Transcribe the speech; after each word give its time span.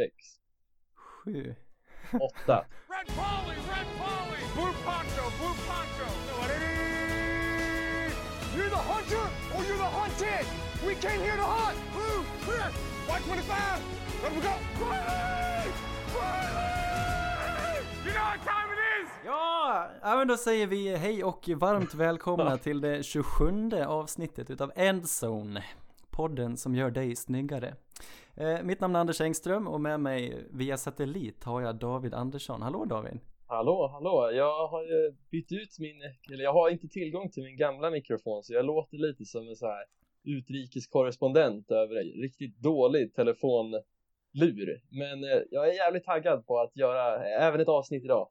sex. 0.00 0.14
Sju. 0.94 1.54
Åtta. 2.12 2.64
Red 2.96 3.08
Polly, 3.20 3.56
Red 3.72 3.88
Polly, 4.00 4.40
Blue 4.54 4.74
Poncho, 4.84 5.24
Blue 5.38 5.56
Poncho. 5.68 6.08
You're 8.56 8.68
the 8.68 8.84
hunter 8.92 9.26
or 9.54 9.60
you're 9.66 9.82
the 9.86 9.92
hunted. 10.00 10.46
We 10.86 10.94
came 10.94 11.20
here 11.20 11.36
to 11.36 11.48
hunt. 11.56 11.78
Blue, 11.92 12.24
clear. 12.44 12.68
White 13.08 13.24
25. 13.24 13.82
Let 14.22 14.32
we 14.32 14.40
go. 14.40 14.54
Riley! 14.80 15.72
Riley! 16.16 17.84
You 18.04 18.12
know 18.12 18.24
what 18.30 18.40
time 18.52 18.68
it 18.74 18.80
is? 19.02 19.10
Ja, 19.24 19.90
ja, 20.02 20.16
men 20.16 20.28
då 20.28 20.36
säger 20.36 20.66
vi 20.66 20.96
hej 20.96 21.24
och 21.24 21.48
varmt 21.56 21.94
välkomna 21.94 22.58
till 22.58 22.80
det 22.80 23.02
27 23.02 23.70
avsnittet 23.86 24.50
utav 24.50 24.72
Endzone. 24.76 25.64
Podden 26.10 26.56
som 26.56 26.74
gör 26.74 26.90
dig 26.90 27.16
snyggare. 27.16 27.74
Eh, 28.40 28.62
mitt 28.62 28.80
namn 28.80 28.96
är 28.96 29.00
Anders 29.00 29.20
Engström 29.20 29.68
och 29.68 29.80
med 29.80 30.00
mig 30.00 30.46
via 30.50 30.76
satellit 30.76 31.44
har 31.44 31.60
jag 31.60 31.76
David 31.76 32.14
Andersson. 32.14 32.62
Hallå 32.62 32.84
David! 32.84 33.18
Hallå, 33.46 33.88
hallå. 33.92 34.30
Jag 34.32 34.68
har 34.68 34.82
ju 34.82 35.14
bytt 35.30 35.52
ut 35.52 35.78
min, 35.78 36.02
eller 36.32 36.44
jag 36.44 36.52
har 36.52 36.70
inte 36.70 36.88
tillgång 36.88 37.30
till 37.30 37.42
min 37.42 37.56
gamla 37.56 37.90
mikrofon 37.90 38.42
så 38.42 38.52
jag 38.54 38.64
låter 38.64 38.96
lite 38.96 39.24
som 39.24 39.48
en 39.48 39.56
så 39.56 39.66
här 39.66 39.84
utrikeskorrespondent 40.24 41.70
över 41.70 41.96
en 41.96 42.22
riktigt 42.22 42.56
dålig 42.58 43.14
telefonlur. 43.14 44.82
Men 44.90 45.24
eh, 45.24 45.42
jag 45.50 45.68
är 45.68 45.72
jävligt 45.72 46.04
taggad 46.04 46.46
på 46.46 46.60
att 46.60 46.76
göra 46.76 47.24
även 47.24 47.60
ett 47.60 47.68
avsnitt 47.68 48.04
idag. 48.04 48.28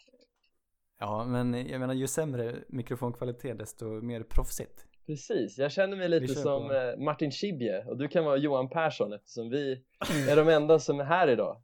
Ja, 1.00 1.26
men 1.26 1.68
jag 1.68 1.80
menar 1.80 1.94
ju 1.94 2.08
sämre 2.08 2.56
mikrofonkvalitet 2.68 3.58
desto 3.58 3.86
mer 3.86 4.24
proffsigt. 4.24 4.89
Precis, 5.10 5.58
jag 5.58 5.72
känner 5.72 5.98
mig 5.98 6.10
lite 6.10 6.36
som 6.36 6.68
på. 6.68 6.74
eh, 6.74 6.98
Martin 6.98 7.32
Schibbye 7.32 7.86
och 7.86 7.98
du 7.98 8.08
kan 8.08 8.26
vara 8.26 8.38
Johan 8.38 8.70
Persson 8.70 9.14
eftersom 9.14 9.50
vi 9.50 9.84
är 10.30 10.36
de 10.36 10.50
enda 10.50 10.80
som 10.80 11.00
är 11.00 11.04
här 11.04 11.28
idag. 11.28 11.62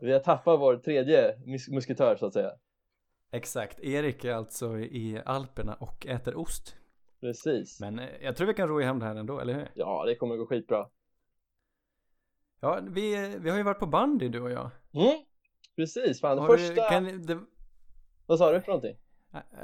Vi 0.00 0.12
har 0.12 0.20
tappat 0.20 0.60
vår 0.60 0.76
tredje 0.76 1.36
mus- 1.46 1.70
musketör 1.70 2.16
så 2.16 2.26
att 2.26 2.32
säga. 2.32 2.52
Exakt, 3.30 3.80
Erik 3.80 4.24
är 4.24 4.32
alltså 4.34 4.78
i 4.78 5.22
Alperna 5.24 5.74
och 5.74 6.06
äter 6.06 6.36
ost. 6.36 6.76
Precis. 7.20 7.80
Men 7.80 7.98
eh, 7.98 8.08
jag 8.22 8.36
tror 8.36 8.46
vi 8.46 8.54
kan 8.54 8.68
ro 8.68 8.80
i 8.80 8.84
hem 8.84 8.98
det 8.98 9.04
här 9.06 9.16
ändå, 9.16 9.40
eller 9.40 9.54
hur? 9.54 9.70
Ja, 9.74 10.04
det 10.06 10.14
kommer 10.14 10.36
gå 10.36 10.46
skitbra. 10.46 10.88
Ja, 12.60 12.80
vi, 12.82 13.36
vi 13.40 13.50
har 13.50 13.56
ju 13.56 13.62
varit 13.62 13.78
på 13.78 13.86
bandy 13.86 14.28
du 14.28 14.40
och 14.40 14.50
jag. 14.50 14.70
Mm, 14.94 15.24
precis. 15.76 16.20
Fan, 16.20 16.36
det 16.36 16.42
Har 16.42 16.56
första... 16.56 16.74
Du, 16.74 16.88
kan, 16.88 17.26
det, 17.26 17.38
Vad 18.26 18.38
sa 18.38 18.52
du 18.52 18.60
för 18.60 18.68
någonting? 18.68 18.96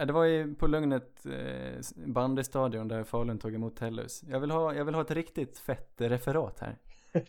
Det 0.07 0.13
var 0.13 0.25
ju 0.25 0.55
på 0.55 0.67
Lugnet 0.67 1.27
eh, 1.27 2.07
bandystadion 2.07 2.89
där 2.89 3.05
Falun 3.05 3.39
tog 3.39 3.55
emot 3.55 3.77
Tellus. 3.77 4.23
Jag 4.29 4.41
vill, 4.41 4.51
ha, 4.51 4.75
jag 4.75 4.85
vill 4.85 4.95
ha 4.95 5.03
ett 5.03 5.11
riktigt 5.11 5.59
fett 5.59 5.95
referat 5.97 6.61
här. 6.61 6.77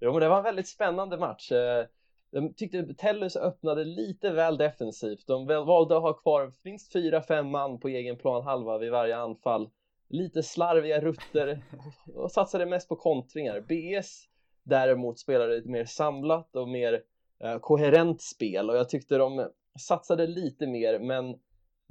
jo, 0.00 0.12
men 0.12 0.20
det 0.20 0.28
var 0.28 0.36
en 0.36 0.44
väldigt 0.44 0.68
spännande 0.68 1.18
match. 1.18 1.52
Eh, 1.52 1.86
Jag 2.30 2.56
tyckte 2.56 2.94
Tellus 2.94 3.36
öppnade 3.36 3.84
lite 3.84 4.30
väl 4.30 4.56
defensivt. 4.56 5.26
De 5.26 5.46
valde 5.46 5.96
att 5.96 6.02
ha 6.02 6.12
kvar 6.12 6.52
minst 6.62 6.92
fyra, 6.92 7.22
fem 7.22 7.50
man 7.50 7.80
på 7.80 7.88
egen 7.88 8.16
plan 8.16 8.44
halva 8.44 8.78
vid 8.78 8.90
varje 8.90 9.16
anfall. 9.16 9.70
Lite 10.08 10.42
slarviga 10.42 11.00
rutter 11.00 11.62
och 12.14 12.32
satsade 12.32 12.66
mest 12.66 12.88
på 12.88 12.96
kontringar. 12.96 13.60
BS 13.60 14.24
däremot 14.62 15.18
spelade 15.18 15.56
lite 15.56 15.68
mer 15.68 15.84
samlat 15.84 16.56
och 16.56 16.68
mer 16.68 17.02
eh, 17.44 17.58
koherent 17.58 18.22
spel 18.22 18.70
och 18.70 18.76
jag 18.76 18.88
tyckte 18.88 19.16
de 19.16 19.48
satsade 19.78 20.26
lite 20.26 20.66
mer 20.66 20.98
men 20.98 21.38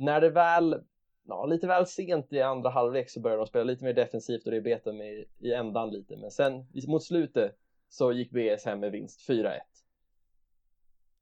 när 0.02 0.21
det 0.21 0.30
väl 0.30 0.83
ja, 1.27 1.45
lite 1.45 1.67
väl 1.67 1.88
sent 1.88 2.33
i 2.33 2.41
andra 2.41 2.69
halvlek 2.69 3.09
så 3.09 3.19
började 3.19 3.41
de 3.41 3.47
spela 3.47 3.63
lite 3.63 3.83
mer 3.83 3.94
defensivt 3.94 4.45
och 4.45 4.52
det 4.52 4.61
bet 4.61 4.83
dem 4.83 5.02
i, 5.02 5.25
i 5.39 5.53
ändan 5.53 5.89
lite 5.89 6.17
men 6.17 6.31
sen 6.31 6.66
mot 6.88 7.03
slutet 7.03 7.57
så 7.89 8.11
gick 8.11 8.31
BS 8.31 8.66
hem 8.66 8.79
med 8.79 8.91
vinst 8.91 9.29
4-1 9.29 9.59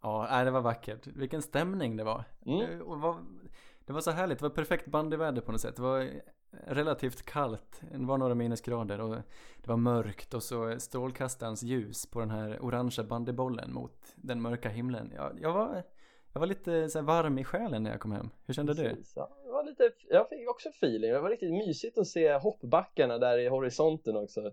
Ja, 0.02 0.44
det 0.44 0.52
var 0.52 0.62
vackert. 0.62 1.08
Vilken 1.08 1.42
stämning 1.42 1.98
det 1.98 2.04
var. 2.04 2.24
Mm. 2.46 2.62
Eh, 2.62 3.16
det 3.86 3.94
var 3.94 4.02
så 4.02 4.12
härligt, 4.12 4.40
det 4.40 4.44
var 4.44 4.50
perfekt 4.50 4.88
bandyväder 4.88 5.42
på 5.42 5.52
något 5.52 5.62
sätt. 5.62 5.76
Det 5.76 5.82
var 5.82 6.10
relativt 6.52 7.26
kallt, 7.26 7.82
det 7.92 8.06
var 8.06 8.18
några 8.18 8.36
minusgrader 8.36 9.02
och 9.02 9.16
det 9.62 9.68
var 9.68 9.78
mörkt 9.78 10.34
och 10.34 10.44
så 10.44 10.80
strålkastarens 10.80 11.64
ljus 11.64 12.06
på 12.06 12.20
den 12.20 12.30
här 12.30 12.66
orangea 12.66 13.06
bandybollen 13.06 13.74
mot 13.74 14.14
den 14.16 14.42
mörka 14.42 14.70
himlen. 14.70 15.12
Jag, 15.16 15.40
jag, 15.42 15.54
var, 15.54 15.84
jag 16.34 16.40
var 16.40 16.48
lite 16.48 16.90
så 16.90 17.02
varm 17.02 17.38
i 17.40 17.44
själen 17.44 17.84
när 17.84 17.92
jag 17.92 18.00
kom 18.00 18.12
hem. 18.12 18.30
Hur 18.46 18.54
kände 18.54 18.74
du? 18.74 18.84
Precis, 18.90 19.14
ja, 19.16 19.30
det 19.46 19.52
var 19.52 19.64
lite, 19.64 19.92
jag 20.10 20.30
fick 20.30 20.50
också 20.50 20.70
feeling, 20.70 21.12
det 21.12 21.20
var 21.20 21.30
riktigt 21.30 21.52
mysigt 21.52 21.98
att 21.98 22.08
se 22.08 22.34
hoppbackarna 22.34 23.18
där 23.18 23.38
i 23.38 23.48
horisonten 23.48 24.16
också 24.18 24.52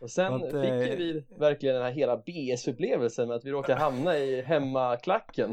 och 0.00 0.10
sen 0.10 0.32
inte- 0.34 0.62
fick 0.62 0.90
ju 0.90 0.96
vi 0.96 1.24
verkligen 1.38 1.74
den 1.74 1.84
här 1.84 1.92
hela 1.92 2.16
BS-upplevelsen 2.16 3.28
med 3.28 3.36
att 3.36 3.44
vi 3.44 3.50
råkade 3.50 3.80
hamna 3.80 4.16
i 4.18 4.42
hemmaklacken 4.42 5.52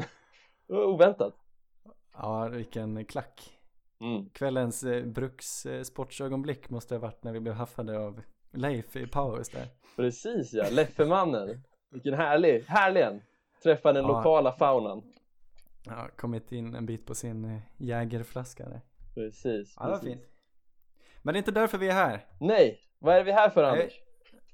Det 0.68 0.74
var 0.74 0.86
oväntat 0.86 1.34
Ja, 2.14 2.48
vilken 2.48 3.06
klack. 3.06 3.58
mm. 4.02 4.30
Kvällens 4.30 4.84
eh, 4.84 5.06
Bruks 5.06 5.66
eh, 5.66 5.82
sportsögonblick 5.84 6.70
måste 6.70 6.96
ha 6.96 7.00
varit 7.00 7.24
när 7.24 7.34
vi 7.34 7.40
blev 7.40 7.54
haffade 7.56 8.00
av 8.00 8.22
Leif 8.52 8.96
i 8.96 9.08
paus 9.08 9.50
där. 9.50 9.68
Precis 9.96 10.54
ja, 10.54 10.66
Leffemannen 10.72 11.62
Vilken 11.92 12.14
härlig, 12.14 12.64
härlig 12.68 13.02
en 13.02 13.22
Träffa 13.64 13.94
den 13.94 14.04
Ja. 14.06 14.18
lokala 14.18 14.52
faunan 14.52 15.04
Ja, 15.90 16.10
kommit 16.18 16.52
in 16.52 16.76
en 16.76 16.86
bit 16.86 17.06
på 17.06 17.16
sin 17.16 17.46
eh, 17.46 17.60
jägerflaska 17.78 18.70
där. 18.70 18.82
Precis, 19.16 19.74
Ja, 19.80 19.86
precis. 19.86 20.08
fint. 20.08 20.22
Men 21.22 21.34
det 21.34 21.38
är 21.38 21.40
inte 21.40 21.52
därför 21.52 21.78
vi 21.78 21.88
är 21.88 21.94
här. 21.94 22.26
Nej, 22.40 22.80
vad 23.00 23.16
är 23.16 23.24
vi 23.24 23.32
här 23.32 23.50
för 23.50 23.64
Anders? 23.64 23.94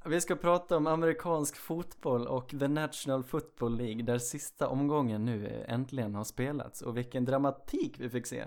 Vi 0.05 0.21
ska 0.21 0.35
prata 0.35 0.77
om 0.77 0.87
amerikansk 0.87 1.55
fotboll 1.57 2.27
och 2.27 2.49
The 2.49 2.67
National 2.67 3.23
Football 3.23 3.77
League 3.77 4.03
där 4.03 4.17
sista 4.17 4.67
omgången 4.67 5.25
nu 5.25 5.47
eh, 5.47 5.73
äntligen 5.73 6.15
har 6.15 6.23
spelats 6.23 6.81
och 6.81 6.97
vilken 6.97 7.25
dramatik 7.25 7.99
vi 7.99 8.09
fick 8.09 8.25
se. 8.27 8.45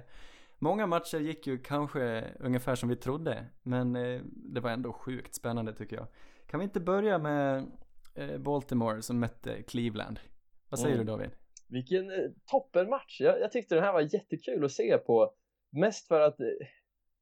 Många 0.59 0.87
matcher 0.87 1.19
gick 1.19 1.47
ju 1.47 1.59
kanske 1.59 2.25
ungefär 2.41 2.75
som 2.75 2.89
vi 2.89 2.97
trodde 2.97 3.45
men 3.63 3.97
eh, 3.97 4.21
det 4.27 4.61
var 4.61 4.71
ändå 4.71 4.93
sjukt 4.93 5.35
spännande 5.35 5.73
tycker 5.75 5.97
jag. 5.97 6.07
Kan 6.47 6.61
vi 6.61 6.65
inte 6.65 6.81
börja 6.81 7.19
med 7.19 7.71
eh, 8.15 8.39
Baltimore 8.39 9.03
som 9.03 9.19
mötte 9.21 9.63
Cleveland? 9.63 10.21
Vad 10.69 10.81
säger 10.81 10.95
Mm. 10.95 11.07
du 11.07 11.13
David? 11.13 11.31
Vilken 11.69 12.11
eh, 12.11 12.31
toppenmatch! 12.51 13.21
Jag, 13.21 13.41
jag 13.41 13.53
tyckte 13.53 13.75
den 13.75 13.85
här 13.85 13.93
var 13.93 14.15
jättekul 14.15 14.65
att 14.65 14.73
se 14.73 14.99
på 14.99 15.33
Mest 15.71 16.09
för 16.09 16.21
att 16.21 16.41
eh, 16.41 16.47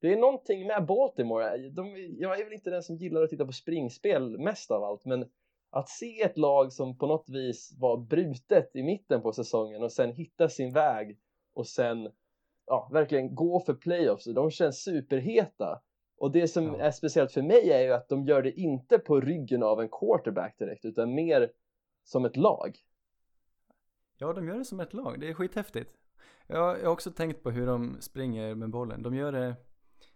det 0.01 0.13
är 0.13 0.17
någonting 0.17 0.67
med 0.67 0.87
Baltimore 0.87 1.59
De, 1.69 1.97
Jag 2.19 2.41
är 2.41 2.45
väl 2.45 2.53
inte 2.53 2.71
den 2.71 2.83
som 2.83 2.97
gillar 2.97 3.23
att 3.23 3.31
titta 3.31 3.47
på 3.47 3.53
springspel 3.53 4.39
mest 4.39 4.71
av 4.71 4.85
allt 4.85 5.05
men 5.05 5.31
att 5.71 5.89
se 5.89 6.23
ett 6.23 6.39
lag 6.39 6.73
som 6.73 6.99
på 6.99 7.07
något 7.07 7.29
vis 7.29 7.75
var 7.79 7.97
brutet 7.97 8.77
i 8.77 8.83
mitten 8.83 9.23
på 9.23 9.33
säsongen 9.33 9.83
och 9.83 9.93
sen 9.93 10.13
hitta 10.13 10.49
sin 10.49 10.73
väg 10.73 11.19
och 11.55 11.67
sen 11.67 12.13
ja, 12.67 12.91
verkligen 12.93 13.35
gå 13.35 13.61
för 13.61 13.75
playoffs, 13.75 14.25
de 14.25 14.51
känns 14.51 14.83
superheta 14.83 15.83
och 16.19 16.33
det 16.33 16.49
som 16.49 16.65
Ja. 16.67 16.77
är 16.79 16.91
speciellt 16.91 17.33
för 17.33 17.43
mig 17.43 17.71
är 17.71 17.81
ju 17.83 17.93
att 17.93 18.09
de 18.09 18.25
gör 18.25 18.43
det 18.43 18.61
inte 18.61 18.99
på 18.99 19.21
ryggen 19.21 19.63
av 19.63 19.81
en 19.81 19.89
quarterback 19.89 20.59
direkt 20.59 20.85
utan 20.85 21.15
mer 21.15 21.51
som 22.05 22.25
ett 22.25 22.37
lag 22.37 22.79
Ja, 24.19 24.33
de 24.33 24.49
gör 24.49 24.59
det 24.59 24.65
som 24.65 24.81
ett 24.81 24.95
lag. 24.95 25.21
Det 25.21 25.29
är 25.29 25.35
skithäftigt. 25.35 25.91
Jag, 26.47 26.79
jag 26.79 26.85
har 26.85 26.93
också 26.93 27.11
tänkt 27.11 27.43
på 27.43 27.51
hur 27.51 27.67
de 27.67 27.97
springer 28.01 28.55
med 28.55 28.71
bollen. 28.71 29.03
De 29.03 29.15
gör 29.15 29.33
det 29.33 29.57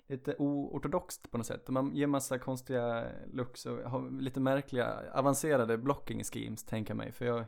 lite 0.06 0.36
oortodoxt 0.38 1.30
på 1.30 1.38
något 1.38 1.46
sätt. 1.46 1.68
Man 1.68 1.96
ger 1.96 2.06
massa 2.06 2.38
konstiga 2.38 3.04
looks 3.32 3.66
och 3.66 3.78
har 3.78 4.20
lite 4.20 4.40
märkliga 4.40 4.94
avancerade 5.14 5.78
blocking 5.78 6.24
schemes 6.24 6.64
tänker 6.64 6.90
jag 6.90 6.98
mig. 6.98 7.12
För 7.12 7.24
jag, 7.24 7.44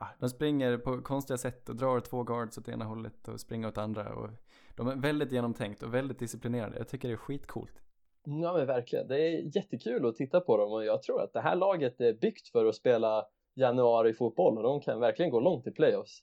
ja, 0.00 0.08
de 0.18 0.28
springer 0.30 0.78
på 0.78 1.02
konstiga 1.02 1.36
sätt 1.36 1.68
och 1.68 1.76
drar 1.76 2.00
två 2.00 2.22
guards 2.22 2.58
åt 2.58 2.68
ena 2.68 2.84
hållet 2.84 3.28
och 3.28 3.40
springer 3.40 3.68
åt 3.68 3.78
andra. 3.78 4.14
Och 4.14 4.30
de 4.76 4.88
är 4.88 4.96
väldigt 4.96 5.32
genomtänkt 5.32 5.82
och 5.82 5.94
väldigt 5.94 6.18
disciplinerade. 6.18 6.78
Jag 6.78 6.88
tycker 6.88 7.08
det 7.08 7.14
är 7.14 7.18
skitcoolt. 7.18 7.82
Ja 8.24 8.52
men 8.52 8.66
verkligen, 8.66 9.08
det 9.08 9.20
är 9.20 9.56
jättekul 9.56 10.06
att 10.06 10.16
titta 10.16 10.40
på 10.40 10.56
dem 10.56 10.72
och 10.72 10.84
jag 10.84 11.02
tror 11.02 11.22
att 11.22 11.32
det 11.32 11.40
här 11.40 11.56
laget 11.56 12.00
är 12.00 12.12
byggt 12.14 12.48
för 12.48 12.64
att 12.66 12.74
spela 12.74 13.26
januari 13.56 14.14
fotboll 14.14 14.56
och 14.56 14.62
de 14.62 14.80
kan 14.80 15.00
verkligen 15.00 15.30
gå 15.30 15.40
långt 15.40 15.66
i 15.66 15.70
playoffs. 15.70 16.22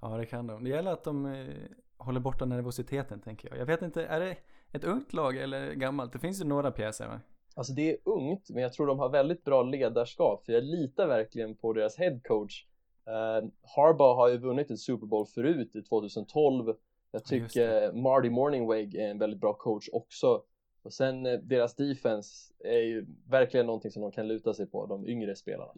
Ja, 0.00 0.16
det 0.16 0.26
kan 0.26 0.46
de. 0.46 0.64
Det 0.64 0.70
gäller 0.70 0.92
att 0.92 1.04
de 1.04 1.26
eh, 1.26 1.54
håller 1.96 2.20
borta 2.20 2.44
nervositeten 2.44 3.20
tänker 3.20 3.48
jag. 3.48 3.58
Jag 3.58 3.66
vet 3.66 3.82
inte, 3.82 4.04
är 4.06 4.20
det 4.20 4.36
ett 4.72 4.84
ungt 4.84 5.12
lag 5.12 5.36
eller 5.36 5.72
gammalt? 5.72 6.12
Det 6.12 6.18
finns 6.18 6.40
ju 6.40 6.44
några 6.44 6.70
pjäser 6.70 7.06
va? 7.08 7.20
Alltså 7.54 7.72
det 7.72 7.90
är 7.90 7.96
ungt, 8.04 8.50
men 8.50 8.62
jag 8.62 8.72
tror 8.72 8.86
de 8.86 8.98
har 8.98 9.08
väldigt 9.08 9.44
bra 9.44 9.62
ledarskap 9.62 10.44
för 10.44 10.52
jag 10.52 10.64
litar 10.64 11.06
verkligen 11.06 11.56
på 11.56 11.72
deras 11.72 11.98
headcoach. 11.98 12.66
Uh, 13.08 13.48
Harbaugh 13.76 14.16
har 14.16 14.28
ju 14.28 14.38
vunnit 14.38 14.70
ett 14.70 14.80
Super 14.80 15.06
Bowl 15.06 15.26
förut 15.26 15.76
i 15.76 15.82
2012. 15.82 16.66
Jag 16.66 16.76
Ja, 17.12 17.20
tycker 17.20 17.92
Marty 17.92 18.30
Morningweg 18.30 18.94
är 18.94 19.08
en 19.10 19.18
väldigt 19.18 19.40
bra 19.40 19.52
coach 19.54 19.88
också. 19.92 20.42
Och 20.82 20.92
sen 20.92 21.26
eh, 21.26 21.38
deras 21.38 21.76
defense 21.76 22.54
är 22.64 22.78
ju 22.78 23.06
verkligen 23.28 23.66
någonting 23.66 23.90
som 23.90 24.02
de 24.02 24.12
kan 24.12 24.28
luta 24.28 24.54
sig 24.54 24.66
på, 24.66 24.86
de 24.86 25.06
yngre 25.08 25.36
spelarna. 25.36 25.72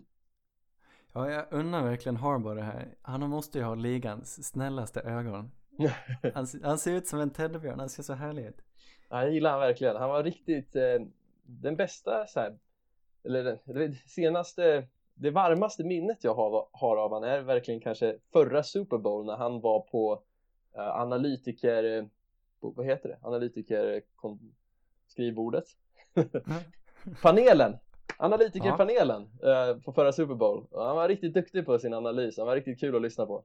Ja, 1.12 1.30
jag 1.30 1.44
unnar 1.50 1.82
verkligen 1.82 2.16
Harbour 2.16 2.54
det 2.54 2.62
här. 2.62 2.94
Han 3.02 3.30
måste 3.30 3.58
ju 3.58 3.64
ha 3.64 3.74
ligans 3.74 4.48
snällaste 4.48 5.00
ögon. 5.00 5.50
Han, 6.34 6.46
han 6.62 6.78
ser 6.78 6.92
ut 6.92 7.06
som 7.06 7.20
en 7.20 7.30
teddybjörn, 7.30 7.78
han 7.78 7.88
ser 7.88 8.02
så 8.02 8.12
härlig 8.12 8.46
ut. 8.46 8.56
Ja, 9.08 9.22
jag 9.22 9.32
gillar 9.32 9.50
han 9.50 9.60
verkligen. 9.60 9.96
Han 9.96 10.08
var 10.08 10.22
riktigt 10.22 10.76
eh, 10.76 11.00
den 11.42 11.76
bästa 11.76 12.26
så 12.26 12.40
här, 12.40 12.58
eller 13.24 13.58
det 13.64 13.92
senaste 14.06 14.88
det 15.14 15.30
varmaste 15.30 15.84
minnet 15.84 16.24
jag 16.24 16.34
har, 16.34 16.68
har 16.72 16.96
av 16.96 17.12
han 17.12 17.24
är 17.24 17.40
verkligen 17.40 17.80
kanske 17.80 18.18
förra 18.32 18.62
Super 18.62 18.98
Bowl 18.98 19.26
när 19.26 19.36
han 19.36 19.60
var 19.60 19.80
på 19.80 20.22
uh, 20.76 20.80
analytiker, 20.80 22.08
på, 22.60 22.70
vad 22.70 22.86
heter 22.86 23.08
det, 23.08 23.18
analytiker 23.22 24.02
skrivbordet 25.06 25.64
panelen 27.22 27.78
analytikerpanelen 28.22 29.22
uh, 29.22 29.82
på 29.82 29.92
förra 29.92 30.12
Super 30.12 30.34
Bowl 30.34 30.66
han 30.72 30.96
var 30.96 31.08
riktigt 31.08 31.34
duktig 31.34 31.66
på 31.66 31.78
sin 31.78 31.94
analys, 31.94 32.38
han 32.38 32.46
var 32.46 32.54
riktigt 32.54 32.80
kul 32.80 32.96
att 32.96 33.02
lyssna 33.02 33.26
på 33.26 33.44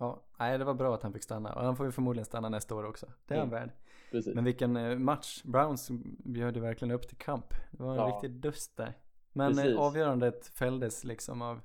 Ja, 0.00 0.22
nej 0.38 0.58
det 0.58 0.64
var 0.64 0.74
bra 0.74 0.94
att 0.94 1.02
han 1.02 1.12
fick 1.12 1.22
stanna 1.22 1.52
och 1.52 1.62
han 1.64 1.76
får 1.76 1.86
ju 1.86 1.92
förmodligen 1.92 2.24
stanna 2.24 2.48
nästa 2.48 2.74
år 2.74 2.84
också. 2.84 3.06
Det 3.26 3.34
är 3.34 3.38
mm. 3.38 3.50
han 3.50 3.60
värd. 3.60 3.72
Precis. 4.10 4.34
Men 4.34 4.44
vilken 4.44 4.76
eh, 4.76 4.98
match. 4.98 5.42
Browns 5.42 5.90
bjöd 6.24 6.56
ju 6.56 6.62
verkligen 6.62 6.94
upp 6.94 7.08
till 7.08 7.16
kamp. 7.16 7.54
Det 7.70 7.82
var 7.82 7.90
en 7.90 7.98
ja. 7.98 8.06
riktig 8.06 8.30
dust 8.30 8.76
där. 8.76 8.94
Men 9.32 9.54
Precis. 9.54 9.76
avgörandet 9.76 10.46
fälldes 10.46 11.04
liksom 11.04 11.42
av, 11.42 11.60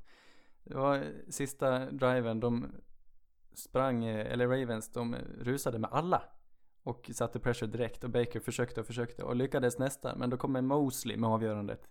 det 0.63 0.75
var 0.75 1.03
sista 1.29 1.79
driven, 1.79 2.39
de 2.39 2.71
sprang, 3.53 4.05
eh, 4.05 4.31
eller 4.31 4.47
Ravens, 4.47 4.91
de 4.91 5.15
rusade 5.41 5.79
med 5.79 5.89
alla. 5.93 6.21
Och 6.85 7.11
satte 7.13 7.39
pressure 7.39 7.71
direkt 7.71 8.03
och 8.03 8.09
Baker 8.09 8.39
försökte 8.39 8.81
och 8.81 8.87
försökte 8.87 9.23
och 9.23 9.35
lyckades 9.35 9.79
nästan. 9.79 10.19
Men 10.19 10.29
då 10.29 10.37
kommer 10.37 10.61
Mosley 10.61 11.17
med 11.17 11.29
avgörandet. 11.29 11.87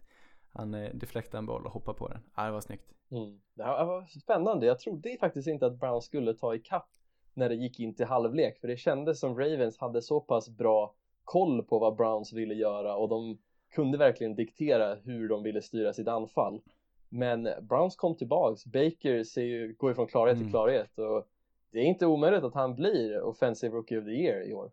Han 0.53 0.75
eh, 0.75 0.95
deflektade 0.95 1.39
en 1.39 1.47
boll 1.47 1.67
och 1.67 1.73
hoppade 1.73 1.99
på 1.99 2.09
den. 2.09 2.21
Ja, 2.37 2.45
det 2.45 2.51
var 2.51 2.61
snyggt. 2.61 2.93
Mm. 3.11 3.41
Det 3.55 3.63
var 3.63 4.07
spännande. 4.07 4.67
Jag 4.67 4.79
trodde 4.79 5.17
faktiskt 5.21 5.49
inte 5.49 5.67
att 5.67 5.81
Browns 5.81 6.05
skulle 6.05 6.35
ta 6.35 6.55
ikapp 6.55 6.89
när 7.35 7.49
det 7.49 7.55
gick 7.55 7.81
in 7.81 7.95
till 7.95 8.07
halvlek. 8.07 8.61
För 8.61 8.69
det 8.69 8.77
kändes 8.77 9.21
som 9.21 9.39
Ravens 9.39 9.79
hade 9.79 10.03
så 10.03 10.21
pass 10.21 10.49
bra 10.49 10.95
koll 11.25 11.63
på 11.63 11.79
vad 11.79 11.97
Browns 11.97 12.33
ville 12.33 12.55
göra 12.55 12.97
och 12.97 13.09
de 13.09 13.39
kunde 13.75 13.99
verkligen 13.99 14.35
diktera 14.35 14.95
hur 14.95 15.29
de 15.29 15.43
ville 15.43 15.63
styra 15.63 15.93
sitt 15.93 16.09
anfall. 16.09 16.61
Men 17.09 17.49
Browns 17.61 17.97
kom 17.97 18.17
tillbaks. 18.17 18.65
Baker 18.65 19.25
ser 19.25 19.43
ju, 19.43 19.75
går 19.79 19.91
ju 19.91 19.95
från 19.95 20.07
klarhet 20.07 20.35
mm. 20.35 20.45
till 20.45 20.53
klarhet 20.53 20.99
och 20.99 21.29
det 21.71 21.79
är 21.79 21.85
inte 21.85 22.07
omöjligt 22.07 22.45
att 22.45 22.55
han 22.55 22.75
blir 22.75 23.23
Offensive 23.23 23.77
Rookie 23.77 23.99
of 23.99 24.05
the 24.05 24.11
Year 24.11 24.49
i 24.49 24.55
år. 24.55 24.71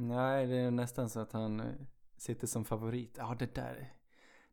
Nej, 0.00 0.46
det 0.46 0.56
är 0.56 0.70
nästan 0.70 1.08
så 1.08 1.20
att 1.20 1.32
han 1.32 1.60
eh, 1.60 1.66
sitter 2.16 2.46
som 2.46 2.64
favorit. 2.64 3.14
Ja, 3.18 3.36
det 3.38 3.54
där 3.54 3.92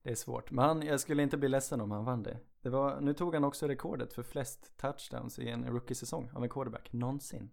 det 0.03 0.11
är 0.11 0.15
svårt. 0.15 0.51
Men 0.51 0.65
han, 0.65 0.81
jag 0.81 0.99
skulle 0.99 1.23
inte 1.23 1.37
bli 1.37 1.49
ledsen 1.49 1.81
om 1.81 1.91
han 1.91 2.05
vann 2.05 2.23
det. 2.23 2.37
det 2.61 2.69
var, 2.69 3.01
nu 3.01 3.13
tog 3.13 3.33
han 3.33 3.43
också 3.43 3.67
rekordet 3.67 4.13
för 4.13 4.23
flest 4.23 4.77
touchdowns 4.77 5.39
i 5.39 5.49
en 5.49 5.65
rookie-säsong 5.65 6.29
av 6.33 6.43
en 6.43 6.49
quarterback 6.49 6.93
någonsin. 6.93 7.49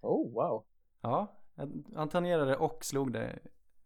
Oh, 0.00 0.32
wow. 0.32 0.64
Ja, 1.00 1.40
han 1.94 2.08
tangerade 2.08 2.56
och 2.56 2.84
slog 2.84 3.12
det 3.12 3.38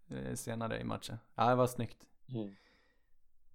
eh, 0.08 0.34
senare 0.34 0.80
i 0.80 0.84
matchen. 0.84 1.18
Ja, 1.34 1.48
det 1.48 1.54
var 1.54 1.66
snyggt. 1.66 2.06
Mm. 2.28 2.54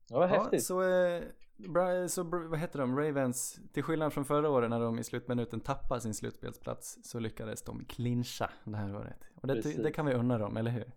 Ja, 0.10 0.20
vad 0.20 0.30
häftigt. 0.30 0.54
Ja, 0.54 0.60
så, 0.60 0.84
eh, 0.84 2.08
så 2.08 2.24
vad 2.24 2.60
heter 2.60 2.80
de? 2.80 3.00
Ravens, 3.00 3.60
till 3.74 3.84
skillnad 3.84 4.14
från 4.14 4.26
förra 4.26 4.50
året 4.50 4.70
när 4.70 4.80
de 4.80 5.00
i 5.00 5.04
slutminuten 5.04 5.60
tappade 5.60 6.02
sin 6.02 6.14
slutspelsplats 6.14 7.00
så 7.04 7.20
lyckades 7.20 7.62
de 7.62 7.86
clincha 7.86 8.50
det 8.64 8.78
här 8.78 8.96
året. 8.96 9.31
Och 9.42 9.48
det, 9.48 9.84
det 9.84 9.92
kan 9.92 10.06
vi 10.06 10.14
unna 10.14 10.38
dem, 10.38 10.58
eller 10.58 10.72
hur? 10.72 10.92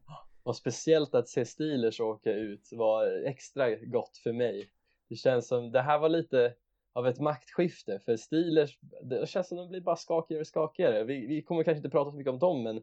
och 0.44 0.56
speciellt 0.56 1.14
att 1.14 1.29
se 1.29 1.44
Steelers 1.44 2.00
åka 2.00 2.32
ut 2.32 2.69
var 2.73 3.26
extra 3.26 3.75
gott 3.75 4.17
för 4.17 4.32
mig. 4.32 4.69
Det 5.08 5.17
känns 5.17 5.49
som, 5.49 5.73
det 5.73 5.81
här 5.81 5.99
var 5.99 6.08
lite 6.08 6.55
av 6.93 7.06
ett 7.06 7.20
maktskifte 7.20 7.99
för 7.99 8.17
Steelers, 8.17 8.79
det 9.02 9.29
känns 9.29 9.49
som 9.49 9.58
de 9.58 9.69
blir 9.69 9.81
bara 9.81 9.96
skakigare 9.96 10.41
och 10.41 10.46
skakigare. 10.46 11.05
Vi, 11.05 11.26
vi 11.26 11.43
kommer 11.43 11.62
kanske 11.62 11.79
inte 11.79 11.91
prata 11.91 12.11
så 12.11 12.17
mycket 12.17 12.32
om 12.32 12.38
dem 12.38 12.62
men 12.62 12.82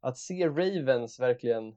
att 0.00 0.18
se 0.18 0.48
Ravens 0.48 1.20
verkligen 1.20 1.68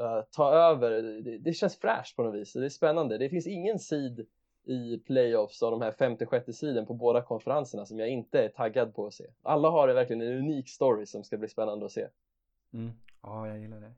uh, 0.00 0.22
ta 0.30 0.52
över, 0.52 0.90
det, 1.22 1.38
det, 1.38 1.52
känns 1.52 1.76
fräscht 1.76 2.16
på 2.16 2.22
något 2.22 2.34
vis. 2.34 2.52
Det 2.52 2.64
är 2.64 2.68
spännande. 2.68 3.18
Det 3.18 3.28
finns 3.28 3.46
ingen 3.46 3.78
sid 3.78 4.26
i 4.64 4.98
playoffs 4.98 5.62
av 5.62 5.70
de 5.70 5.82
här 5.82 5.92
femte 5.92 6.26
sjätte 6.26 6.52
sidan 6.52 6.86
på 6.86 6.94
båda 6.94 7.22
konferenserna 7.22 7.86
som 7.86 7.98
jag 7.98 8.08
inte 8.08 8.44
är 8.44 8.48
taggad 8.48 8.94
på 8.94 9.06
att 9.06 9.14
se. 9.14 9.24
Alla 9.42 9.70
har 9.70 9.88
verkligen 9.88 10.22
en 10.22 10.38
unik 10.38 10.68
story 10.68 11.06
som 11.06 11.24
ska 11.24 11.38
bli 11.38 11.48
spännande 11.48 11.86
att 11.86 11.92
se. 11.92 12.08
Mm. 12.72 12.92
Ja, 13.22 13.48
jag 13.48 13.58
gillar 13.58 13.80
det. 13.80 13.94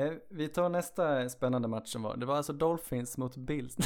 Eh, 0.00 0.12
vi 0.28 0.48
tar 0.48 0.68
nästa 0.68 1.28
spännande 1.28 1.68
match 1.68 1.88
som 1.88 2.02
var. 2.02 2.16
Det 2.16 2.26
var 2.26 2.36
alltså 2.36 2.52
Dolphins 2.52 3.18
mot 3.18 3.36
Bills. 3.36 3.76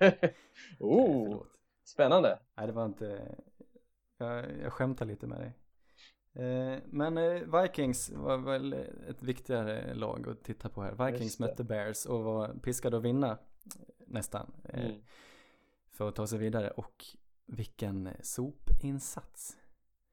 oh, 0.80 1.42
spännande. 1.84 2.38
Nej, 2.56 2.66
det 2.66 2.72
var 2.72 2.84
inte... 2.84 3.34
Jag, 4.18 4.60
jag 4.62 4.72
skämtar 4.72 5.06
lite 5.06 5.26
med 5.26 5.40
dig. 5.40 5.52
Eh, 6.44 6.78
men 6.86 7.18
eh, 7.18 7.62
Vikings 7.62 8.10
var 8.10 8.38
väl 8.38 8.72
ett 9.08 9.22
viktigare 9.22 9.94
lag 9.94 10.28
att 10.28 10.44
titta 10.44 10.68
på 10.68 10.82
här. 10.82 11.10
Vikings 11.10 11.38
mötte 11.38 11.64
Bears 11.64 12.06
och 12.06 12.24
var 12.24 12.54
piskade 12.62 12.96
att 12.96 13.02
vinna 13.02 13.38
nästan. 14.06 14.52
Mm. 14.64 15.02
För 15.90 16.08
att 16.08 16.14
ta 16.14 16.26
sig 16.26 16.38
vidare 16.38 16.70
och 16.70 17.04
vilken 17.46 18.08
sopinsats. 18.22 19.56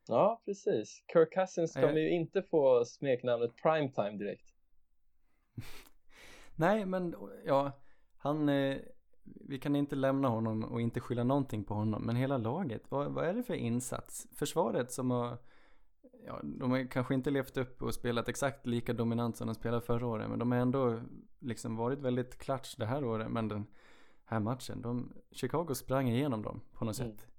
Ja, 0.08 0.42
precis. 0.46 1.04
Kirk 1.14 1.34
Cousins 1.34 1.74
kommer 1.74 1.98
ju 1.98 2.10
inte 2.10 2.42
få 2.42 2.86
smeknamnet 2.86 3.56
primetime 3.56 4.18
direkt. 4.18 4.46
Nej, 6.56 6.86
men 6.86 7.16
ja, 7.46 7.72
han, 8.18 8.50
eh, 8.50 8.78
vi 9.24 9.60
kan 9.60 9.76
inte 9.76 9.96
lämna 9.96 10.28
honom 10.28 10.64
och 10.64 10.82
inte 10.82 11.00
skylla 11.00 11.24
någonting 11.24 11.64
på 11.64 11.74
honom. 11.74 12.04
Men 12.06 12.16
hela 12.16 12.38
laget, 12.38 12.92
vad, 12.92 13.12
vad 13.12 13.26
är 13.26 13.34
det 13.34 13.44
för 13.44 13.54
insats? 13.54 14.28
Försvaret 14.36 14.92
som 14.92 15.12
har, 15.12 15.38
ja, 16.26 16.40
de 16.44 16.72
har 16.72 16.92
kanske 16.92 17.14
inte 17.14 17.30
levt 17.30 17.58
upp 17.58 17.82
och 17.82 17.94
spelat 17.94 18.30
exakt 18.30 18.68
lika 18.68 18.94
dominant 18.94 19.38
som 19.38 19.48
de 19.48 19.56
spelade 19.56 19.82
förra 19.82 20.08
året. 20.08 20.30
Men 20.30 20.40
de 20.40 20.52
har 20.52 20.60
ändå 20.60 21.02
liksom 21.40 21.76
varit 21.76 22.00
väldigt 22.00 22.38
klatsch 22.38 22.76
det 22.78 22.86
här 22.86 23.04
året. 23.04 23.32
Men 23.32 23.48
den 23.48 23.68
här 24.26 24.40
matchen, 24.40 24.82
de, 24.82 25.14
Chicago 25.32 25.76
sprang 25.76 26.10
igenom 26.10 26.42
dem 26.42 26.62
på 26.74 26.86
något 26.86 27.00
mm. 27.00 27.12
sätt. 27.12 27.32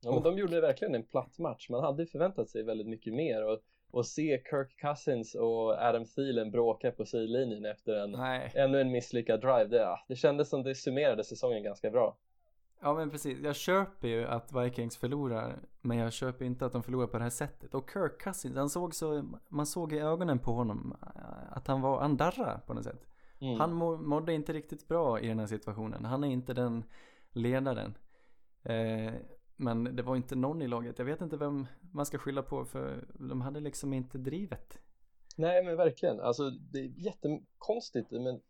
Ja, 0.00 0.12
men 0.12 0.22
de 0.22 0.38
gjorde 0.38 0.60
verkligen 0.60 0.94
en 0.94 1.06
platt 1.06 1.38
match. 1.38 1.68
Man 1.68 1.84
hade 1.84 2.06
förväntat 2.06 2.50
sig 2.50 2.62
väldigt 2.62 2.86
mycket 2.86 3.14
mer. 3.14 3.44
Och 3.44 3.60
och 3.92 4.06
se 4.06 4.42
Kirk 4.50 4.76
Cousins 4.80 5.34
och 5.34 5.70
Adam 5.70 6.04
Thielen 6.04 6.50
bråka 6.50 6.90
på 6.90 7.04
sidlinjen 7.04 7.64
efter 7.64 7.94
en, 7.94 8.14
ännu 8.54 8.80
en 8.80 8.90
misslyckad 8.90 9.40
drive. 9.40 9.64
Det, 9.64 9.98
det 10.08 10.16
kändes 10.16 10.48
som 10.48 10.62
det 10.62 10.74
summerade 10.74 11.24
säsongen 11.24 11.62
ganska 11.62 11.90
bra. 11.90 12.16
Ja 12.82 12.94
men 12.94 13.10
precis, 13.10 13.38
jag 13.42 13.56
köper 13.56 14.08
ju 14.08 14.26
att 14.26 14.52
Vikings 14.52 14.96
förlorar 14.96 15.58
Men 15.80 15.98
jag 15.98 16.12
köper 16.12 16.44
inte 16.44 16.66
att 16.66 16.72
de 16.72 16.82
förlorar 16.82 17.06
på 17.06 17.18
det 17.18 17.22
här 17.22 17.30
sättet 17.30 17.74
Och 17.74 17.90
Kirk 17.92 18.20
Cousins, 18.20 18.56
han 18.56 18.68
såg 18.68 18.94
så 18.94 19.24
Man 19.48 19.66
såg 19.66 19.92
i 19.92 19.98
ögonen 19.98 20.38
på 20.38 20.52
honom 20.52 20.96
eh, 21.02 21.56
Att 21.56 21.66
han 21.66 21.80
var, 21.80 22.00
han 22.00 22.16
på 22.66 22.74
något 22.74 22.84
sätt 22.84 23.06
mm. 23.40 23.60
Han 23.60 23.72
må, 23.72 23.96
mådde 23.96 24.32
inte 24.32 24.52
riktigt 24.52 24.88
bra 24.88 25.20
i 25.20 25.28
den 25.28 25.38
här 25.38 25.46
situationen 25.46 26.04
Han 26.04 26.24
är 26.24 26.28
inte 26.28 26.54
den 26.54 26.84
ledaren 27.32 27.94
eh, 28.62 29.12
men 29.60 29.96
det 29.96 30.02
var 30.02 30.16
inte 30.16 30.36
någon 30.36 30.62
i 30.62 30.68
laget. 30.68 30.98
Jag 30.98 31.06
vet 31.06 31.20
inte 31.20 31.36
vem 31.36 31.66
man 31.92 32.06
ska 32.06 32.18
skylla 32.18 32.42
på 32.42 32.64
för 32.64 33.04
de 33.18 33.40
hade 33.40 33.60
liksom 33.60 33.92
inte 33.92 34.18
drivet. 34.18 34.78
Nej 35.36 35.64
men 35.64 35.76
verkligen. 35.76 36.20
Alltså 36.20 36.50
det 36.50 36.78
är 36.78 36.92
jättekonstigt 36.96 38.10
men 38.10 38.40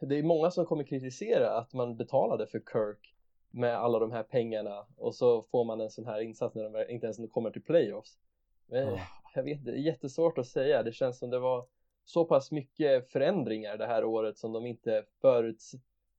det 0.00 0.18
är 0.18 0.22
många 0.22 0.50
som 0.50 0.66
kommer 0.66 0.84
kritisera 0.84 1.58
att 1.58 1.72
man 1.72 1.96
betalade 1.96 2.46
för 2.46 2.58
Kirk 2.72 3.14
med 3.50 3.76
alla 3.76 3.98
de 3.98 4.12
här 4.12 4.22
pengarna 4.22 4.86
och 4.96 5.14
så 5.14 5.42
får 5.42 5.64
man 5.64 5.80
en 5.80 5.90
sån 5.90 6.06
här 6.06 6.20
insats 6.20 6.54
när 6.54 6.70
de 6.70 6.92
inte 6.92 7.06
ens 7.06 7.32
kommer 7.32 7.50
till 7.50 7.62
playoffs. 7.62 8.18
Men 8.66 8.88
oh. 8.88 9.00
jag 9.34 9.42
vet 9.42 9.64
det 9.64 9.70
är 9.70 9.76
jättesvårt 9.76 10.38
att 10.38 10.46
säga. 10.46 10.82
Det 10.82 10.92
känns 10.92 11.18
som 11.18 11.30
det 11.30 11.38
var 11.38 11.66
så 12.04 12.24
pass 12.24 12.50
mycket 12.50 13.12
förändringar 13.12 13.76
det 13.76 13.86
här 13.86 14.04
året 14.04 14.38
som 14.38 14.52
de 14.52 14.66
inte 14.66 15.04
föruts 15.20 15.72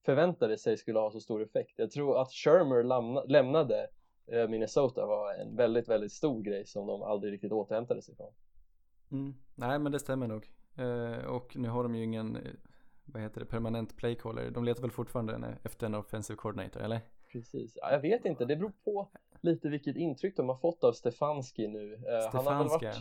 förväntade 0.06 0.58
sig 0.58 0.78
skulle 0.78 1.00
ha 1.00 1.12
så 1.12 1.20
stor 1.20 1.44
effekt. 1.44 1.74
Jag 1.76 1.92
tror 1.92 2.22
att 2.22 2.32
Shermer 2.32 2.84
lämna, 2.84 3.24
lämnade 3.24 3.88
eh, 4.28 4.48
Minnesota 4.48 5.06
var 5.06 5.34
en 5.34 5.56
väldigt, 5.56 5.90
väldigt 5.90 6.12
stor 6.12 6.42
grej 6.42 6.66
som 6.66 6.88
de 6.88 7.02
aldrig 7.02 7.34
riktigt 7.34 7.52
återhämtade 7.52 8.02
sig 8.02 8.16
från. 8.16 8.34
Mm. 9.12 9.34
Nej, 9.56 9.80
men 9.80 9.92
det 9.92 10.00
stämmer 10.00 10.28
nog. 10.28 10.52
Eh, 10.78 11.26
och 11.26 11.56
nu 11.56 11.70
har 11.70 11.84
de 11.84 11.96
ju 11.96 12.04
ingen, 12.04 12.36
eh, 12.36 12.42
vad 13.06 13.22
heter 13.22 13.40
det, 13.40 13.46
permanent 13.46 13.98
playcaller. 13.98 14.52
De 14.52 14.64
letar 14.64 14.82
väl 14.82 14.92
fortfarande 14.92 15.58
efter 15.64 15.86
en 15.86 15.96
offensive 15.96 16.38
coordinator, 16.38 16.82
eller? 16.82 17.02
Precis, 17.32 17.78
ja, 17.82 17.92
jag 17.92 18.00
vet 18.00 18.26
inte, 18.26 18.46
det 18.46 18.56
beror 18.56 18.74
på 18.84 19.10
lite 19.42 19.70
vilket 19.70 19.96
intryck 19.96 20.38
de 20.38 20.50
har 20.50 20.58
fått 20.58 20.84
av 20.84 20.94
Stefanski 20.94 21.68
nu. 21.68 21.94
Eh, 21.94 22.32
han 22.32 22.48
har 22.48 22.58
väl 22.58 22.68
varit 22.68 22.98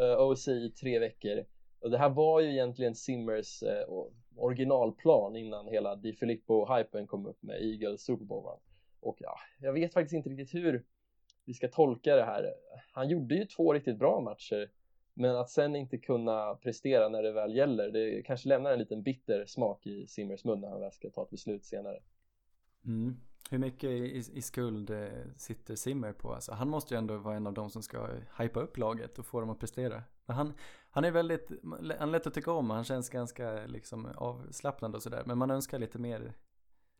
eh, 0.00 0.20
OC 0.20 0.48
i 0.48 0.70
tre 0.70 0.98
veckor. 0.98 1.44
Och 1.80 1.90
det 1.90 1.98
här 1.98 2.10
var 2.10 2.40
ju 2.40 2.52
egentligen 2.52 2.94
Simmers 2.94 3.62
eh, 3.62 3.88
originalplan 4.36 5.36
innan 5.36 5.68
hela 5.68 5.96
Di 5.96 6.12
Filippo-hypen 6.12 7.06
kom 7.06 7.26
upp 7.26 7.42
med 7.42 7.62
Eagles 7.62 8.04
Super 8.04 8.24
Bowl. 8.24 8.58
Och 9.00 9.16
ja, 9.20 9.38
jag 9.60 9.72
vet 9.72 9.92
faktiskt 9.92 10.14
inte 10.14 10.28
riktigt 10.28 10.54
hur 10.54 10.84
vi 11.44 11.54
ska 11.54 11.68
tolka 11.68 12.16
det 12.16 12.24
här. 12.24 12.54
Han 12.92 13.08
gjorde 13.08 13.34
ju 13.34 13.44
två 13.44 13.72
riktigt 13.72 13.98
bra 13.98 14.20
matcher, 14.20 14.70
men 15.14 15.36
att 15.36 15.50
sen 15.50 15.76
inte 15.76 15.98
kunna 15.98 16.54
prestera 16.54 17.08
när 17.08 17.22
det 17.22 17.32
väl 17.32 17.56
gäller, 17.56 17.90
det 17.90 18.22
kanske 18.22 18.48
lämnar 18.48 18.72
en 18.72 18.78
liten 18.78 19.02
bitter 19.02 19.46
smak 19.46 19.86
i 19.86 20.06
Simmers 20.06 20.44
mun 20.44 20.60
när 20.60 20.68
han 20.68 20.80
väl 20.80 20.92
ska 20.92 21.10
ta 21.10 21.22
ett 21.22 21.30
beslut 21.30 21.64
senare. 21.64 22.02
Mm. 22.86 23.16
Hur 23.50 23.58
mycket 23.58 23.90
i, 23.90 24.24
i 24.34 24.42
skuld 24.42 24.90
eh, 24.90 25.08
sitter 25.36 25.74
Simmer 25.74 26.12
på? 26.12 26.32
Alltså, 26.32 26.52
han 26.52 26.68
måste 26.68 26.94
ju 26.94 26.98
ändå 26.98 27.18
vara 27.18 27.36
en 27.36 27.46
av 27.46 27.54
de 27.54 27.70
som 27.70 27.82
ska 27.82 28.08
hypa 28.38 28.60
upp 28.60 28.76
laget 28.76 29.18
och 29.18 29.26
få 29.26 29.40
dem 29.40 29.50
att 29.50 29.60
prestera. 29.60 30.02
Men 30.26 30.36
han, 30.36 30.54
han 30.96 31.04
är 31.04 31.10
väldigt, 31.10 31.50
han 31.98 32.08
är 32.08 32.12
lätt 32.12 32.26
att 32.26 32.34
tycka 32.34 32.52
om, 32.52 32.70
han 32.70 32.84
känns 32.84 33.08
ganska 33.08 33.66
liksom 33.66 34.12
avslappnad 34.16 34.94
och 34.94 35.02
sådär. 35.02 35.22
Men 35.26 35.38
man 35.38 35.50
önskar 35.50 35.78
lite 35.78 35.98
mer, 35.98 36.34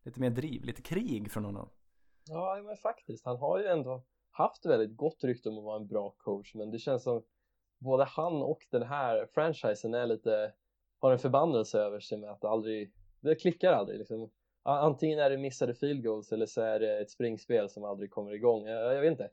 lite 0.04 0.20
mer 0.20 0.30
driv, 0.30 0.64
lite 0.64 0.82
krig 0.82 1.30
från 1.30 1.44
honom. 1.44 1.68
Ja, 2.28 2.62
men 2.64 2.76
faktiskt. 2.76 3.24
Han 3.24 3.36
har 3.36 3.58
ju 3.58 3.66
ändå 3.66 4.04
haft 4.30 4.66
väldigt 4.66 4.96
gott 4.96 5.24
rykte 5.24 5.48
om 5.48 5.58
att 5.58 5.64
vara 5.64 5.76
en 5.76 5.86
bra 5.86 6.14
coach, 6.18 6.54
men 6.54 6.70
det 6.70 6.78
känns 6.78 7.02
som 7.02 7.22
både 7.78 8.04
han 8.04 8.42
och 8.42 8.66
den 8.70 8.82
här 8.82 9.28
franchisen 9.34 9.94
är 9.94 10.06
lite, 10.06 10.52
har 10.98 11.12
en 11.12 11.18
förbannelse 11.18 11.78
över 11.78 12.00
sig 12.00 12.18
med 12.18 12.30
att 12.30 12.40
det 12.40 12.48
aldrig, 12.48 12.92
det 13.20 13.34
klickar 13.34 13.72
aldrig 13.72 13.98
liksom. 13.98 14.30
Antingen 14.62 15.18
är 15.18 15.30
det 15.30 15.38
missade 15.38 15.74
field 15.74 16.04
goals 16.04 16.32
eller 16.32 16.46
så 16.46 16.60
är 16.60 16.80
det 16.80 16.98
ett 16.98 17.10
springspel 17.10 17.68
som 17.70 17.84
aldrig 17.84 18.10
kommer 18.10 18.34
igång. 18.34 18.66
Jag, 18.66 18.94
jag 18.94 19.00
vet 19.00 19.10
inte. 19.10 19.30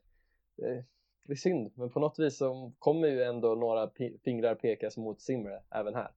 Eh, 0.62 0.84
det, 1.26 1.32
är 1.32 1.36
synd, 1.36 1.72
men 1.74 1.90
på 1.90 2.00
något 2.00 2.18
vis 2.18 2.38
så 2.38 2.72
kommer 2.78 3.08
ju 3.08 3.22
ändå 3.22 3.54
några 3.54 3.90
fingrar 4.24 4.54
pekas 4.54 4.96
mot 4.96 5.20
Simre 5.20 5.62
även 5.70 5.94
här. 5.94 6.10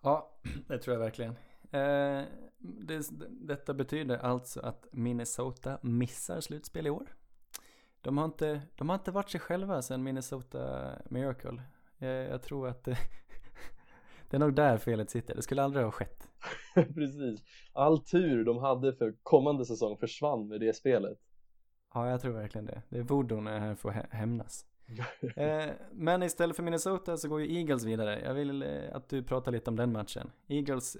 Ja, 0.00 0.30
det 0.68 0.78
tror 0.78 0.94
jag 0.94 1.00
verkligen. 1.00 1.32
Eh, 1.70 2.24
det, 2.58 3.08
detta 3.30 3.74
betyder 3.74 4.18
alltså 4.18 4.60
att 4.60 4.86
Minnesota 4.92 5.78
missar 5.82 6.40
slutspel 6.40 6.86
i 6.86 6.90
år. 6.90 7.16
De 8.00 8.18
har 8.18 8.24
inte, 8.24 8.60
de 8.76 8.88
har 8.88 8.96
inte 8.96 9.10
varit 9.10 9.30
sig 9.30 9.40
själva 9.40 9.82
sedan 9.82 10.02
Minnesota 10.02 10.92
Miracle. 11.08 11.62
Jag, 11.98 12.10
jag 12.10 12.42
tror 12.42 12.68
att 12.68 12.84
det, 12.84 12.96
det 14.30 14.36
är 14.36 14.40
nog 14.40 14.54
där 14.54 14.78
felet 14.78 15.10
sitter. 15.10 15.34
Det 15.34 15.42
skulle 15.42 15.62
aldrig 15.62 15.84
ha 15.84 15.92
skett. 15.92 16.28
Precis. 16.74 17.42
All 17.72 17.98
tur 18.04 18.44
de 18.44 18.58
hade 18.58 18.92
för 18.92 19.14
kommande 19.22 19.64
säsong 19.64 19.96
försvann 19.96 20.48
med 20.48 20.60
det 20.60 20.76
spelet. 20.76 21.18
Ja, 21.96 22.10
jag 22.10 22.20
tror 22.20 22.32
verkligen 22.32 22.66
det. 22.66 22.82
Det 22.88 22.98
är 22.98 23.02
voodoo 23.02 23.40
här 23.40 23.74
för 23.74 23.88
att 23.88 24.10
hämnas. 24.10 24.66
eh, 25.36 25.70
men 25.92 26.22
istället 26.22 26.56
för 26.56 26.62
Minnesota 26.62 27.16
så 27.16 27.28
går 27.28 27.40
ju 27.40 27.58
Eagles 27.58 27.84
vidare. 27.84 28.20
Jag 28.24 28.34
vill 28.34 28.62
eh, 28.62 28.68
att 28.92 29.08
du 29.08 29.22
pratar 29.22 29.52
lite 29.52 29.70
om 29.70 29.76
den 29.76 29.92
matchen. 29.92 30.30
Eagles 30.48 30.96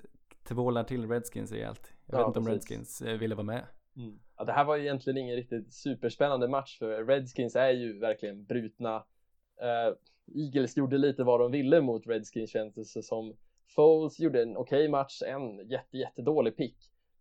tvålar 0.49 0.85
till 0.85 1.09
Redskins 1.09 1.53
rejält. 1.53 1.93
Jag 2.07 2.15
ja, 2.15 2.19
vet 2.19 2.27
inte 2.27 2.39
om 2.39 2.49
Redskins 2.55 3.03
eh, 3.03 3.19
ville 3.19 3.35
vara 3.35 3.45
med. 3.45 3.65
Mm. 3.97 4.19
Ja, 4.37 4.45
det 4.45 4.53
här 4.53 4.65
var 4.65 4.77
ju 4.77 4.83
egentligen 4.83 5.17
ingen 5.17 5.37
riktigt 5.37 5.75
superspännande 5.75 6.49
match 6.49 6.79
för 6.79 7.05
Redskins 7.05 7.57
är 7.57 7.71
ju 7.71 7.99
verkligen 7.99 8.45
brutna. 8.45 8.97
Uh, 8.97 9.97
Eagles 10.35 10.77
gjorde 10.77 10.99
lite 10.99 11.25
vad 11.25 11.41
de 11.41 11.53
ville 11.53 11.81
mot 11.81 12.07
Redskins 12.07 12.51
känns 12.51 12.95
det 12.95 13.03
som. 13.03 13.37
Foles 13.67 14.21
gjorde 14.21 14.43
en 14.43 14.57
okej 14.57 14.79
okay 14.79 14.89
match, 14.89 15.23
en 15.23 15.69
jätte, 15.69 15.97
jättedålig 15.97 16.57
pick. 16.57 16.77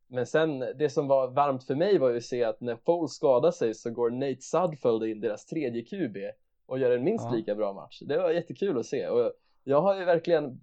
Men 0.08 0.26
sen, 0.26 0.60
det 0.60 0.90
som 0.90 1.08
var 1.08 1.28
varmt 1.28 1.64
för 1.64 1.76
mig 1.76 1.98
var 1.98 2.10
ju 2.10 2.18
att 2.18 2.24
se 2.24 2.44
att 2.44 2.62
när 2.62 2.76
Foles 2.76 3.12
skadar 3.12 3.52
sig 3.52 3.74
så 3.74 3.92
går 3.92 4.10
Nate 4.10 4.42
Sudfeld 4.42 5.04
in, 5.04 5.22
deras 5.22 5.46
tredje 5.46 5.82
QB, 5.82 6.18
och 6.66 6.80
gör 6.80 6.92
en 6.92 7.04
minst 7.04 7.26
ja. 7.26 7.36
lika 7.36 7.56
bra 7.56 7.74
match. 7.74 8.02
Det 8.06 8.18
var 8.18 8.32
jättekul 8.32 8.78
att 8.78 8.86
se 8.86 9.08
och 9.08 9.32
jag 9.64 9.82
har 9.82 10.00
ju 10.00 10.06
verkligen 10.06 10.62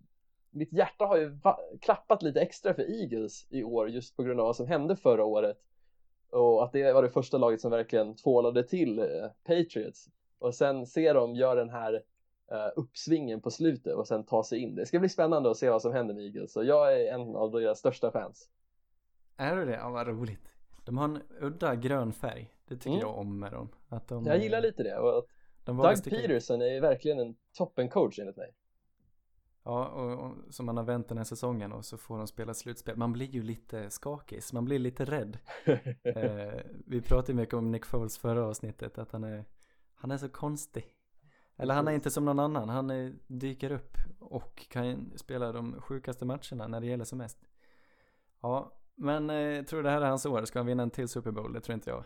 mitt 0.51 0.73
hjärta 0.73 1.07
har 1.07 1.17
ju 1.17 1.39
klappat 1.81 2.23
lite 2.23 2.41
extra 2.41 2.75
för 2.75 3.03
Eagles 3.03 3.47
i 3.51 3.65
år 3.65 3.89
just 3.91 4.17
på 4.17 4.23
grund 4.23 4.41
av 4.41 4.47
vad 4.47 4.57
som 4.57 4.67
hände 4.67 4.97
förra 4.97 5.25
året 5.25 5.59
och 6.31 6.65
att 6.65 6.73
det 6.73 6.93
var 6.93 7.03
det 7.03 7.11
första 7.11 7.39
laget 7.39 7.61
som 7.61 7.71
verkligen 7.71 8.17
tvålade 8.17 8.63
till 8.63 8.99
eh, 8.99 9.05
Patriots 9.45 10.09
och 10.39 10.55
sen 10.55 10.87
se 10.87 11.13
dem 11.13 11.35
göra 11.35 11.55
den 11.55 11.71
här 11.71 11.95
uh, 12.53 12.73
uppsvingen 12.77 13.41
på 13.41 13.51
slutet 13.51 13.95
och 13.95 14.07
sen 14.07 14.25
ta 14.25 14.45
sig 14.45 14.59
in. 14.59 14.75
Det 14.75 14.87
ska 14.87 14.99
bli 14.99 15.09
spännande 15.09 15.51
att 15.51 15.57
se 15.57 15.71
vad 15.71 15.83
som 15.83 15.93
händer 15.93 16.15
med 16.15 16.25
Eagles 16.25 16.57
och 16.57 16.65
jag 16.65 17.01
är 17.01 17.15
en 17.15 17.37
av 17.37 17.51
deras 17.51 17.79
största 17.79 18.11
fans. 18.11 18.49
Är 19.37 19.57
du 19.57 19.65
det? 19.65 19.77
Ja, 19.77 19.91
vad 19.91 20.07
roligt. 20.07 20.55
De 20.85 20.99
har 20.99 21.05
en 21.05 21.23
udda 21.41 21.75
grön 21.75 22.12
färg. 22.12 22.55
Det 22.69 22.77
tycker 22.77 22.91
mm. 22.91 23.01
jag 23.01 23.19
om 23.19 23.39
med 23.39 23.53
dem. 23.53 23.69
Att 23.89 24.09
de, 24.09 24.27
jag 24.27 24.39
gillar 24.39 24.61
lite 24.61 24.83
det 24.83 24.99
och 24.99 25.19
att 25.19 25.27
Doug 25.65 26.05
Peterson 26.05 26.62
är 26.62 26.81
verkligen 26.81 27.19
en 27.19 27.37
toppencoach 27.53 28.19
enligt 28.19 28.37
mig. 28.37 28.55
Ja, 29.65 29.87
och, 29.87 30.27
och 30.27 30.37
som 30.51 30.67
man 30.67 30.77
har 30.77 30.85
vänt 30.85 31.09
den 31.09 31.19
här 31.19 31.25
säsongen 31.25 31.73
och 31.73 31.85
så 31.85 31.97
får 31.97 32.19
de 32.19 32.27
spela 32.27 32.55
slutspel. 32.55 32.97
Man 32.97 33.12
blir 33.12 33.27
ju 33.27 33.43
lite 33.43 33.91
skakig, 33.91 34.43
man 34.53 34.65
blir 34.65 34.79
lite 34.79 35.05
rädd. 35.05 35.39
eh, 36.03 36.61
vi 36.87 37.03
pratade 37.03 37.35
mycket 37.35 37.55
om 37.55 37.71
Nick 37.71 37.87
Foles 37.87 38.19
förra 38.19 38.47
avsnittet, 38.47 38.99
att 38.99 39.12
han 39.12 39.25
är, 39.25 39.45
han 39.95 40.11
är 40.11 40.19
så 40.19 40.29
konstig. 40.29 40.85
Eller 41.57 41.75
han 41.75 41.89
är 41.89 41.93
inte 41.93 42.11
som 42.11 42.25
någon 42.25 42.39
annan, 42.39 42.69
han 42.69 42.91
är, 42.91 43.15
dyker 43.27 43.73
upp 43.73 43.97
och 44.21 44.67
kan 44.69 45.12
spela 45.17 45.53
de 45.53 45.81
sjukaste 45.81 46.25
matcherna 46.25 46.69
när 46.69 46.81
det 46.81 46.87
gäller 46.87 47.05
som 47.05 47.19
mest. 47.19 47.39
Ja, 48.41 48.73
men 48.95 49.31
eh, 49.31 49.65
tror 49.65 49.77
du 49.79 49.83
det 49.83 49.91
här 49.91 50.01
är 50.01 50.07
hans 50.07 50.27
år? 50.27 50.45
Ska 50.45 50.59
han 50.59 50.67
vinna 50.67 50.83
en 50.83 50.91
till 50.91 51.09
Super 51.09 51.31
Bowl? 51.31 51.53
Det 51.53 51.61
tror 51.61 51.75
inte 51.75 51.91
jag. 51.91 52.05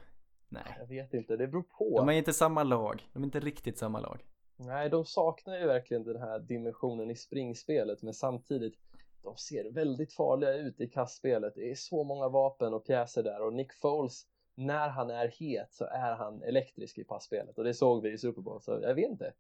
Nej. 0.49 0.77
Jag 0.79 0.87
vet 0.87 1.15
inte, 1.15 1.37
det 1.37 1.47
beror 1.47 1.63
på. 1.63 1.99
De 1.99 2.09
är 2.09 2.13
inte 2.13 2.33
samma 2.33 2.63
lag, 2.63 3.09
de 3.13 3.23
är 3.23 3.27
inte 3.27 3.41
riktigt 3.41 3.79
samma 3.79 4.01
lag. 4.01 4.25
Nej, 4.57 4.91
de 4.91 5.05
saknar 5.05 5.59
ju 5.59 5.67
verkligen 5.67 6.05
den 6.05 6.21
här 6.21 6.39
dimensionen 6.39 7.11
i 7.11 7.17
springspelet, 7.17 8.03
men 8.03 8.15
samtidigt 8.15 8.75
de 9.23 9.37
ser 9.37 9.73
väldigt 9.73 10.13
farliga 10.13 10.55
ut 10.55 10.81
i 10.81 10.89
kastspelet. 10.89 11.55
Det 11.55 11.71
är 11.71 11.75
så 11.75 12.05
många 12.05 12.29
vapen 12.29 12.75
och 12.75 12.87
pjäser 12.87 13.23
där 13.23 13.43
och 13.43 13.53
Nick 13.53 13.73
Foles, 13.73 14.27
när 14.55 14.89
han 14.89 15.11
är 15.11 15.29
het 15.29 15.73
så 15.73 15.85
är 15.85 16.17
han 16.17 16.43
elektrisk 16.43 16.99
i 16.99 17.05
passspelet 17.05 17.59
och 17.59 17.65
det 17.65 17.75
såg 17.75 18.03
vi 18.03 18.13
i 18.13 18.19
Super 18.19 18.43
Bowl, 18.43 18.61
så 18.61 18.79
jag 18.83 18.95
vet 18.95 19.11
inte. 19.11 19.33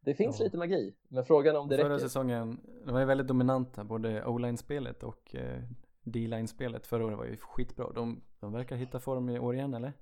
Det 0.00 0.14
finns 0.14 0.38
ja. 0.38 0.44
lite 0.44 0.56
magi, 0.56 0.94
men 1.08 1.24
frågan 1.24 1.56
om 1.56 1.68
det 1.68 1.76
förra 1.76 1.84
räcker. 1.84 1.98
Förra 1.98 2.08
säsongen, 2.08 2.60
de 2.84 2.92
var 2.92 3.00
ju 3.00 3.06
väldigt 3.06 3.26
dominanta, 3.26 3.84
både 3.84 4.24
O-line-spelet 4.24 5.02
och 5.02 5.34
eh, 5.34 5.62
D-line-spelet 6.04 6.86
förra 6.86 7.06
året 7.06 7.18
var 7.18 7.24
ju 7.24 7.36
skitbra. 7.36 7.92
De, 7.94 8.22
de 8.40 8.52
verkar 8.52 8.76
hitta 8.76 9.00
form 9.00 9.28
i 9.28 9.38
år 9.38 9.54
igen, 9.54 9.74
eller? 9.74 9.92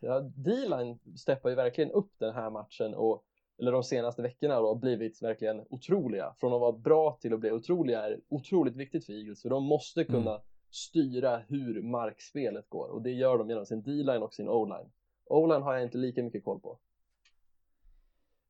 Ja, 0.00 0.20
D-line 0.20 0.98
steppar 1.16 1.50
ju 1.50 1.56
verkligen 1.56 1.90
upp 1.90 2.12
den 2.18 2.34
här 2.34 2.50
matchen 2.50 2.94
och 2.94 3.24
eller 3.58 3.72
de 3.72 3.82
senaste 3.82 4.22
veckorna 4.22 4.60
då, 4.60 4.74
blivit 4.74 5.22
verkligen 5.22 5.66
otroliga. 5.70 6.34
Från 6.40 6.52
att 6.52 6.60
vara 6.60 6.72
bra 6.72 7.18
till 7.20 7.34
att 7.34 7.40
bli 7.40 7.50
otroliga 7.50 8.02
är 8.02 8.20
otroligt 8.28 8.76
viktigt 8.76 9.06
för 9.06 9.12
Eagles, 9.12 9.42
för 9.42 9.48
de 9.48 9.64
måste 9.64 10.00
mm. 10.00 10.12
kunna 10.12 10.30
mm. 10.30 10.42
styra 10.70 11.38
hur 11.38 11.82
markspelet 11.82 12.68
går 12.68 12.88
och 12.88 13.02
det 13.02 13.10
gör 13.10 13.38
de 13.38 13.48
genom 13.48 13.66
sin 13.66 13.82
D-line 13.82 14.22
och 14.22 14.34
sin 14.34 14.48
O-line. 14.48 14.90
O-line 15.24 15.62
har 15.62 15.74
jag 15.74 15.82
inte 15.82 15.98
lika 15.98 16.22
mycket 16.22 16.44
koll 16.44 16.60
på. 16.60 16.78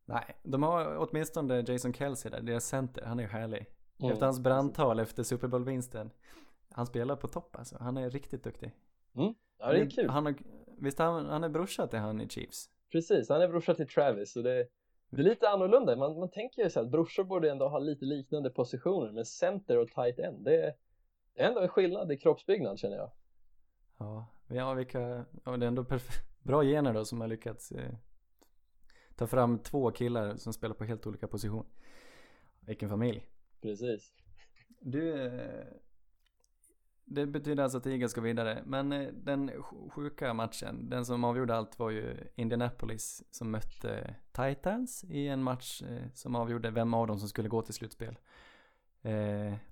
Nej, 0.06 0.36
de 0.42 0.62
har 0.62 0.96
åtminstone 0.96 1.64
Jason 1.66 1.92
Kelsey 1.92 2.30
där, 2.30 2.42
deras 2.42 2.64
center, 2.64 3.04
han 3.04 3.20
är 3.20 3.26
härlig. 3.26 3.66
Mm. 3.98 4.12
Efter 4.12 4.26
hans 4.26 4.40
brandtal 4.40 5.00
efter 5.00 5.22
Super 5.22 5.48
Bowl-vinsten. 5.48 6.10
Han 6.70 6.86
spelar 6.86 7.16
på 7.16 7.28
topp 7.28 7.56
alltså, 7.56 7.76
han 7.80 7.96
är 7.96 8.10
riktigt 8.10 8.44
duktig. 8.44 8.72
Mm. 9.16 9.34
Ja, 9.58 9.72
det 9.72 9.78
är 9.78 9.90
kul. 9.90 10.08
Han 10.08 10.26
har, 10.26 10.34
visst 10.78 10.98
han, 10.98 11.26
han 11.26 11.44
är 11.44 11.48
brorsa 11.48 11.86
till 11.86 11.98
han 11.98 12.20
i 12.20 12.28
Chiefs? 12.28 12.70
Precis, 12.92 13.28
han 13.28 13.42
är 13.42 13.48
brorsa 13.48 13.74
till 13.74 13.88
Travis 13.88 14.36
och 14.36 14.42
det, 14.42 14.68
det 15.10 15.20
är 15.20 15.24
lite 15.24 15.48
annorlunda. 15.48 15.96
Man, 15.96 16.18
man 16.18 16.30
tänker 16.30 16.62
ju 16.62 16.70
så 16.70 16.80
att 16.80 16.90
brorsor 16.90 17.24
borde 17.24 17.50
ändå 17.50 17.68
ha 17.68 17.78
lite 17.78 18.04
liknande 18.04 18.50
positioner, 18.50 19.12
men 19.12 19.24
center 19.24 19.78
och 19.78 19.88
tight 19.88 20.18
end, 20.18 20.44
det 20.44 20.56
är, 20.56 20.74
det 21.34 21.42
är 21.42 21.48
ändå 21.48 21.60
en 21.60 21.68
skillnad 21.68 22.12
i 22.12 22.16
kroppsbyggnad 22.16 22.78
känner 22.78 22.96
jag. 22.96 23.10
Ja, 23.98 24.26
ja 24.48 24.74
vilka, 24.74 25.24
ja, 25.44 25.56
det 25.56 25.66
är 25.66 25.68
ändå 25.68 25.84
bra 26.42 26.62
gener 26.62 26.94
då 26.94 27.04
som 27.04 27.20
har 27.20 27.28
lyckats 27.28 27.72
eh, 27.72 27.94
ta 29.16 29.26
fram 29.26 29.58
två 29.58 29.90
killar 29.90 30.36
som 30.36 30.52
spelar 30.52 30.74
på 30.74 30.84
helt 30.84 31.06
olika 31.06 31.28
positioner. 31.28 31.66
Vilken 32.60 32.88
familj. 32.88 33.26
Precis. 33.64 34.12
Du, 34.80 35.26
eh, 35.26 35.64
det 37.04 37.26
betyder 37.26 37.62
alltså 37.62 37.78
att 37.78 37.86
Eagles 37.86 38.10
ska 38.10 38.20
vidare. 38.20 38.62
Men 38.66 38.92
eh, 38.92 39.08
den 39.12 39.50
sjuka 39.90 40.34
matchen, 40.34 40.90
den 40.90 41.04
som 41.04 41.24
avgjorde 41.24 41.54
allt 41.54 41.78
var 41.78 41.90
ju 41.90 42.16
Indianapolis 42.34 43.24
som 43.30 43.50
mötte 43.50 44.14
Titans 44.32 45.04
i 45.04 45.28
en 45.28 45.42
match 45.42 45.82
eh, 45.82 46.08
som 46.14 46.34
avgjorde 46.34 46.70
vem 46.70 46.94
av 46.94 47.06
dem 47.06 47.18
som 47.18 47.28
skulle 47.28 47.48
gå 47.48 47.62
till 47.62 47.74
slutspel. 47.74 48.18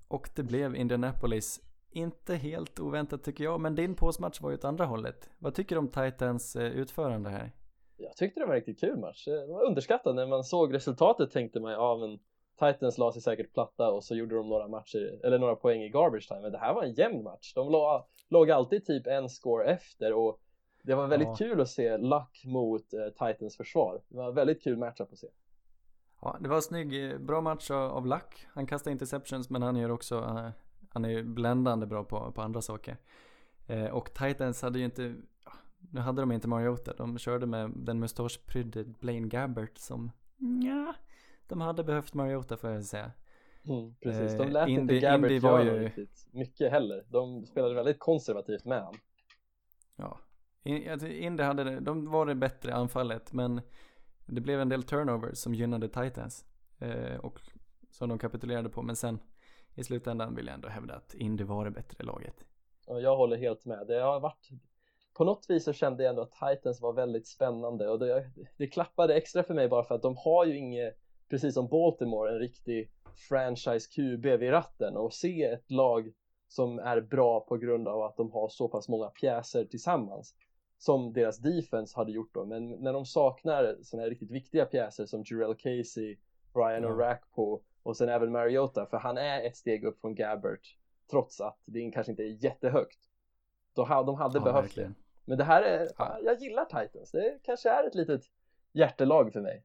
Och 0.07 0.29
det 0.35 0.43
blev 0.43 0.75
Indianapolis, 0.75 1.61
inte 1.89 2.35
helt 2.35 2.79
oväntat 2.79 3.23
tycker 3.23 3.43
jag, 3.43 3.61
men 3.61 3.75
din 3.75 3.95
påsmatch 3.95 4.41
var 4.41 4.49
ju 4.49 4.57
åt 4.57 4.65
andra 4.65 4.85
hållet. 4.85 5.29
Vad 5.39 5.55
tycker 5.55 5.75
du 5.75 5.79
om 5.79 5.87
Titans 5.87 6.55
utförande 6.55 7.29
här? 7.29 7.51
Jag 7.97 8.15
tyckte 8.15 8.39
det 8.39 8.45
var 8.45 8.53
en 8.53 8.59
riktigt 8.59 8.79
kul 8.79 8.99
match. 8.99 9.25
Det 9.25 9.47
var 9.47 9.65
underskattat 9.65 10.15
när 10.15 10.27
man 10.27 10.43
såg 10.43 10.73
resultatet 10.73 11.31
tänkte 11.31 11.59
man 11.59 11.71
ja 11.71 11.97
men 11.97 12.19
Titans 12.59 12.97
la 12.97 13.11
sig 13.11 13.21
säkert 13.21 13.53
platta 13.53 13.91
och 13.91 14.03
så 14.03 14.15
gjorde 14.15 14.35
de 14.35 14.49
några 14.49 14.67
matcher, 14.67 15.19
eller 15.23 15.39
några 15.39 15.55
poäng 15.55 15.81
i 15.81 15.89
garbage 15.89 16.27
time, 16.27 16.41
men 16.41 16.51
det 16.51 16.57
här 16.57 16.73
var 16.73 16.83
en 16.83 16.93
jämn 16.93 17.23
match. 17.23 17.53
De 17.53 17.71
låg, 17.71 18.03
låg 18.29 18.51
alltid 18.51 18.85
typ 18.85 19.07
en 19.07 19.29
score 19.29 19.65
efter 19.65 20.13
och 20.13 20.39
det 20.83 20.95
var 20.95 21.07
väldigt 21.07 21.27
ja. 21.27 21.35
kul 21.35 21.61
att 21.61 21.69
se 21.69 21.97
Luck 21.97 22.43
mot 22.45 22.93
uh, 22.93 23.27
Titans 23.27 23.57
försvar. 23.57 24.01
Det 24.07 24.17
var 24.17 24.27
en 24.27 24.35
väldigt 24.35 24.63
kul 24.63 24.77
matchup 24.77 25.11
att 25.11 25.19
se. 25.19 25.27
Ja, 26.21 26.37
det 26.39 26.49
var 26.49 26.55
en 26.55 26.61
snygg, 26.61 27.11
eh, 27.11 27.17
bra 27.17 27.41
match 27.41 27.71
av 27.71 28.07
Luck. 28.07 28.47
Han 28.53 28.67
kastar 28.67 28.91
interceptions 28.91 29.49
men 29.49 29.61
han 29.61 29.75
gör 29.75 29.91
också, 29.91 30.19
uh, 30.19 30.49
han 30.89 31.05
är 31.05 31.09
ju 31.09 31.23
bländande 31.23 31.85
bra 31.85 32.03
på, 32.03 32.31
på 32.31 32.41
andra 32.41 32.61
saker. 32.61 32.97
Uh, 33.69 33.85
och 33.85 34.13
Titans 34.13 34.61
hade 34.61 34.79
ju 34.79 34.85
inte, 34.85 35.15
nu 35.91 36.01
hade 36.01 36.21
de 36.21 36.31
inte 36.31 36.47
Mariota, 36.47 36.93
de 36.97 37.17
körde 37.17 37.45
med 37.45 37.71
den 37.75 37.99
mustaschprydde 37.99 38.83
Blaine 38.83 39.29
Gabbert 39.29 39.77
som, 39.77 40.11
ja 40.63 40.93
de 41.47 41.61
hade 41.61 41.83
behövt 41.83 42.13
Mariota 42.13 42.57
får 42.57 42.69
jag 42.69 42.85
säga. 42.85 43.11
Mm, 43.65 43.95
precis, 43.95 44.37
de 44.37 44.49
lät 44.49 44.67
eh, 44.67 44.73
inte 44.73 44.99
Gabbert 44.99 45.31
Indy 45.31 45.47
ju... 45.47 45.79
riktigt 45.79 46.27
mycket 46.31 46.71
heller. 46.71 47.05
De 47.09 47.45
spelade 47.45 47.75
väldigt 47.75 47.99
konservativt 47.99 48.65
med 48.65 48.83
han. 48.83 48.95
Ja, 49.95 50.19
Indy 50.63 51.43
hade 51.43 51.63
det, 51.63 51.79
de 51.79 52.11
var 52.11 52.25
det 52.25 52.35
bättre 52.35 52.73
anfallet 52.73 53.33
men 53.33 53.61
det 54.25 54.41
blev 54.41 54.61
en 54.61 54.69
del 54.69 54.83
turnovers 54.83 55.37
som 55.37 55.55
gynnade 55.55 55.87
Titans. 55.87 56.45
Eh, 56.79 57.17
och 57.19 57.39
som 57.91 58.09
de 58.09 58.19
kapitulerade 58.19 58.69
på 58.69 58.81
men 58.81 58.95
sen 58.95 59.19
i 59.75 59.83
slutändan 59.83 60.35
vill 60.35 60.45
jag 60.45 60.53
ändå 60.53 60.67
hävda 60.67 60.93
att 60.95 61.13
Indy 61.13 61.43
var 61.43 61.65
det 61.65 61.71
bättre 61.71 62.03
laget. 62.03 62.45
Och 62.87 63.01
jag 63.01 63.15
håller 63.15 63.37
helt 63.37 63.65
med. 63.65 63.87
Det 63.87 63.99
har 63.99 64.19
varit 64.19 64.49
på 65.13 65.23
något 65.23 65.45
vis 65.49 65.63
så 65.63 65.73
kände 65.73 66.03
jag 66.03 66.09
ändå 66.09 66.21
att 66.21 66.31
Titans 66.31 66.81
var 66.81 66.93
väldigt 66.93 67.27
spännande 67.27 67.89
och 67.89 67.99
det, 67.99 68.31
det 68.57 68.67
klappade 68.67 69.15
extra 69.15 69.43
för 69.43 69.53
mig 69.53 69.69
bara 69.69 69.83
för 69.83 69.95
att 69.95 70.01
de 70.01 70.17
har 70.17 70.45
ju 70.45 70.57
inget, 70.57 70.97
precis 71.33 71.53
som 71.53 71.67
Baltimore, 71.67 72.31
en 72.31 72.39
riktig 72.39 72.89
franchise 73.29 73.89
QB 73.95 74.25
vid 74.39 74.51
ratten 74.51 74.97
och 74.97 75.13
se 75.13 75.43
ett 75.43 75.71
lag 75.71 76.13
som 76.47 76.79
är 76.79 77.01
bra 77.01 77.39
på 77.39 77.57
grund 77.57 77.87
av 77.87 78.01
att 78.01 78.17
de 78.17 78.31
har 78.31 78.49
så 78.49 78.67
pass 78.69 78.89
många 78.89 79.07
pjäser 79.09 79.65
tillsammans 79.65 80.35
som 80.77 81.13
deras 81.13 81.37
defense 81.37 81.97
hade 81.97 82.11
gjort 82.11 82.33
då, 82.33 82.45
men 82.45 82.69
när 82.69 82.93
de 82.93 83.05
saknar 83.05 83.77
sådana 83.81 84.03
här 84.03 84.09
riktigt 84.09 84.31
viktiga 84.31 84.65
pjäser 84.65 85.05
som 85.05 85.23
Jarrell 85.25 85.55
Casey, 85.55 86.17
Brian 86.53 86.83
Ja. 86.83 86.89
Orakpo 86.89 87.61
och 87.83 87.97
sen 87.97 88.09
även 88.09 88.31
Mariota, 88.31 88.85
för 88.85 88.97
han 88.97 89.17
är 89.17 89.43
ett 89.43 89.57
steg 89.57 89.83
upp 89.85 90.01
från 90.01 90.15
Gabbert 90.15 90.77
trots 91.11 91.41
att 91.41 91.59
det 91.65 91.91
kanske 91.91 92.11
inte 92.11 92.23
är 92.23 92.43
jättehögt. 92.43 92.99
De 93.75 93.85
hade 93.87 94.11
Ja, 94.11 94.43
behövt 94.43 94.63
verkligen. 94.63 94.89
det. 94.93 94.99
Men 95.25 95.37
det 95.37 95.43
här 95.43 95.61
är, 95.61 95.87
Ja. 95.97 96.17
jag 96.23 96.41
gillar 96.41 96.65
Titans, 96.65 97.11
det 97.11 97.39
kanske 97.43 97.69
är 97.69 97.87
ett 97.87 97.95
litet 97.95 98.21
hjärtelag 98.73 99.33
för 99.33 99.41
mig. 99.41 99.63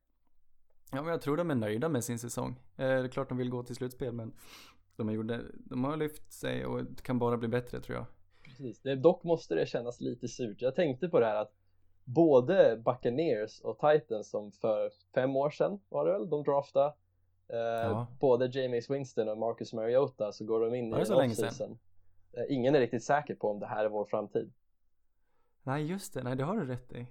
Ja, 0.93 1.03
men 1.03 1.11
jag 1.11 1.21
tror 1.21 1.37
de 1.37 1.51
är 1.51 1.55
nöjda 1.55 1.89
med 1.89 2.05
sin 2.05 2.19
säsong. 2.19 2.61
Eh, 2.77 2.87
Det 2.89 2.93
är 2.95 3.09
klart 3.09 3.29
de 3.29 3.39
vill 3.39 3.51
gå 3.51 3.63
till 3.63 3.77
slutspel, 3.77 4.13
men 4.13 4.33
de 4.97 5.09
har, 5.09 5.15
gjorde, 5.15 5.41
de 5.55 5.85
har 5.85 5.97
lyft 5.97 6.33
sig 6.33 6.67
och 6.67 6.85
det 6.85 7.03
kan 7.03 7.19
bara 7.19 7.37
bli 7.37 7.49
bättre 7.49 7.81
tror 7.81 7.97
jag. 7.99 8.07
Precis. 8.45 8.81
Det, 8.83 8.95
dock 8.97 9.25
måste 9.25 9.55
det 9.55 9.67
kännas 9.67 10.01
lite 10.01 10.29
surt. 10.29 10.63
Jag 10.63 10.75
tänkte 10.75 11.09
på 11.09 11.21
det 11.21 11.27
här 11.27 11.37
att 11.37 11.53
både 12.05 12.83
Buccaneers 12.85 13.61
och 13.61 13.79
Titans 13.79 14.31
som 14.31 14.53
för 14.53 14.91
fem 15.15 15.37
år 15.37 15.51
sedan 15.51 15.81
var 15.89 16.07
det 16.07 16.13
väl, 16.13 16.31
de 16.31 16.43
draftade 16.43 16.87
eh, 17.49 17.57
Ja. 17.59 18.07
både 18.21 18.47
James 18.47 18.91
Winston 18.91 19.29
och 19.29 19.39
Marcus 19.39 19.73
Mariota 19.73 20.33
så 20.33 20.45
går 20.45 20.61
de 20.61 20.75
in 20.75 20.91
Var 20.91 20.99
i 20.99 21.01
det 21.01 21.07
så 21.07 21.13
en 21.13 21.19
länge 21.19 21.35
sedan? 21.35 21.79
Eh, 22.33 22.45
ingen 22.49 22.75
är 22.75 22.81
riktigt 22.81 23.05
säker 23.05 23.35
på 23.35 23.51
om 23.51 23.61
det 23.61 23.67
här 23.67 23.85
är 23.85 23.89
vår 23.89 24.05
framtid. 24.05 24.53
Nej, 25.63 25.87
just 25.87 26.15
det. 26.15 26.23
Nej, 26.23 26.37
det 26.37 26.45
har 26.45 26.57
du 26.57 26.67
rätt 26.67 26.93
i. 26.93 27.07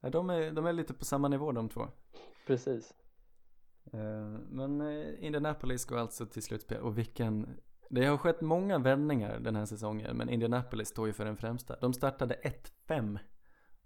De, 0.00 0.30
är, 0.30 0.50
de 0.52 0.66
är 0.66 0.72
lite 0.72 0.94
på 0.94 1.04
samma 1.04 1.28
nivå 1.28 1.52
de 1.52 1.68
två. 1.68 1.88
Precis. 2.46 2.94
Eh, 3.92 4.38
Men 4.50 4.80
eh, 4.80 5.24
Indianapolis 5.24 5.84
går 5.84 5.98
alltså 5.98 6.26
till 6.26 6.42
slutspel 6.42 6.80
och 6.80 6.98
vilken 6.98 7.46
Det 7.88 8.06
har 8.06 8.16
skett 8.16 8.40
många 8.40 8.78
vändningar 8.78 9.38
den 9.40 9.56
här 9.56 9.66
säsongen 9.66 10.16
men 10.16 10.28
Indianapolis 10.28 10.88
står 10.88 11.06
ju 11.06 11.12
för 11.12 11.24
den 11.24 11.36
främsta. 11.36 11.76
De 11.80 11.94
startade 11.94 12.36
1-5 12.88 13.18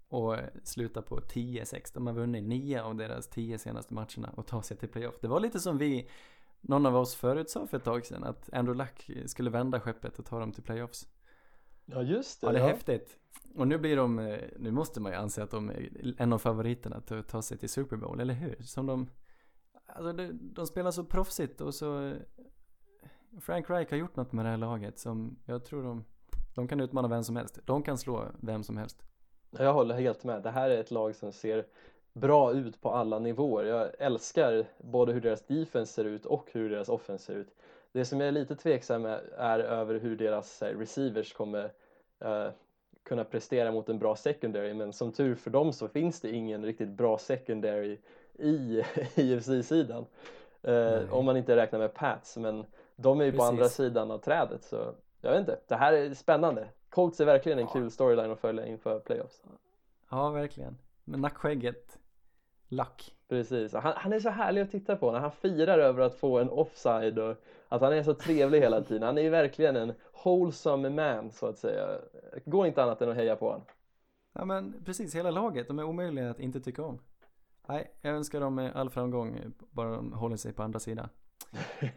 och 0.09 0.35
slutar 0.63 1.01
på 1.01 1.19
10-6. 1.19 1.91
De 1.93 2.07
har 2.07 2.13
vunnit 2.13 2.43
9 2.43 2.81
av 2.81 2.95
deras 2.95 3.27
10 3.27 3.57
senaste 3.57 3.93
matcherna 3.93 4.29
och 4.35 4.47
tar 4.47 4.61
sig 4.61 4.77
till 4.77 4.89
playoff. 4.89 5.15
Det 5.21 5.27
var 5.27 5.39
lite 5.39 5.59
som 5.59 5.77
vi 5.77 6.09
någon 6.61 6.85
av 6.85 6.95
oss 6.95 7.15
förutsade 7.15 7.67
för 7.67 7.77
ett 7.77 7.83
tag 7.83 8.05
sedan 8.05 8.23
att 8.23 8.53
Andrew 8.53 8.83
Luck 8.83 9.29
skulle 9.29 9.49
vända 9.49 9.79
skeppet 9.79 10.19
och 10.19 10.25
ta 10.25 10.39
dem 10.39 10.51
till 10.51 10.63
playoffs. 10.63 11.07
Ja 11.85 12.01
just 12.01 12.41
det. 12.41 12.47
Ja, 12.47 12.53
det 12.53 12.59
är 12.59 12.67
häftigt. 12.67 13.17
Och 13.55 13.67
nu 13.67 13.77
blir 13.77 13.95
de, 13.95 14.19
eh, 14.19 14.39
nu 14.59 14.71
måste 14.71 14.99
man 15.01 15.11
ju 15.11 15.17
anse 15.17 15.43
att 15.43 15.51
de 15.51 15.69
är 15.69 16.13
en 16.17 16.33
av 16.33 16.37
favoriterna 16.37 16.95
att 16.95 17.27
ta 17.27 17.41
sig 17.41 17.57
till 17.57 17.69
Super 17.69 17.95
Bowl, 17.95 18.19
eller 18.19 18.33
hur? 18.33 18.55
Som 18.61 18.85
de, 18.85 19.09
alltså 19.87 20.13
de, 20.13 20.31
de 20.53 20.67
spelar 20.67 20.91
så 20.91 21.03
proffsigt 21.03 21.61
och 21.61 21.75
så 21.75 22.01
eh, 22.01 22.17
Frank 23.41 23.69
Reich 23.69 23.89
har 23.89 23.97
gjort 23.97 24.15
något 24.15 24.31
med 24.31 24.45
det 24.45 24.49
här 24.49 24.57
laget 24.57 24.99
som 24.99 25.37
jag 25.45 25.65
tror 25.65 25.83
de, 25.83 26.05
de 26.55 26.67
kan 26.67 26.79
utmana 26.79 27.07
vem 27.07 27.23
som 27.23 27.35
helst. 27.35 27.59
De 27.65 27.83
kan 27.83 27.97
slå 27.97 28.25
vem 28.39 28.63
som 28.63 28.77
helst. 28.77 29.03
Jag 29.51 29.73
håller 29.73 29.95
helt 29.95 30.23
med. 30.23 30.43
Det 30.43 30.51
här 30.51 30.69
är 30.69 30.79
ett 30.79 30.91
lag 30.91 31.15
som 31.15 31.31
ser 31.31 31.65
bra 32.13 32.53
ut 32.53 32.81
på 32.81 32.89
alla 32.89 33.19
nivåer. 33.19 33.65
Jag 33.65 33.89
älskar 33.99 34.65
både 34.77 35.13
hur 35.13 35.21
deras 35.21 35.47
defense 35.47 35.93
ser 35.93 36.05
ut 36.05 36.25
och 36.25 36.49
hur 36.51 36.69
deras 36.69 36.89
offense 36.89 37.25
ser 37.25 37.35
ut. 37.35 37.55
Det 37.91 38.05
som 38.05 38.19
jag 38.19 38.27
är 38.27 38.31
lite 38.31 38.55
tveksam 38.55 39.01
med 39.01 39.21
är 39.37 39.59
över 39.59 39.99
hur 39.99 40.15
deras 40.15 40.61
eh, 40.61 40.77
receivers 40.77 41.33
kommer 41.33 41.71
eh, 42.19 42.47
kunna 43.03 43.23
prestera 43.23 43.71
mot 43.71 43.89
en 43.89 43.99
bra 43.99 44.15
secondary 44.15 44.73
men 44.73 44.93
som 44.93 45.11
tur 45.11 45.35
för 45.35 45.51
dem 45.51 45.73
så 45.73 45.87
finns 45.87 46.21
det 46.21 46.31
ingen 46.31 46.65
riktigt 46.65 46.89
bra 46.89 47.17
secondary 47.17 47.97
i 48.39 48.83
IFC-sidan. 49.15 50.05
Eh, 50.63 51.13
om 51.13 51.25
man 51.25 51.37
inte 51.37 51.55
räknar 51.55 51.79
med 51.79 51.93
Pats 51.93 52.37
men 52.37 52.65
de 52.95 53.21
är 53.21 53.25
ju 53.25 53.31
på 53.31 53.37
Precis. 53.37 53.49
andra 53.49 53.65
sidan 53.69 54.11
av 54.11 54.17
trädet 54.17 54.63
så 54.63 54.93
jag 55.21 55.31
vet 55.31 55.39
inte, 55.39 55.59
det 55.67 55.75
här 55.75 55.93
är 55.93 56.13
spännande. 56.13 56.67
Colts 56.89 57.19
är 57.19 57.25
verkligen 57.25 57.59
en 57.59 57.65
Ja. 57.65 57.73
kul 57.73 57.91
storyline 57.91 58.31
att 58.31 58.39
följa 58.39 58.65
inför 58.65 58.99
playoffs. 58.99 59.41
Ja, 60.09 60.29
verkligen. 60.29 60.77
Men 61.03 61.21
nackskägget, 61.21 61.99
Luck. 62.67 63.13
Precis, 63.29 63.73
han, 63.73 63.93
han 63.95 64.13
är 64.13 64.19
så 64.19 64.29
härlig 64.29 64.61
att 64.61 64.71
titta 64.71 64.95
på 64.95 65.11
när 65.11 65.19
han 65.19 65.31
firar 65.31 65.79
över 65.79 66.01
att 66.03 66.15
få 66.15 66.39
en 66.39 66.49
offside 66.49 67.19
och 67.19 67.35
att 67.67 67.81
han 67.81 67.93
är 67.93 68.03
så 68.03 68.13
trevlig 68.13 68.59
hela 68.61 68.81
tiden. 68.81 69.03
Han 69.03 69.17
är 69.17 69.21
ju 69.21 69.29
verkligen 69.29 69.75
en 69.75 69.93
wholesome 70.23 70.89
man 70.89 71.31
så 71.31 71.45
att 71.47 71.57
säga. 71.57 71.87
Det 72.33 72.45
går 72.45 72.67
inte 72.67 72.83
annat 72.83 73.01
än 73.01 73.09
att 73.09 73.15
heja 73.15 73.35
på 73.35 73.45
honom. 73.45 73.61
Ja 74.33 74.45
men 74.45 74.83
precis, 74.85 75.15
hela 75.15 75.31
laget, 75.31 75.67
de 75.67 75.79
är 75.79 75.83
omöjliga 75.83 76.29
att 76.29 76.39
inte 76.39 76.59
tycka 76.59 76.83
om. 76.83 76.99
Nej, 77.69 77.97
jag 78.01 78.15
önskar 78.15 78.39
dem 78.39 78.59
eh, 78.59 78.75
all 78.75 78.89
framgång, 78.89 79.35
eh, 79.35 79.49
bara 79.71 79.95
de 79.95 80.13
håller 80.13 80.37
sig 80.37 80.53
på 80.53 80.63
andra 80.63 80.79
sidan. 80.79 81.09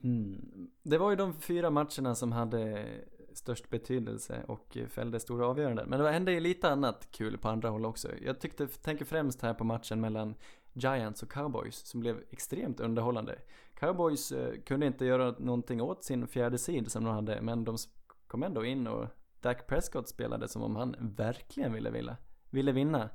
Mm. 0.00 0.70
Det 0.82 0.98
var 0.98 1.10
ju 1.10 1.16
de 1.16 1.34
fyra 1.34 1.70
matcherna 1.70 2.14
som 2.14 2.32
hade 2.32 2.86
störst 3.32 3.70
betydelse 3.70 4.44
och 4.48 4.76
eh, 4.76 4.86
fällde 4.86 5.20
stora 5.20 5.46
avgöranden. 5.46 5.88
Men 5.88 6.00
det 6.00 6.10
hände 6.10 6.32
ju 6.32 6.40
lite 6.40 6.68
annat 6.68 7.08
kul 7.10 7.38
på 7.38 7.48
andra 7.48 7.68
håll 7.68 7.84
också. 7.84 8.08
Jag 8.22 8.40
tyckte, 8.40 8.66
tänker 8.66 9.04
främst 9.04 9.42
här 9.42 9.54
på 9.54 9.64
matchen 9.64 10.00
mellan 10.00 10.34
Giants 10.72 11.22
och 11.22 11.32
Cowboys 11.32 11.76
som 11.76 12.00
blev 12.00 12.22
extremt 12.30 12.80
underhållande. 12.80 13.38
Cowboys 13.74 14.32
kunde 14.66 14.86
inte 14.86 15.04
göra 15.04 15.34
någonting 15.38 15.82
åt 15.82 16.04
sin 16.04 16.26
fjärde 16.26 16.58
sid 16.58 16.90
som 16.90 17.04
de 17.04 17.14
hade, 17.14 17.40
men 17.40 17.64
de 17.64 17.76
kom 18.26 18.42
ändå 18.42 18.64
in 18.64 18.86
och 18.86 19.06
Dak 19.40 19.66
Prescott 19.66 20.08
spelade 20.08 20.48
som 20.48 20.62
om 20.62 20.76
han 20.76 20.96
verkligen 21.00 21.72
ville, 21.72 21.90
ville, 21.90 22.16
ville 22.50 22.72
vinna. 22.72 23.10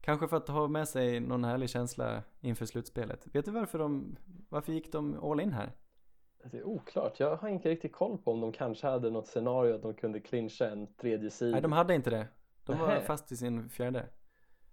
Kanske 0.00 0.28
för 0.28 0.36
att 0.36 0.48
ha 0.48 0.68
med 0.68 0.88
sig 0.88 1.20
någon 1.20 1.44
härlig 1.44 1.70
känsla 1.70 2.22
inför 2.40 2.66
slutspelet. 2.66 3.26
Vet 3.32 3.44
du 3.44 3.50
varför 3.50 3.78
de, 3.78 4.16
varför 4.48 4.72
gick 4.72 4.92
de 4.92 5.24
all 5.24 5.40
in 5.40 5.52
här? 5.52 5.72
Det 6.44 6.58
är 6.58 6.64
oklart, 6.64 7.20
jag 7.20 7.36
har 7.36 7.48
inte 7.48 7.68
riktigt 7.68 7.92
koll 7.92 8.18
på 8.18 8.32
om 8.32 8.40
de 8.40 8.52
kanske 8.52 8.86
hade 8.86 9.10
något 9.10 9.26
scenario 9.26 9.74
att 9.74 9.82
de 9.82 9.94
kunde 9.94 10.20
clincha 10.20 10.70
en 10.70 10.86
tredje 10.94 11.30
sid. 11.30 11.52
Nej, 11.52 11.60
de 11.62 11.72
hade 11.72 11.94
inte 11.94 12.10
det. 12.10 12.26
De 12.64 12.78
var 12.78 12.86
Nähä. 12.88 13.00
fast 13.00 13.32
i 13.32 13.36
sin 13.36 13.68
fjärde. 13.68 14.06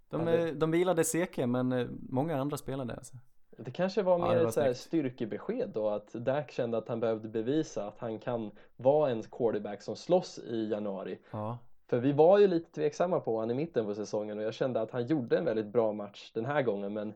De, 0.10 0.28
Ja, 0.28 0.32
det- 0.38 0.50
eh, 0.50 0.56
de 0.56 0.72
vilade 0.72 1.04
Seke, 1.04 1.48
men 1.48 1.72
eh, 1.72 1.88
många 2.10 2.38
andra 2.38 2.58
spelade 2.58 2.94
alltså. 2.96 3.18
Det 3.58 3.72
kanske 3.72 4.04
var 4.04 4.20
Ja, 4.20 4.28
mer 4.28 4.36
det 4.36 4.42
var 4.42 4.48
ett 4.48 4.54
så 4.54 4.62
här 4.62 4.74
styrkebesked 4.74 5.70
då 5.74 5.90
att 5.90 6.14
Dak 6.14 6.52
kände 6.52 6.78
att 6.78 6.88
han 6.88 7.00
behövde 7.00 7.30
bevisa 7.30 7.88
att 7.88 8.00
han 8.00 8.20
kan 8.20 8.52
vara 8.78 9.12
en 9.12 9.24
quarterback 9.24 9.82
som 9.82 9.96
slåss 9.96 10.40
i 10.40 10.70
januari. 10.70 11.20
Ja. 11.32 11.58
För 11.88 12.00
vi 12.00 12.12
var 12.12 12.40
ju 12.40 12.48
lite 12.48 12.72
tveksamma 12.72 13.20
på 13.20 13.36
honom 13.36 13.52
i 13.52 13.54
mitten 13.54 13.86
på 13.86 13.96
säsongen 13.96 14.38
och 14.38 14.44
jag 14.44 14.54
kände 14.54 14.82
att 14.82 14.92
han 14.92 15.06
gjorde 15.06 15.38
en 15.38 15.46
väldigt 15.46 15.68
bra 15.68 15.94
match 15.94 16.32
den 16.34 16.46
här 16.46 16.62
gången 16.62 16.94
men 16.94 17.14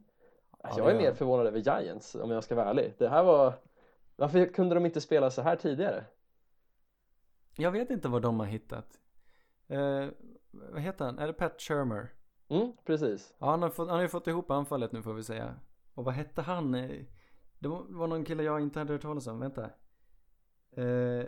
Ja, 0.63 0.73
jag 0.77 0.87
det 0.87 0.91
är 0.91 0.97
mer 0.97 1.13
förvånad 1.13 1.47
över 1.47 1.59
Giants 1.59 2.15
om 2.15 2.31
jag 2.31 2.43
ska 2.43 2.55
vara 2.55 2.69
ärlig. 2.69 2.93
Det 2.97 3.09
här 3.09 3.23
var 3.23 3.53
varför 4.15 4.45
kunde 4.45 4.75
de 4.75 4.85
inte 4.85 5.01
spela 5.01 5.31
så 5.31 5.41
här 5.41 5.55
tidigare? 5.55 6.05
Jag 7.57 7.71
vet 7.71 7.89
inte 7.89 8.07
vad 8.07 8.21
de 8.21 8.39
har 8.39 8.47
hittat. 8.47 8.99
Eh, 9.67 10.07
vad 10.51 10.81
heter 10.81 11.05
han? 11.05 11.19
Är 11.19 11.27
det 11.27 11.33
Pat 11.33 11.61
Shermer? 11.61 12.13
Mm, 12.49 12.71
precis. 12.85 13.35
Ja, 13.39 13.49
han 13.49 13.61
har, 13.61 13.69
fått, 13.69 13.87
han 13.87 13.95
har 13.95 14.01
ju 14.01 14.09
fått 14.09 14.27
ihop 14.27 14.51
anfallet 14.51 14.91
nu 14.91 15.01
får 15.01 15.13
vi 15.13 15.23
säga. 15.23 15.55
Och 15.93 16.05
vad 16.05 16.13
hette 16.13 16.41
han? 16.41 16.75
Eh, 16.75 17.05
Det 17.59 17.67
var, 17.67 18.07
någon 18.07 18.25
kille 18.25 18.43
jag 18.43 18.61
inte 18.61 18.79
hade 18.79 18.93
hört 18.93 19.01
talas 19.01 19.27
om, 19.27 19.39
vänta. 19.39 19.69
Eh, 20.71 21.25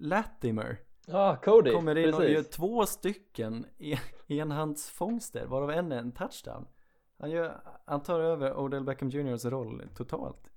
Latimer 0.00 0.80
Ja, 1.06 1.36
Cody. 1.42 1.72
kommer 1.72 1.98
in 1.98 2.14
och 2.14 2.20
precis. 2.20 2.34
gör 2.36 2.42
två 2.42 2.86
stycken 2.86 3.66
en- 3.78 3.98
enhandsfångster, 4.38 5.46
varav 5.46 5.70
en 5.70 5.92
är 5.92 5.98
en 5.98 6.12
touchdown. 6.12 6.66
Han, 7.18 7.30
gör, 7.30 7.60
han 7.84 8.00
tar 8.02 8.20
över 8.20 8.58
Odell 8.58 8.84
Beckham 8.84 9.08
Jrs 9.10 9.44
roll 9.44 9.82
totalt. 9.96 10.50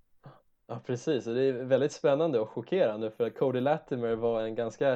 Ja, 0.67 0.79
precis. 0.85 1.27
Och 1.27 1.33
det 1.35 1.41
är 1.43 1.53
väldigt 1.53 1.91
spännande 1.91 2.39
och 2.39 2.49
chockerande 2.49 3.11
för 3.11 3.27
att 3.27 3.37
Cody 3.37 3.59
Latimer 3.59 4.15
var 4.15 4.41
en 4.41 4.55
ganska 4.55 4.93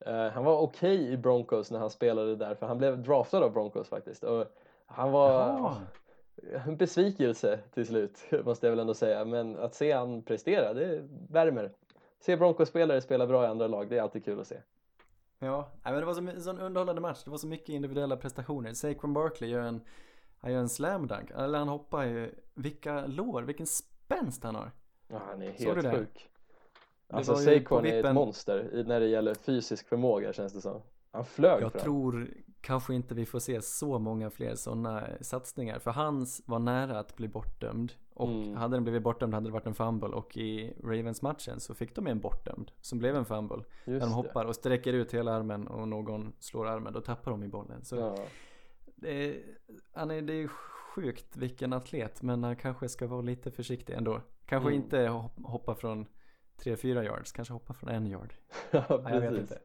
eh, 0.00 0.28
han 0.32 0.44
var 0.44 0.58
okej 0.58 1.12
i 1.12 1.16
Broncos 1.16 1.70
när 1.70 1.78
han 1.78 1.90
spelade 1.90 2.36
där 2.36 2.54
för 2.54 2.66
han 2.66 2.78
blev 2.78 3.02
draftad 3.02 3.38
av 3.44 3.52
Broncos 3.52 3.88
faktiskt 3.88 4.24
och 4.24 4.46
han 4.86 5.12
var 5.12 5.30
Jaha. 5.32 5.76
en 6.66 6.76
besvikelse 6.76 7.58
till 7.74 7.86
slut 7.86 8.18
måste 8.44 8.66
jag 8.66 8.70
väl 8.70 8.78
ändå 8.80 8.94
säga 8.94 9.24
men 9.24 9.56
att 9.58 9.74
se 9.74 9.92
han 9.92 10.22
prestera 10.22 10.72
det 10.74 11.08
värmer. 11.30 11.70
Se 12.20 12.36
Broncos-spelare 12.36 13.00
spela 13.00 13.26
bra 13.26 13.44
i 13.44 13.46
andra 13.46 13.66
lag 13.66 13.88
det 13.88 13.98
är 13.98 14.02
alltid 14.02 14.24
kul 14.24 14.40
att 14.40 14.46
se. 14.46 14.56
Ja, 15.38 15.72
men 15.82 15.94
det 15.94 16.04
var 16.04 16.14
så, 16.14 16.22
my- 16.22 16.32
en 16.32 16.42
sån 16.42 16.58
underhållande 16.60 17.00
match. 17.00 17.24
Det 17.24 17.30
var 17.30 17.38
så 17.38 17.46
mycket 17.46 17.68
individuella 17.68 18.16
prestationer. 18.16 18.72
Saquon 18.72 19.12
Barkley 19.12 19.50
gör 19.50 19.60
en, 19.62 19.80
han 20.38 20.52
gör 20.52 20.60
en 20.60 20.68
slam 20.68 21.06
dunk. 21.06 21.30
Eller 21.30 21.58
han 21.58 21.68
hoppar 21.68 22.04
ju, 22.04 22.34
vilka 22.54 23.06
lår, 23.06 23.42
vilken 23.42 23.66
spänst 23.66 24.44
han 24.44 24.54
har. 24.54 24.70
Ja, 25.08 25.20
han 25.28 25.42
är 25.42 25.46
helt 25.50 25.94
sjuk. 25.98 26.30
Alltså 27.08 27.32
Saquon 27.36 27.86
är 27.86 28.04
ett 28.04 28.14
monster 28.14 28.84
när 28.86 29.00
det 29.00 29.06
gäller 29.06 29.34
fysisk 29.34 29.88
förmåga 29.88 30.32
känns 30.32 30.52
det 30.52 30.60
som. 30.60 30.82
Han 31.10 31.24
flög 31.24 31.62
Jag 31.62 31.72
fram. 31.72 31.82
tror 31.82 32.30
kanske 32.60 32.94
inte 32.94 33.14
vi 33.14 33.26
får 33.26 33.38
se 33.38 33.62
så 33.62 33.98
många 33.98 34.30
fler 34.30 34.54
sådana 34.54 35.02
satsningar. 35.20 35.78
För 35.78 35.90
hans 35.90 36.42
var 36.46 36.58
nära 36.58 36.98
att 36.98 37.16
bli 37.16 37.28
bortdömd. 37.28 37.92
Och 38.16 38.28
Mm. 38.28 38.56
hade 38.56 38.76
den 38.76 38.82
blivit 38.84 39.02
bortdömd 39.02 39.34
hade 39.34 39.46
det 39.48 39.52
varit 39.52 39.66
en 39.66 39.74
fumble 39.74 40.08
och 40.08 40.36
i 40.36 40.74
Ravens-matchen 40.84 41.60
så 41.60 41.74
fick 41.74 41.94
de 41.94 42.06
en 42.06 42.20
bortdömd 42.20 42.70
som 42.80 42.98
blev 42.98 43.16
en 43.16 43.24
fumble. 43.24 43.56
Just 43.56 43.66
När 43.86 44.00
de 44.00 44.08
det. 44.08 44.14
hoppar 44.14 44.44
och 44.44 44.54
sträcker 44.54 44.92
ut 44.92 45.14
hela 45.14 45.32
armen 45.32 45.66
och 45.68 45.88
någon 45.88 46.32
slår 46.38 46.66
armen, 46.66 46.92
då 46.92 47.00
tappar 47.00 47.30
de 47.30 47.42
i 47.44 47.48
bollen. 47.48 47.84
Så 47.84 47.96
Ja. 47.96 48.16
det, 48.94 49.10
är, 49.30 49.42
han 49.92 50.10
är, 50.10 50.22
det 50.22 50.32
är 50.34 50.48
sjukt 50.48 51.36
vilken 51.36 51.72
atlet, 51.72 52.22
men 52.22 52.44
han 52.44 52.56
kanske 52.56 52.88
ska 52.88 53.06
vara 53.06 53.20
lite 53.20 53.50
försiktig 53.50 53.94
ändå. 53.94 54.20
Kanske 54.46 54.68
Mm. 54.70 54.82
inte 54.82 54.98
hop- 55.08 55.44
hoppa 55.46 55.74
från 55.74 56.06
3-4 56.58 57.02
yards, 57.04 57.32
kanske 57.32 57.54
hoppa 57.54 57.74
från 57.74 57.90
en 57.90 58.06
yard. 58.06 58.34
ja, 58.70 58.84
Nej, 59.04 59.14
jag 59.14 59.20
vet 59.20 59.30
precis. 59.30 59.40
inte. 59.40 59.58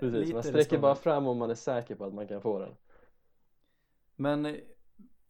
precis. 0.00 0.32
Man 0.34 0.42
sträcker 0.42 0.78
bara 0.78 0.94
fram 0.94 1.26
om 1.26 1.38
man 1.38 1.50
är 1.50 1.54
säker 1.54 1.94
på 1.94 2.04
att 2.04 2.14
man 2.14 2.28
kan 2.28 2.40
få 2.40 2.58
den. 2.58 2.74
Men 4.16 4.56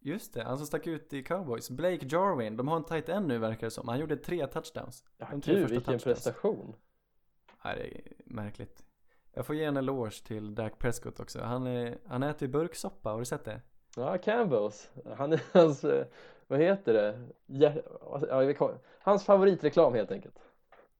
just 0.04 0.34
det, 0.34 0.42
han 0.42 0.56
som 0.58 0.66
stack 0.66 0.86
ut 0.86 1.12
i 1.12 1.22
cowboys, 1.22 1.70
Blake 1.70 2.06
Jarwin, 2.06 2.56
de 2.56 2.68
har 2.68 2.76
en 2.76 2.84
tight 2.84 3.08
end 3.08 3.28
nu 3.28 3.38
verkar 3.38 3.66
det 3.66 3.70
som. 3.70 3.88
Han 3.88 3.98
gjorde 3.98 4.16
tre 4.16 4.46
touchdowns. 4.46 5.04
Ja, 5.18 5.26
De 5.30 5.40
tre 5.40 5.54
gud, 5.54 5.70
vilken 5.70 5.84
touchdowns. 5.98 6.04
prestation. 6.24 6.76
Nej, 7.64 7.76
det 7.76 7.98
är 7.98 8.12
märkligt. 8.34 8.84
Jag 9.32 9.46
får 9.46 9.54
ge 9.56 9.64
en 9.64 9.76
eloge 9.76 10.24
till 10.24 10.54
Dak 10.54 10.78
Prescott 10.78 11.20
också. 11.20 11.40
Han, 11.42 11.66
är, 11.66 11.98
han 12.06 12.22
äter 12.22 12.48
ju 12.48 12.52
burksoppa, 12.52 13.10
har 13.10 13.18
du 13.18 13.24
sett 13.24 13.44
det? 13.44 13.60
Ja, 13.96 14.18
Campbells. 14.18 14.90
Han 15.16 15.32
är 15.32 15.42
hans, 15.52 15.84
vad 16.46 16.58
heter 16.58 16.92
det? 16.94 17.26
Ja, 17.46 17.72
hans 19.00 19.24
favoritreklam 19.24 19.94
helt 19.94 20.10
enkelt. 20.12 20.38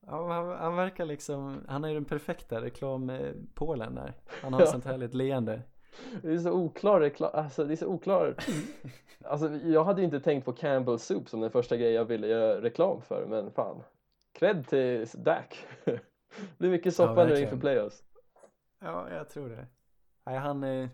Ja, 0.06 0.32
han, 0.32 0.48
han 0.58 0.76
verkar 0.76 1.04
liksom, 1.04 1.64
han 1.68 1.84
är 1.84 1.88
ju 1.88 1.94
den 1.94 2.04
perfekta 2.04 2.60
reklampålen 2.60 3.94
där. 3.94 4.12
Han 4.42 4.52
har 4.52 4.60
Ja. 4.64 4.66
sånt 4.66 4.84
härligt 4.84 5.14
leende. 5.14 5.62
Det 6.22 6.32
är 6.32 6.38
så 6.38 6.52
oklar 6.52 7.00
reklam, 7.00 7.30
alltså 7.34 7.64
det 7.64 7.74
är 7.74 7.76
så 7.76 7.86
oklar 7.86 8.36
Alltså 9.24 9.50
jag 9.50 9.84
hade 9.84 10.00
ju 10.00 10.04
inte 10.04 10.20
tänkt 10.20 10.44
på 10.44 10.52
Campbell 10.52 10.98
Soup 10.98 11.28
som 11.28 11.40
den 11.40 11.50
första 11.50 11.76
grejen 11.76 11.94
jag 11.94 12.04
ville 12.04 12.26
göra 12.26 12.62
reklam 12.62 13.02
för 13.02 13.26
men 13.26 13.50
fan 13.50 13.82
Cred 14.32 14.66
till 14.66 15.06
Dak 15.14 15.66
Det 15.84 16.58
blir 16.58 16.70
mycket 16.70 16.94
soppa 16.94 17.12
nu 17.12 17.16
verkligen. 17.16 17.42
inför 17.42 17.56
playoffs 17.56 18.02
Ja, 18.78 19.10
jag 19.10 19.28
tror 19.28 19.48
det. 19.48 19.66
Nej, 20.24 20.38
han, 20.38 20.64
eh, 20.64 20.88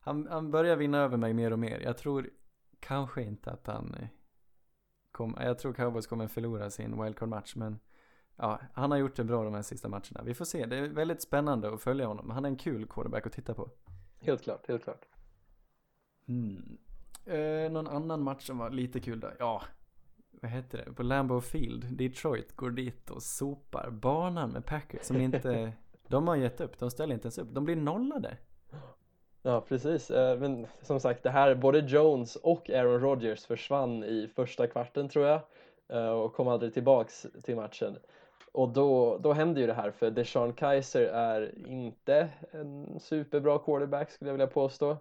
han, 0.00 0.26
han 0.30 0.50
börjar 0.50 0.76
vinna 0.76 0.98
över 0.98 1.16
mig 1.16 1.34
mer 1.34 1.52
och 1.52 1.58
mer. 1.58 1.80
Jag 1.80 1.98
tror 1.98 2.30
kanske 2.80 3.22
inte 3.22 3.50
att 3.50 3.66
han 3.66 3.94
eh, 3.94 4.08
kom, 5.12 5.36
jag 5.40 5.58
tror 5.58 5.72
Cowboys 5.72 6.06
kommer 6.06 6.26
förlora 6.26 6.70
sin 6.70 7.02
wildcard-match, 7.02 7.56
men 7.56 7.78
ja, 8.36 8.60
han 8.74 8.90
har 8.90 8.98
gjort 8.98 9.16
det 9.16 9.24
bra 9.24 9.44
de 9.44 9.54
här 9.54 9.62
sista 9.62 9.88
matcherna. 9.88 10.22
Vi 10.24 10.34
får 10.34 10.44
se, 10.44 10.66
det 10.66 10.76
är 10.76 10.88
väldigt 10.88 11.22
spännande 11.22 11.74
att 11.74 11.82
följa 11.82 12.06
honom. 12.06 12.30
Han 12.30 12.44
är 12.44 12.48
en 12.48 12.56
kul 12.56 12.86
quarterback 12.86 13.26
att 13.26 13.32
titta 13.32 13.54
på. 13.54 13.70
Helt 14.26 14.42
klart, 14.42 14.68
helt 14.68 14.84
klart 14.84 15.04
Hmm. 16.26 16.78
Eh, 17.24 17.70
någon 17.70 17.86
annan 17.86 18.22
match 18.22 18.46
som 18.46 18.58
var 18.58 18.70
lite 18.70 19.00
kul 19.00 19.20
då? 19.20 19.30
Ja, 19.38 19.62
vad 20.30 20.50
heter 20.50 20.84
det? 20.84 20.92
På 20.92 21.02
Lambeau 21.02 21.40
Field, 21.40 21.84
Detroit 21.96 22.56
går 22.56 22.70
dit 22.70 23.10
och 23.10 23.22
sopar 23.22 23.90
banan 23.90 24.50
med 24.50 24.66
Packers 24.66 25.02
som 25.02 25.16
inte, 25.16 25.72
de 26.08 26.28
har 26.28 26.36
gett 26.36 26.60
upp, 26.60 26.78
de 26.78 26.90
ställer 26.90 27.14
inte 27.14 27.26
ens 27.26 27.38
upp, 27.38 27.48
de 27.50 27.64
blir 27.64 27.76
nollade. 27.76 28.36
Ja 29.42 29.60
precis, 29.60 30.10
Eh, 30.10 30.38
men 30.38 30.66
som 30.82 31.00
sagt 31.00 31.22
det 31.22 31.30
här 31.30 31.54
både 31.54 31.78
Jones 31.78 32.36
och 32.36 32.70
Aaron 32.70 33.00
Rodgers 33.00 33.46
försvann 33.46 34.04
i 34.04 34.28
första 34.34 34.66
kvarten 34.66 35.08
tror 35.08 35.26
jag 35.26 35.40
eh, 35.88 36.08
och 36.08 36.34
kom 36.34 36.48
aldrig 36.48 36.74
tillbaks 36.74 37.26
till 37.44 37.56
matchen 37.56 37.98
och 38.56 38.68
då, 38.68 39.18
då 39.18 39.32
hände 39.32 39.60
ju 39.60 39.66
det 39.66 39.74
här 39.74 39.90
för 39.90 40.10
Deshaun 40.10 40.52
Kaiser 40.52 41.02
är 41.04 41.66
inte 41.68 42.28
en 42.50 43.00
superbra 43.00 43.58
quarterback 43.58 44.10
skulle 44.10 44.28
jag 44.28 44.34
vilja 44.34 44.46
påstå 44.46 44.96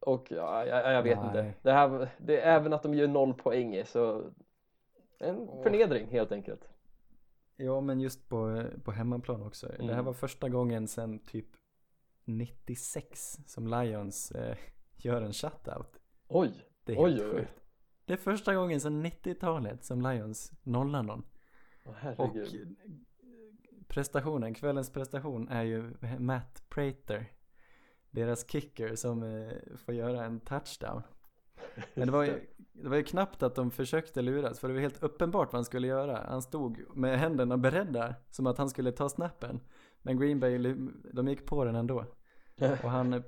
och 0.00 0.26
ja, 0.32 0.66
jag, 0.66 0.92
jag 0.94 1.02
vet 1.02 1.18
Nej. 1.18 1.26
inte 1.26 1.54
det 1.62 1.72
här, 1.72 2.08
det 2.18 2.40
även 2.40 2.72
att 2.72 2.82
de 2.82 2.94
gör 2.94 3.08
noll 3.08 3.34
poäng 3.34 3.74
är 3.74 3.84
så 3.84 4.24
en 5.18 5.48
förnedring 5.62 6.06
helt 6.06 6.32
enkelt 6.32 6.68
Ja, 7.56 7.80
men 7.80 8.00
just 8.00 8.28
på, 8.28 8.64
på 8.84 8.92
hemmaplan 8.92 9.42
också. 9.42 9.66
Det 9.66 9.84
här 9.84 9.92
Mm. 9.92 10.04
var 10.04 10.12
första 10.12 10.48
gången 10.48 10.88
sedan 10.88 11.18
typ 11.18 11.46
96 12.24 13.38
som 13.46 13.66
Lions 13.66 14.30
eh, 14.32 14.56
gör 14.96 15.22
en 15.22 15.32
shutout. 15.32 15.98
oj, 16.28 16.52
Det 16.84 16.92
är 16.92 17.04
Oj, 17.04 17.10
helt 17.12 17.22
oj, 17.34 17.40
oj. 17.40 17.48
Det 18.04 18.12
är 18.12 18.16
första 18.16 18.54
gången 18.54 18.80
sedan 18.80 19.06
90-talet 19.06 19.84
som 19.84 20.02
Lions 20.02 20.52
nollar 20.62 21.02
någon. 21.02 21.24
Åh, 21.84 21.90
Och 21.90 21.94
herregud 21.94 22.76
prestationen, 23.92 24.54
kvällens 24.54 24.90
prestation 24.90 25.48
är 25.48 25.62
ju 25.62 25.90
Matt 26.18 26.64
Prater. 26.68 27.32
Deras 28.10 28.50
kicker 28.50 28.94
som 28.94 29.22
eh, 29.22 29.76
får 29.76 29.94
göra 29.94 30.24
en 30.24 30.40
touchdown. 30.40 31.02
Men 31.94 32.06
det 32.06 32.12
var, 32.12 32.24
ju, 32.24 32.46
det 32.72 32.88
var 32.88 32.96
ju 32.96 33.02
knappt 33.02 33.42
att 33.42 33.54
de 33.54 33.70
försökte 33.70 34.22
luras 34.22 34.60
för 34.60 34.68
det 34.68 34.74
var 34.74 34.80
helt 34.80 35.02
uppenbart 35.02 35.52
vad 35.52 35.58
han 35.58 35.64
skulle 35.64 35.86
göra. 35.86 36.24
Han 36.28 36.42
stod 36.42 36.96
med 36.96 37.18
händerna 37.18 37.56
beredda 37.58 38.14
som 38.30 38.46
att 38.46 38.58
han 38.58 38.70
skulle 38.70 38.92
ta 38.92 39.08
snappen. 39.08 39.60
Men 40.02 40.20
Green 40.20 40.40
Bay, 40.40 40.58
de 41.12 41.28
gick 41.28 41.46
på 41.46 41.64
den 41.64 41.74
ändå. 41.74 42.04
Och 42.82 42.90
han 42.90 43.22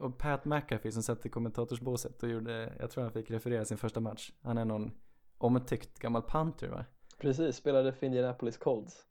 och 0.00 0.18
Pat 0.18 0.44
McAfee 0.44 0.92
som 0.92 1.02
satt 1.02 1.26
i 1.26 1.28
kommentatorsbåset 1.28 2.22
och 2.22 2.28
gjorde, 2.28 2.76
jag 2.78 2.90
tror 2.90 3.02
han 3.04 3.12
fick 3.12 3.30
referera 3.30 3.64
sin 3.64 3.78
första 3.78 4.00
match. 4.00 4.32
Han 4.42 4.58
är 4.58 4.64
någon 4.64 4.90
omtyckt 5.38 5.98
gammal 5.98 6.22
punter 6.22 6.68
va? 6.68 6.84
Precis, 7.22 7.56
spelade 7.56 7.92
för 7.92 8.06
Indianapolis 8.06 8.56
Colts 8.56 9.06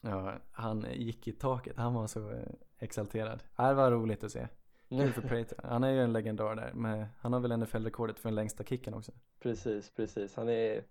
Ja, 0.00 0.32
han 0.52 0.86
gick 0.92 1.28
i 1.28 1.32
taket. 1.32 1.76
Han 1.76 1.94
var 1.94 2.06
så 2.06 2.30
eh, 2.30 2.36
exalterad. 2.78 3.42
Ja, 3.56 3.68
Det 3.68 3.74
var 3.74 3.90
roligt 3.90 4.24
att 4.24 4.30
se. 4.32 4.48
Kul 4.88 5.12
för 5.12 5.22
Prater. 5.22 5.58
Han 5.64 5.84
är 5.84 5.90
ju 5.90 6.00
en 6.00 6.12
legendar 6.12 6.54
där. 6.54 6.70
Men 6.74 7.06
han 7.18 7.32
har 7.32 7.40
väl 7.40 7.52
NFL-rekordet 7.52 8.18
för 8.18 8.28
den 8.28 8.34
längsta 8.34 8.64
kicken 8.64 8.94
också. 8.94 9.12
Precis, 9.42 9.90
precis. 9.90 10.36
Han 10.36 10.48
är 10.48 10.84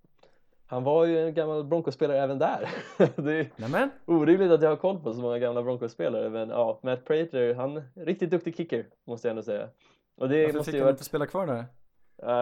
Han 0.65 0.83
var 0.83 1.05
ju 1.05 1.19
en 1.27 1.33
gammal 1.33 1.63
Broncos-spelare 1.63 2.19
även 2.19 2.39
där. 2.39 2.69
det 3.15 3.33
är 3.39 3.51
Nämen! 3.55 3.89
orimligt 4.05 4.51
att 4.51 4.61
jag 4.61 4.69
har 4.69 4.77
koll 4.77 4.99
på 4.99 5.13
så 5.13 5.21
många 5.21 5.39
gamla 5.39 5.63
Broncos-spelare 5.63 6.29
men 6.29 6.49
ja, 6.49 6.79
Matt 6.83 7.05
Prater, 7.05 7.53
han 7.53 7.77
är 7.77 7.83
riktigt 8.05 8.29
duktig 8.31 8.57
kicker 8.57 8.85
måste 9.05 9.27
jag 9.27 9.31
ändå 9.31 9.43
säga. 9.43 9.69
Och 10.15 10.29
det 10.29 10.45
Varför 10.45 10.57
måste 10.57 10.71
fick 10.71 10.73
ju 10.73 10.79
han 10.79 10.85
vara 10.85 10.91
inte 10.91 11.03
spela 11.03 11.25
kvar 11.27 11.47
där? 11.47 11.65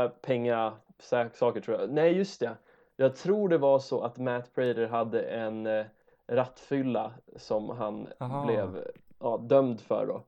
uh, 0.06 0.10
penga 0.22 0.74
saker 1.34 1.62
tror 1.62 1.80
jag. 1.80 1.90
Nej, 1.90 2.18
just 2.18 2.40
det. 2.40 2.58
Jag 3.02 3.16
tror 3.16 3.50
det 3.50 3.58
var 3.58 3.80
så 3.80 4.02
att 4.02 4.18
Matt 4.18 4.56
Prater 4.56 4.88
hade 4.88 5.22
en 5.22 5.68
uh, 5.68 5.86
rattfylla 6.28 7.12
som 7.36 7.70
han 7.70 8.08
Aha. 8.20 8.46
blev 8.46 8.88
ja, 9.20 9.38
dömd 9.38 9.82
för 9.82 10.06
då. 10.06 10.24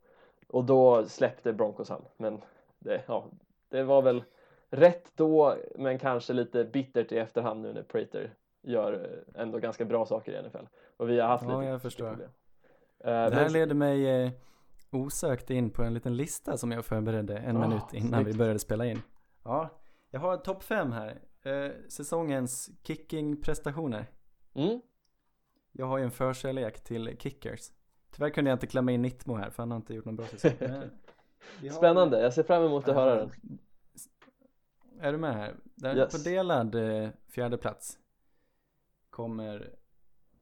Och 0.48 0.64
då 0.66 1.06
släppte 1.06 1.54
Broncos 1.54 1.90
han. 1.90 2.02
Men 2.18 2.42
det, 2.80 3.02
ja, 3.08 3.26
det 3.70 3.84
var 3.84 4.02
väl 4.02 4.24
rätt 4.70 5.12
då, 5.16 5.56
men 5.76 6.00
kanske 6.00 6.34
lite 6.34 6.64
bittert 6.64 7.12
i 7.12 7.18
efterhand 7.18 7.62
nu 7.62 7.74
när 7.74 7.84
Prater 7.84 8.34
gör 8.62 8.94
eh, 9.36 9.42
ändå 9.42 9.60
ganska 9.60 9.86
bra 9.86 10.06
saker 10.06 10.32
i 10.32 10.42
NFL. 10.48 10.66
Och 10.98 11.10
vi 11.10 11.20
har 11.20 11.28
haft 11.28 11.44
Ja, 11.50 11.60
lite 11.60 11.72
jag 11.72 11.82
förstår. 11.82 12.10
problem. 12.10 12.30
Eh, 13.00 13.06
Det 13.06 13.12
här 13.12 13.30
men- 13.44 13.54
leder 13.54 13.76
mig 13.76 14.24
eh, 14.26 14.32
osökt 14.92 15.50
in 15.50 15.70
på 15.70 15.84
en 15.84 15.94
liten 15.94 16.16
lista 16.16 16.58
som 16.58 16.72
jag 16.72 16.86
förberedde 16.86 17.38
en 17.38 17.58
Ah, 17.58 17.68
minut 17.68 17.94
innan 17.94 18.20
vi 18.20 18.24
snyggt. 18.26 18.38
började 18.38 18.60
spela 18.60 18.86
in. 18.86 19.02
Ja, 19.44 19.70
jag 20.12 20.20
har 20.20 20.38
topp 20.38 20.64
fem 20.64 20.92
här. 20.92 21.18
Eh, 21.44 21.72
säsongens 21.90 22.70
kicking-prestationer. 22.84 24.06
Mm, 24.54 24.82
Jag 25.72 25.86
har 25.86 25.98
ju 25.98 26.04
en 26.04 26.12
förkärlek 26.12 26.84
till 26.84 27.18
kickers. 27.20 27.72
Tyvärr 28.12 28.30
kunde 28.30 28.50
jag 28.52 28.56
inte 28.56 28.68
klämma 28.68 28.92
in 28.92 29.02
Nittmo 29.02 29.36
här 29.36 29.50
för 29.50 29.64
han 29.64 29.72
har 29.72 29.76
inte 29.78 29.94
gjort 29.94 30.06
någon 30.06 30.16
bra 30.16 30.26
säsong. 30.28 30.52
Har- 30.70 31.70
Spännande, 31.72 32.22
jag 32.22 32.34
ser 32.34 32.44
fram 32.44 32.64
emot 32.64 32.88
att 32.88 32.96
höra 32.96 33.16
den. 33.16 33.60
Är 35.00 35.12
du 35.12 35.18
med 35.18 35.34
här? 35.34 35.56
Där 35.76 35.98
Yes. 35.98 36.12
På 36.12 36.30
delad 36.30 36.76
eh, 36.76 37.10
fjärde 37.28 37.58
plats 37.58 38.00
kommer 39.10 39.76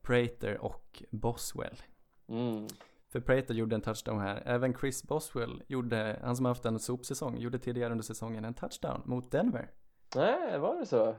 Prater 0.01 0.57
och 0.57 1.03
Boswell. 1.11 1.77
Mm. 2.27 2.67
För 3.09 3.19
Prater 3.19 3.53
gjorde 3.53 3.75
en 3.75 3.81
touchdown 3.81 4.19
här. 4.19 4.41
Även 4.45 4.73
Chris 4.73 5.03
Boswell 5.03 5.63
gjorde, 5.67 6.19
han 6.23 6.35
som 6.35 6.45
haft 6.45 6.65
en 6.65 6.79
sopsäsong, 6.79 7.37
gjorde 7.37 7.59
tidigare 7.59 7.91
under 7.91 8.03
säsongen 8.03 8.45
en 8.45 8.53
touchdown 8.53 9.01
mot 9.05 9.31
Denver. 9.31 9.71
Nej, 10.15 10.59
var 10.59 10.75
det 10.79 10.85
så? 10.85 11.15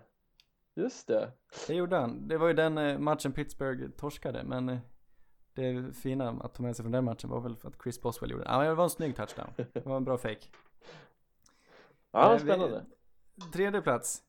Just 0.75 1.07
det. 1.07 1.33
Det 1.67 1.75
gjorde 1.75 1.97
han. 1.97 2.29
Det 2.29 2.39
var 2.39 2.49
ju 2.49 2.55
den 2.55 2.79
eh, 2.79 2.99
matchen 2.99 3.33
Pittsburgh 3.33 3.91
torskade, 3.91 4.45
men 4.45 4.69
eh, 4.69 4.79
det 5.55 5.97
fina 5.97 6.31
att 6.31 6.55
ta 6.55 6.63
med 6.63 6.77
sig 6.77 6.83
från 6.83 6.93
den 6.93 7.05
matchen 7.05 7.31
var 7.31 7.41
väl 7.41 7.57
för 7.57 7.69
att 7.69 7.83
Chris 7.83 8.01
Boswell 8.03 8.31
gjorde 8.31 8.45
Ja, 8.49 8.63
det 8.63 8.75
var 8.75 8.85
en 8.85 8.91
snygg 8.91 9.17
touchdown. 9.17 9.49
Det 9.73 9.87
var 9.87 9.97
en 9.97 10.05
bra 10.05 10.19
fake. 10.19 10.41
Ja, 12.15 12.33
Eh, 12.35 12.39
spännande. 12.39 12.85
Tredje 13.53 13.83
plats. 13.83 14.23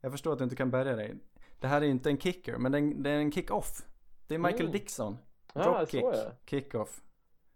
Jag 0.00 0.12
förstår 0.12 0.32
att 0.32 0.38
du 0.38 0.44
inte 0.44 0.56
kan 0.56 0.70
bärga 0.70 0.96
dig. 0.96 1.14
Det 1.60 1.66
här 1.66 1.82
är 1.82 1.86
inte 1.86 2.10
en 2.10 2.18
kicker, 2.20 2.58
men 2.58 2.72
det 2.72 2.78
är 2.78 2.82
en, 2.82 3.02
det 3.02 3.10
är 3.10 3.18
en 3.18 3.32
kick-off. 3.32 3.86
Det 4.26 4.34
är 4.34 4.38
Michael 4.38 4.60
Mm. 4.60 4.72
Dixon. 4.72 5.18
Dropkick, 5.54 6.04
är 6.04 6.32
kick-off. 6.46 7.02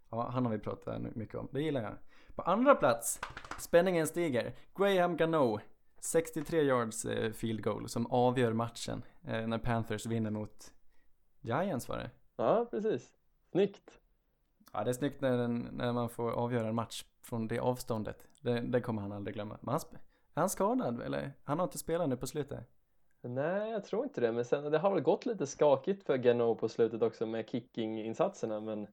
Ja, 0.09 0.29
han 0.29 0.45
har 0.45 0.51
vi 0.51 0.59
pratat 0.59 1.01
mycket 1.15 1.35
om. 1.35 1.47
Det 1.51 1.61
gillar 1.61 1.83
jag. 1.83 1.93
På 2.35 2.41
andra 2.41 2.75
plats, 2.75 3.19
spänningen 3.59 4.07
stiger. 4.07 4.53
Graham 4.75 5.17
Gano, 5.17 5.59
63 6.01 6.61
yards 6.63 7.05
eh, 7.05 7.31
field 7.31 7.63
goal 7.63 7.89
som 7.89 8.07
avgör 8.07 8.53
matchen 8.53 9.03
eh, 9.27 9.47
när 9.47 9.57
Panthers 9.57 10.05
vinner 10.05 10.31
mot 10.31 10.73
Giants 11.41 11.89
var 11.89 11.97
det. 11.97 12.09
Ja, 12.35 12.67
precis. 12.71 13.11
Snyggt. 13.51 13.99
Ja, 14.73 14.83
det 14.83 14.89
är 14.91 14.93
snyggt 14.93 15.21
när, 15.21 15.37
den, 15.37 15.67
när 15.71 15.93
man 15.93 16.09
får 16.09 16.31
avgöra 16.31 16.67
en 16.67 16.75
match 16.75 17.05
från 17.21 17.47
det 17.47 17.59
avståndet. 17.59 18.27
Det, 18.41 18.59
det 18.59 18.81
kommer 18.81 19.01
han 19.01 19.11
aldrig 19.11 19.35
glömma. 19.35 19.57
Men 19.61 19.71
han, 19.71 19.81
Är 20.33 20.39
han 20.41 20.49
skadad 20.49 21.01
eller? 21.01 21.33
Han 21.43 21.59
har 21.59 21.63
inte 21.63 21.77
spelat 21.77 22.09
nu 22.09 22.17
på 22.17 22.27
slutet. 22.27 22.59
Nej, 23.21 23.71
jag 23.71 23.85
tror 23.85 24.03
inte 24.03 24.21
det. 24.21 24.31
Men 24.31 24.45
sen, 24.45 24.71
det 24.71 24.77
har 24.77 24.91
väl 24.91 25.03
gått 25.03 25.25
lite 25.25 25.47
skakigt 25.47 26.03
för 26.03 26.17
Geno 26.17 26.55
på 26.55 26.69
slutet 26.69 27.01
också 27.01 27.25
med 27.25 27.49
kicking-insatserna. 27.49 28.59
Men 28.59 28.85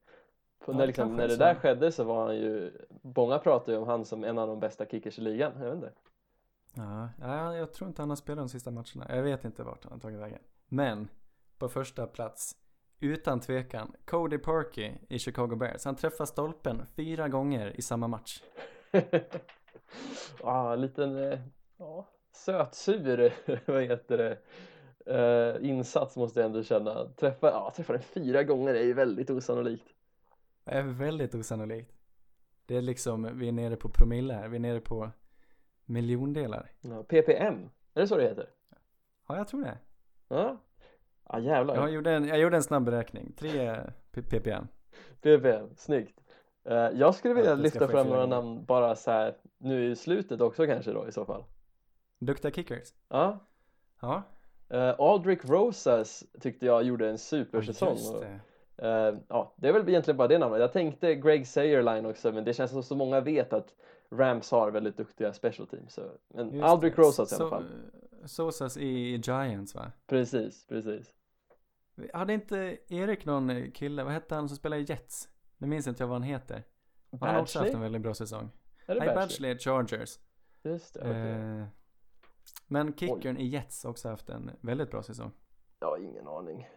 på, 0.59 0.73
Ja, 0.73 0.77
när, 0.79 0.87
liksom, 0.87 1.17
när 1.17 1.29
det 1.29 1.37
där 1.37 1.55
skedde 1.55 1.93
så 1.93 2.05
var 2.05 2.27
han 2.27 2.37
ju, 2.37 2.73
många 3.03 3.39
pratar 3.39 3.73
ju 3.73 3.79
om 3.79 3.89
han 3.89 4.05
som 4.05 4.25
en 4.25 4.39
av 4.39 4.49
de 4.49 4.61
bästa 4.61 4.87
kickers 4.87 5.19
i 5.19 5.23
ligan. 5.23 5.53
Jag 5.59 5.65
vet 5.65 5.75
inte. 5.75 5.93
Ja, 6.75 7.09
ja, 7.21 7.57
jag 7.57 7.73
tror 7.73 7.89
inte 7.89 8.03
han 8.03 8.09
har 8.09 8.17
spelat 8.17 8.39
de 8.39 8.49
sista 8.49 8.71
matcherna. 8.71 9.07
Jag 9.09 9.23
vet 9.23 9.45
inte 9.45 9.63
vart 9.63 9.85
han 9.85 9.93
har 9.93 10.01
tagit 10.01 10.21
vägen. 10.21 10.41
Men 10.69 11.09
på 11.59 11.69
första 11.69 12.07
plats, 12.07 12.57
utan 13.01 13.41
tvekan, 13.41 13.93
Cody 14.05 14.39
Parkey 14.39 14.93
i 15.09 15.19
Chicago 15.19 15.57
Bears. 15.57 15.85
Han 15.85 15.97
träffar 15.97 16.25
stolpen 16.25 16.87
fyra 16.87 17.29
gånger 17.29 17.77
i 17.77 17.83
samma 17.83 18.09
match. 18.09 18.43
ja, 20.43 20.73
en 20.73 20.81
liten 20.81 21.17
eh, 21.17 21.41
ja, 21.77 22.09
sötsur, 22.33 23.33
vad 23.67 23.83
heter 23.83 24.19
det, 24.19 24.39
eh, 25.07 25.71
insats 25.71 26.17
måste 26.17 26.41
jag 26.41 26.47
ändå 26.47 26.63
känna. 26.63 27.09
Träffa, 27.09 27.51
ja, 27.51 27.73
träffa 27.77 27.93
den 27.93 28.03
fyra 28.03 28.43
gånger 28.43 28.75
är 28.75 28.85
ju 28.85 28.93
väldigt 28.93 29.31
osannolikt. 29.31 29.89
Det 30.65 30.71
är 30.71 30.83
väldigt 30.83 31.35
osannolikt. 31.35 31.93
Det 32.67 32.77
är 32.77 32.83
liksom, 32.83 33.39
vi 33.39 33.49
är 33.49 33.53
nere 33.53 33.77
på 33.77 33.89
promille 33.89 34.35
här. 34.35 34.49
Vi 34.49 34.57
är 34.57 34.61
nere 34.61 34.81
på 34.81 35.11
miljondelar. 35.89 36.71
Ja, 36.81 37.03
PPM, 37.03 37.71
är 37.95 38.01
det 38.01 38.09
så 38.09 38.17
det 38.17 38.23
heter? 38.23 38.47
Ja, 39.29 39.37
jag 39.37 39.49
tror 39.49 39.63
det. 39.65 39.79
Ja, 40.29 40.57
ja 41.29 41.39
jävlar. 41.39 41.77
Jag 41.77 41.91
gjorde 41.91 42.13
en, 42.13 42.29
jag 42.29 42.39
gjorde 42.39 42.57
en 42.57 42.63
snabb 42.63 42.85
beräkning. 42.85 43.33
3 43.39 43.77
p- 44.13 44.23
ppm. 44.23 44.69
PPM, 45.21 45.69
snyggt. 45.77 46.21
Eh, 46.65 46.75
jag 46.77 47.15
skulle 47.15 47.35
vilja 47.35 47.51
ska 47.55 47.63
lyfta 47.63 47.89
fram 47.89 48.07
några 48.07 48.27
namn 48.27 48.65
bara 48.65 48.97
så 48.97 49.11
här 49.11 49.37
nu 49.59 49.91
i 49.91 49.97
slutet 49.97 50.41
också 50.41 50.67
kanske 50.67 50.93
då 50.93 51.09
i 51.09 51.13
så 51.13 51.25
fall. 51.25 51.45
Duktiga 52.19 52.51
kickers. 52.53 52.89
Ja, 53.09 53.39
Ja, 54.01 54.23
uh, 54.75 54.95
Aldrich 55.01 55.45
Rosas 55.45 56.25
tyckte 56.41 56.67
jag 56.67 56.83
gjorde 56.83 57.09
en 57.09 57.19
supersäsong. 57.19 57.99
och, 58.15 58.21
det. 58.77 58.89
eh, 58.89 59.15
ja, 59.29 59.55
det 59.57 59.69
är 59.69 59.73
väl 59.73 59.89
egentligen 59.89 60.17
bara 60.19 60.29
det 60.29 60.39
namnet. 60.39 60.61
Jag 60.61 60.73
tänkte 60.73 61.15
Greg 61.15 61.47
Sayerline 61.47 62.07
också, 62.07 62.33
men 62.33 62.45
det 62.45 62.53
känns 62.55 62.71
som 62.71 62.83
så 62.83 62.97
många 62.97 63.21
vet 63.21 63.53
att 63.53 63.75
Rams 64.13 64.51
har 64.51 64.71
väldigt 64.71 64.97
duktiga 64.97 65.33
special 65.33 65.69
teams. 65.69 65.93
Så, 65.95 66.11
men 66.29 66.53
Just 66.53 66.65
Aldrich 66.65 66.97
det. 66.97 67.03
Rosas 67.03 67.33
i 67.33 67.35
alla 67.35 67.51
fall. 67.51 67.91
Sosas 68.25 68.77
i 68.77 69.17
Giants 69.17 69.75
va? 69.75 69.93
Precis, 70.07 70.67
precis. 70.67 71.15
Hade 72.13 72.33
inte 72.35 72.79
Erik 72.89 73.25
någon 73.25 73.71
kille, 73.71 74.05
vad 74.05 74.13
hette 74.13 74.35
han 74.35 74.49
som 74.49 74.57
spelade 74.57 74.83
i 74.83 74.85
Jets? 74.85 75.29
Nu 75.59 75.67
minns 75.67 75.87
inte 75.87 76.03
jag 76.03 76.09
vad 76.09 76.15
han 76.15 76.23
heter. 76.23 76.65
Han 77.21 77.35
har 77.35 77.41
också 77.43 77.59
haft 77.59 77.69
en 77.69 77.73
Badgley? 77.73 77.83
väldigt 77.83 78.03
bra 78.03 78.15
säsong. 78.15 78.51
Är 78.87 78.95
det 78.95 79.01
Nej, 79.01 79.09
Badgley? 79.15 79.27
Badgley 79.29 79.51
är 79.51 79.59
Chargers. 79.59 80.19
Just 80.63 80.95
det, 80.95 81.01
okej. 81.01 81.31
Eh, 81.61 81.65
men 82.67 82.95
kickern 82.97 83.37
i 83.37 83.47
Jets 83.47 83.85
har 83.85 83.91
också 83.91 84.09
haft 84.09 84.29
en 84.29 84.51
väldigt 84.61 84.91
bra 84.91 85.03
säsong. 85.03 85.33
Jag 85.81 85.89
har 85.89 85.99
ingen 85.99 86.29
aning. 86.29 86.69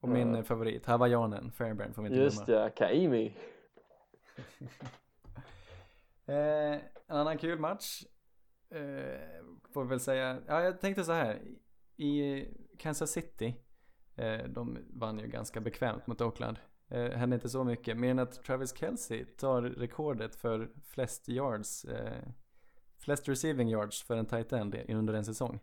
Och 0.00 0.08
min 0.08 0.34
eh, 0.34 0.42
favorit, 0.42 0.86
hawaiianen, 0.86 1.52
Fairbairn 1.52 1.94
får 1.94 2.02
vi 2.02 2.08
inte 2.08 2.20
Just 2.20 2.44
glömma. 2.46 2.62
det, 2.64 2.70
Kaimi. 2.70 3.34
Eh, 6.26 6.74
en 7.06 7.16
annan 7.16 7.38
kul 7.38 7.58
match. 7.58 8.02
Eh, 8.70 9.44
får 9.72 9.82
vi 9.82 9.88
väl 9.88 10.00
säga. 10.00 10.42
Ja, 10.46 10.62
jag 10.62 10.80
tänkte 10.80 11.04
så 11.04 11.12
här. 11.12 11.42
I 11.96 12.44
Kansas 12.78 13.10
City. 13.10 13.54
Eh, 14.16 14.44
de 14.48 14.78
vann 14.90 15.18
ju 15.18 15.26
ganska 15.26 15.60
bekvämt 15.60 16.06
mot 16.06 16.20
Oakland. 16.20 16.58
Eh, 16.88 17.10
hände 17.10 17.36
inte 17.36 17.48
så 17.48 17.64
mycket. 17.64 17.96
Mer 17.96 18.10
än 18.10 18.18
att 18.18 18.44
Travis 18.44 18.76
Kelce 18.76 19.24
tar 19.24 19.62
rekordet 19.62 20.36
för 20.36 20.70
flest 20.84 21.28
yards. 21.28 21.84
Eh, 21.84 22.28
flest 22.98 23.28
receiving 23.28 23.68
yards 23.68 24.02
för 24.02 24.16
en 24.16 24.26
tight 24.26 24.52
end 24.52 24.76
under 24.88 25.14
en 25.14 25.24
säsong. 25.24 25.60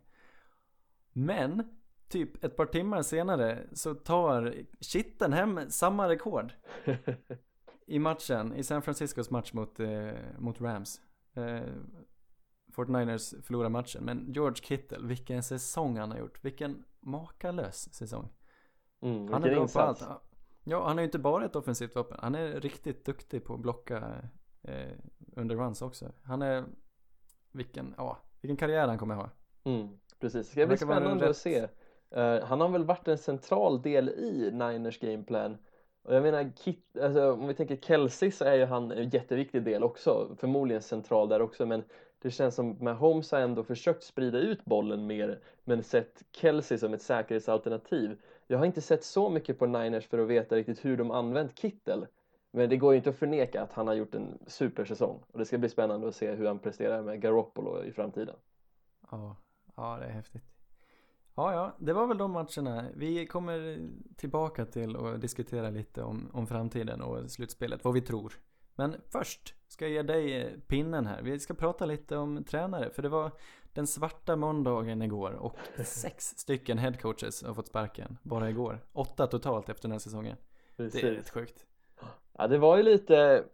Men 1.12 1.78
typ 2.08 2.44
ett 2.44 2.56
par 2.56 2.66
timmar 2.66 3.02
senare 3.02 3.66
så 3.72 3.94
tar 3.94 4.54
Kitten 4.80 5.32
hem 5.32 5.70
samma 5.70 6.08
rekord 6.08 6.52
i 7.92 7.98
matchen, 7.98 8.54
i 8.54 8.62
San 8.62 8.82
Franciscos 8.82 9.30
match 9.30 9.52
mot, 9.52 9.80
eh, 9.80 10.12
mot 10.38 10.60
Rams. 10.60 11.00
Eh, 11.34 11.60
49ers 12.76 13.42
förlorar 13.42 13.68
matchen, 13.68 14.04
men 14.04 14.32
George 14.32 14.62
Kittle, 14.62 14.98
vilken 15.06 15.42
säsong 15.42 15.98
han 15.98 16.10
har 16.10 16.18
gjort. 16.18 16.44
Vilken 16.44 16.84
makalös 17.00 17.94
säsong. 17.94 18.28
Mm, 19.02 19.32
Han 19.32 19.44
är 19.44 19.50
bra 19.50 19.62
insats. 19.62 20.00
på 20.00 20.06
allt. 20.06 20.22
Ja, 20.64 20.86
han 20.88 20.98
är 20.98 21.02
ju 21.02 21.06
inte 21.06 21.18
bara 21.18 21.44
ett 21.44 21.56
offensivt 21.56 21.94
vapen. 21.94 22.18
Han 22.22 22.34
är 22.34 22.60
riktigt 22.60 23.04
duktig 23.04 23.44
på 23.44 23.54
att 23.54 23.60
blocka 23.60 24.22
eh, 24.62 24.92
under 25.36 25.56
runs 25.56 25.82
också. 25.82 26.12
Han 26.22 26.42
är, 26.42 26.64
vilken, 27.52 27.94
ja, 27.96 28.18
vilken 28.40 28.56
karriär 28.56 28.88
han 28.88 28.98
kommer 28.98 29.14
ha. 29.14 29.30
Mm, 29.64 29.88
precis, 30.20 30.46
det 30.46 30.52
ska 30.52 30.66
bli 30.66 30.76
spännande 30.76 31.24
att 31.24 31.30
rätt- 31.30 31.36
se. 31.36 31.68
Eh, 32.10 32.44
han 32.44 32.60
har 32.60 32.68
väl 32.68 32.84
varit 32.84 33.08
en 33.08 33.18
central 33.18 33.82
del 33.82 34.08
i 34.08 34.50
Niners 34.52 34.98
gameplan. 35.00 35.56
Och 36.02 36.14
jag 36.14 36.22
menar, 36.22 36.52
Kit, 36.56 36.98
alltså, 37.02 37.32
om 37.32 37.46
vi 37.46 37.54
tänker 37.54 37.76
Kelsey 37.76 38.30
så 38.30 38.44
är 38.44 38.54
ju 38.54 38.64
han 38.64 38.92
en 38.92 39.10
jätteviktig 39.10 39.62
del 39.62 39.82
också. 39.82 40.36
Förmodligen 40.38 40.82
central 40.82 41.28
där 41.28 41.42
också, 41.42 41.66
men 41.66 41.84
det 42.18 42.30
känns 42.30 42.54
som 42.54 42.76
Mahomes 42.80 43.32
har 43.32 43.40
ändå 43.40 43.64
försökt 43.64 44.02
sprida 44.02 44.38
ut 44.38 44.64
bollen 44.64 45.06
mer, 45.06 45.40
men 45.64 45.82
sett 45.82 46.22
Kelsey 46.32 46.78
som 46.78 46.94
ett 46.94 47.02
säkerhetsalternativ. 47.02 48.20
Jag 48.46 48.58
har 48.58 48.66
inte 48.66 48.80
sett 48.80 49.04
så 49.04 49.30
mycket 49.30 49.58
på 49.58 49.66
Niners 49.66 50.06
för 50.06 50.18
att 50.18 50.28
veta 50.28 50.56
riktigt 50.56 50.84
hur 50.84 50.96
de 50.96 51.10
använt 51.10 51.58
Kittel. 51.58 52.06
Men 52.50 52.70
det 52.70 52.76
går 52.76 52.92
ju 52.92 52.96
inte 52.96 53.10
att 53.10 53.16
förneka 53.16 53.62
att 53.62 53.72
han 53.72 53.86
har 53.86 53.94
gjort 53.94 54.14
en 54.14 54.38
supersäsong. 54.46 55.22
Och 55.32 55.38
det 55.38 55.44
ska 55.44 55.58
bli 55.58 55.68
spännande 55.68 56.08
att 56.08 56.14
se 56.14 56.32
hur 56.32 56.46
han 56.46 56.58
presterar 56.58 57.02
med 57.02 57.20
Garoppolo 57.20 57.84
i 57.84 57.92
framtiden. 57.92 58.36
Ja, 59.10 59.36
ja 59.76 59.96
det 60.00 60.04
är 60.04 60.10
häftigt. 60.10 60.51
Ja, 61.34 61.54
ja, 61.54 61.76
det 61.78 61.92
var 61.92 62.06
väl 62.06 62.18
de 62.18 62.30
matcherna. 62.30 62.84
Vi 62.94 63.26
kommer 63.26 63.88
tillbaka 64.16 64.64
till 64.64 64.96
och 64.96 65.18
diskutera 65.18 65.70
lite 65.70 66.02
om, 66.02 66.30
om 66.32 66.46
framtiden 66.46 67.02
och 67.02 67.30
slutspelet, 67.30 67.84
vad 67.84 67.94
vi 67.94 68.00
tror. 68.00 68.32
Men 68.74 68.96
först 69.12 69.54
ska 69.68 69.84
jag 69.84 69.92
ge 69.92 70.02
dig 70.02 70.40
eh, 70.40 70.46
pinnen 70.66 71.06
här. 71.06 71.22
Vi 71.22 71.38
ska 71.38 71.54
prata 71.54 71.86
lite 71.86 72.16
om 72.16 72.44
tränare, 72.44 72.90
för 72.90 73.02
det 73.02 73.08
var 73.08 73.30
den 73.72 73.86
svarta 73.86 74.36
måndagen 74.36 75.02
igår 75.02 75.32
och 75.32 75.58
sex 75.84 76.24
stycken 76.24 76.78
headcoaches 76.78 77.42
har 77.42 77.54
fått 77.54 77.68
sparken 77.68 78.18
bara 78.22 78.50
igår. 78.50 78.84
Åtta 78.92 79.26
totalt 79.26 79.68
efter 79.68 79.82
den 79.82 79.92
här 79.92 79.98
säsongen. 79.98 80.36
Det 80.76 80.82
är 80.82 80.86
Precis. 80.86 81.04
rätt 81.04 81.30
sjukt. 81.30 81.66
Ja, 82.38 82.46
det 82.46 82.58
var 82.58 82.76
ju 82.76 82.82
lite 82.82 83.44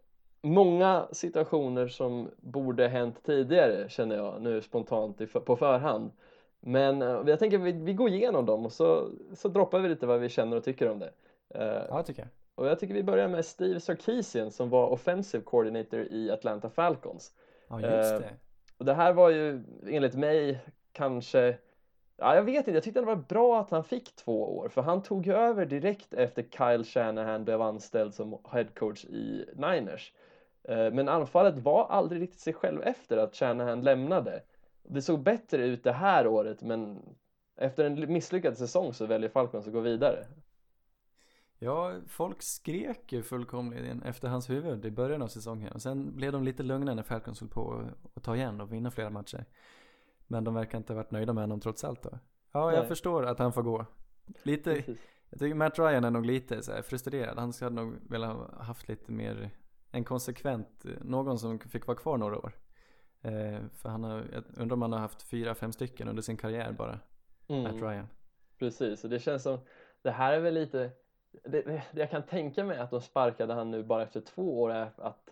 många 0.42 1.08
situationer 1.12 1.88
som 1.88 2.30
borde 2.36 2.88
hänt 2.88 3.22
tidigare 3.24 3.88
känner 3.88 4.16
jag 4.16 4.42
nu 4.42 4.62
spontant 4.62 5.32
på 5.44 5.56
förhand. 5.56 6.12
Men 6.61 7.03
eh, 7.03 7.23
jag 7.27 7.38
tänker 7.38 7.59
vi, 7.59 7.73
vi 7.73 7.92
går 7.94 8.09
igenom 8.09 8.47
dem 8.47 8.64
och 8.66 8.73
så, 8.73 9.11
så 9.35 9.49
droppar 9.49 9.79
vi 9.79 9.88
lite 9.88 10.07
vad 10.07 10.21
vi 10.21 10.29
känner 10.29 10.57
och 10.57 10.64
tycker 10.64 10.90
om 10.90 10.99
det. 10.99 11.12
Eh, 11.55 11.83
Ja, 11.88 12.03
tycker 12.03 12.23
jag. 12.23 12.29
och 12.55 12.66
jag 12.66 12.79
tycker 12.79 12.94
vi 12.94 13.03
börjar 13.03 13.29
med 13.29 13.44
Steve 13.44 13.81
Sarkisian 13.81 14.51
som 14.51 14.71
var 14.71 14.88
offensive 14.88 15.44
coordinator 15.44 16.01
i 16.01 16.31
Atlanta 16.31 16.71
Falcons. 16.71 17.33
Ja, 17.68 17.81
just 17.81 18.12
Eh, 18.12 18.18
det. 18.18 18.31
Och 18.79 18.85
det 18.85 18.94
här 18.94 19.12
var 19.12 19.31
ju 19.31 19.64
enligt 19.87 20.14
mig 20.14 20.59
kanske 20.92 21.59
Ja, 22.21 22.35
jag 22.35 22.42
vet 22.42 22.57
inte, 22.57 22.71
jag 22.71 22.83
tyckte 22.83 23.01
det 23.01 23.07
var 23.07 23.16
bra 23.16 23.61
att 23.61 23.71
han 23.71 23.85
fick 23.85 24.16
två 24.16 24.57
år 24.59 24.68
för 24.68 24.83
han 24.83 25.03
tog 25.03 25.27
ju 25.27 25.33
över 25.35 25.66
direkt 25.66 26.14
efter 26.14 26.42
Kyle 26.42 26.85
Shanahan 26.85 27.44
blev 27.44 27.62
anställd 27.62 28.14
som 28.14 28.38
head 28.53 28.64
coach 28.75 29.05
i 29.05 29.44
Niners. 29.55 30.12
Men 30.68 31.09
anfallet 31.09 31.59
var 31.59 31.87
aldrig 31.90 32.23
riktigt 32.23 32.40
sig 32.40 32.53
själv 32.53 32.83
efter 32.83 33.16
att 33.16 33.35
Shanahan 33.37 33.81
lämnade. 33.83 34.42
Det 34.82 35.02
såg 35.02 35.22
bättre 35.22 35.66
ut 35.66 35.84
det 35.84 35.92
här 35.92 36.26
året 36.26 36.62
men 36.62 37.02
efter 37.56 37.84
en 37.84 38.12
misslyckad 38.12 38.56
säsong 38.56 38.92
så 38.94 39.06
väljer 39.06 39.28
Falcons 39.30 39.66
att 39.66 39.72
gå 39.72 39.80
vidare. 39.80 40.26
Ja, 41.58 41.94
folk 42.06 42.42
skrek 42.42 43.12
ju 43.12 43.22
fullkomligen 43.22 44.02
efter 44.02 44.28
hans 44.28 44.50
huvud 44.50 44.84
i 44.84 44.90
början 44.90 45.22
av 45.22 45.28
säsongen. 45.28 45.72
Och 45.72 45.82
sen 45.82 46.16
blev 46.16 46.32
de 46.32 46.44
lite 46.44 46.62
lugna 46.62 46.94
när 46.94 47.02
Falcons 47.02 47.40
höll 47.40 47.48
på 47.50 47.84
att- 48.14 48.22
ta 48.22 48.36
igen 48.36 48.60
och 48.60 48.72
vinna 48.72 48.90
flera 48.90 49.10
matcher. 49.10 49.44
Men 50.26 50.44
de 50.44 50.54
verkar 50.54 50.78
inte 50.78 50.92
ha 50.92 50.96
varit 50.96 51.10
nöjda 51.10 51.32
med 51.32 51.42
honom 51.42 51.60
trots 51.60 51.84
allt 51.84 52.02
då. 52.02 52.10
Ja, 52.52 52.72
jag 52.72 52.78
Nej. 52.78 52.88
förstår 52.88 53.26
att 53.26 53.38
han 53.38 53.52
får 53.52 53.62
gå. 53.62 53.86
Lite, 54.42 54.74
Precis. 54.74 55.00
jag 55.30 55.38
tycker 55.40 55.54
Matt 55.54 55.78
Ryan 55.78 56.04
är 56.04 56.10
nog 56.10 56.26
lite 56.26 56.62
så 56.62 56.72
frustrerad. 56.82 57.38
Han 57.38 57.52
skulle 57.52 57.70
nog 57.70 57.94
velat 58.10 58.36
ha 58.36 58.62
haft 58.62 58.88
lite 58.88 59.12
mer, 59.12 59.50
en 59.90 60.04
konsekvent, 60.04 60.84
någon 61.00 61.38
som 61.38 61.58
fick 61.58 61.86
vara 61.86 61.98
kvar 61.98 62.16
några 62.18 62.38
år. 62.38 62.52
Eh, 63.22 63.61
för 63.74 63.88
han 63.88 64.04
har, 64.04 64.24
jag 64.33 64.44
undrar 64.57 64.74
om 64.74 64.83
han 64.83 64.92
har 64.92 65.00
haft 65.00 65.22
fyra, 65.22 65.54
fem 65.54 65.72
stycken 65.72 66.09
under 66.09 66.22
sin 66.22 66.37
karriär 66.37 66.72
bara, 66.72 66.98
Matt 67.62 67.72
Mm. 67.72 67.85
Ryan. 67.85 68.09
Precis, 68.59 69.04
och 69.04 69.11
det 69.11 69.18
känns 69.18 69.42
som 69.42 69.59
det 70.02 70.11
här 70.11 70.33
är 70.33 70.40
väl 70.40 70.54
lite 70.54 70.90
det, 71.33 71.62
det, 71.62 71.83
jag 71.92 72.11
kan 72.11 72.22
tänka 72.22 72.64
mig 72.64 72.78
att 72.78 72.90
de 72.90 73.00
sparkade 73.00 73.54
han 73.54 73.70
nu 73.70 73.83
bara 73.83 74.02
efter 74.02 74.20
två 74.20 74.62
år 74.62 74.72
är 74.72 74.90
att 74.96 75.31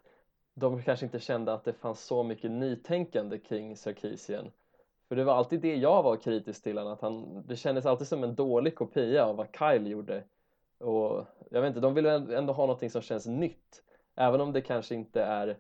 de 0.55 0.83
kanske 0.83 1.07
inte 1.07 1.21
kände 1.21 1.53
att 1.55 1.65
det 1.65 1.73
fanns 1.73 2.05
så 2.05 2.23
mycket 2.23 2.51
nytänkande 2.51 3.39
kring 3.39 3.77
Sarkisian. 3.77 4.51
För 5.09 5.17
det 5.17 5.25
var 5.25 5.35
alltid 5.35 5.61
det 5.61 5.77
jag 5.77 6.03
var 6.03 6.17
kritisk 6.17 6.63
till 6.63 6.79
han, 6.79 6.87
att 6.87 7.01
han, 7.01 7.47
det 7.47 7.57
kändes 7.57 7.87
alltid 7.87 8.07
som 8.07 8.25
en 8.25 8.35
dålig 8.35 8.75
kopia 8.75 9.25
av 9.25 9.37
vad 9.37 9.47
Kyle 9.59 9.87
gjorde. 9.87 10.25
Och 10.79 11.27
jag 11.51 11.61
vet 11.61 11.69
inte, 11.69 11.81
de 11.81 11.95
vill 11.95 12.07
ändå 12.07 12.53
ha 12.53 12.67
någonting 12.67 12.91
som 12.91 13.03
känns 13.03 13.27
nytt. 13.27 13.83
Även 14.15 14.41
om 14.41 14.53
det 14.53 14.61
kanske 14.61 14.95
inte 14.95 15.23
är 15.23 15.57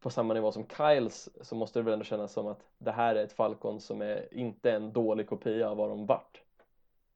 på 0.00 0.10
samma 0.10 0.34
nivå 0.34 0.52
som 0.52 0.66
Kyles 0.76 1.28
så 1.40 1.54
måste 1.54 1.78
det 1.78 1.82
väl 1.82 1.92
ändå 1.92 2.04
kännas 2.04 2.32
som 2.32 2.46
att 2.46 2.66
det 2.78 2.92
här 2.92 3.14
är 3.14 3.24
ett 3.24 3.32
Falcon 3.32 3.80
som 3.80 4.02
är 4.02 4.34
inte 4.34 4.72
en 4.72 4.92
dålig 4.92 5.28
kopia 5.28 5.70
av 5.70 5.76
vad 5.76 5.88
de 5.88 6.06
vart. 6.06 6.42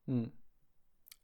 Mm. 0.07 0.31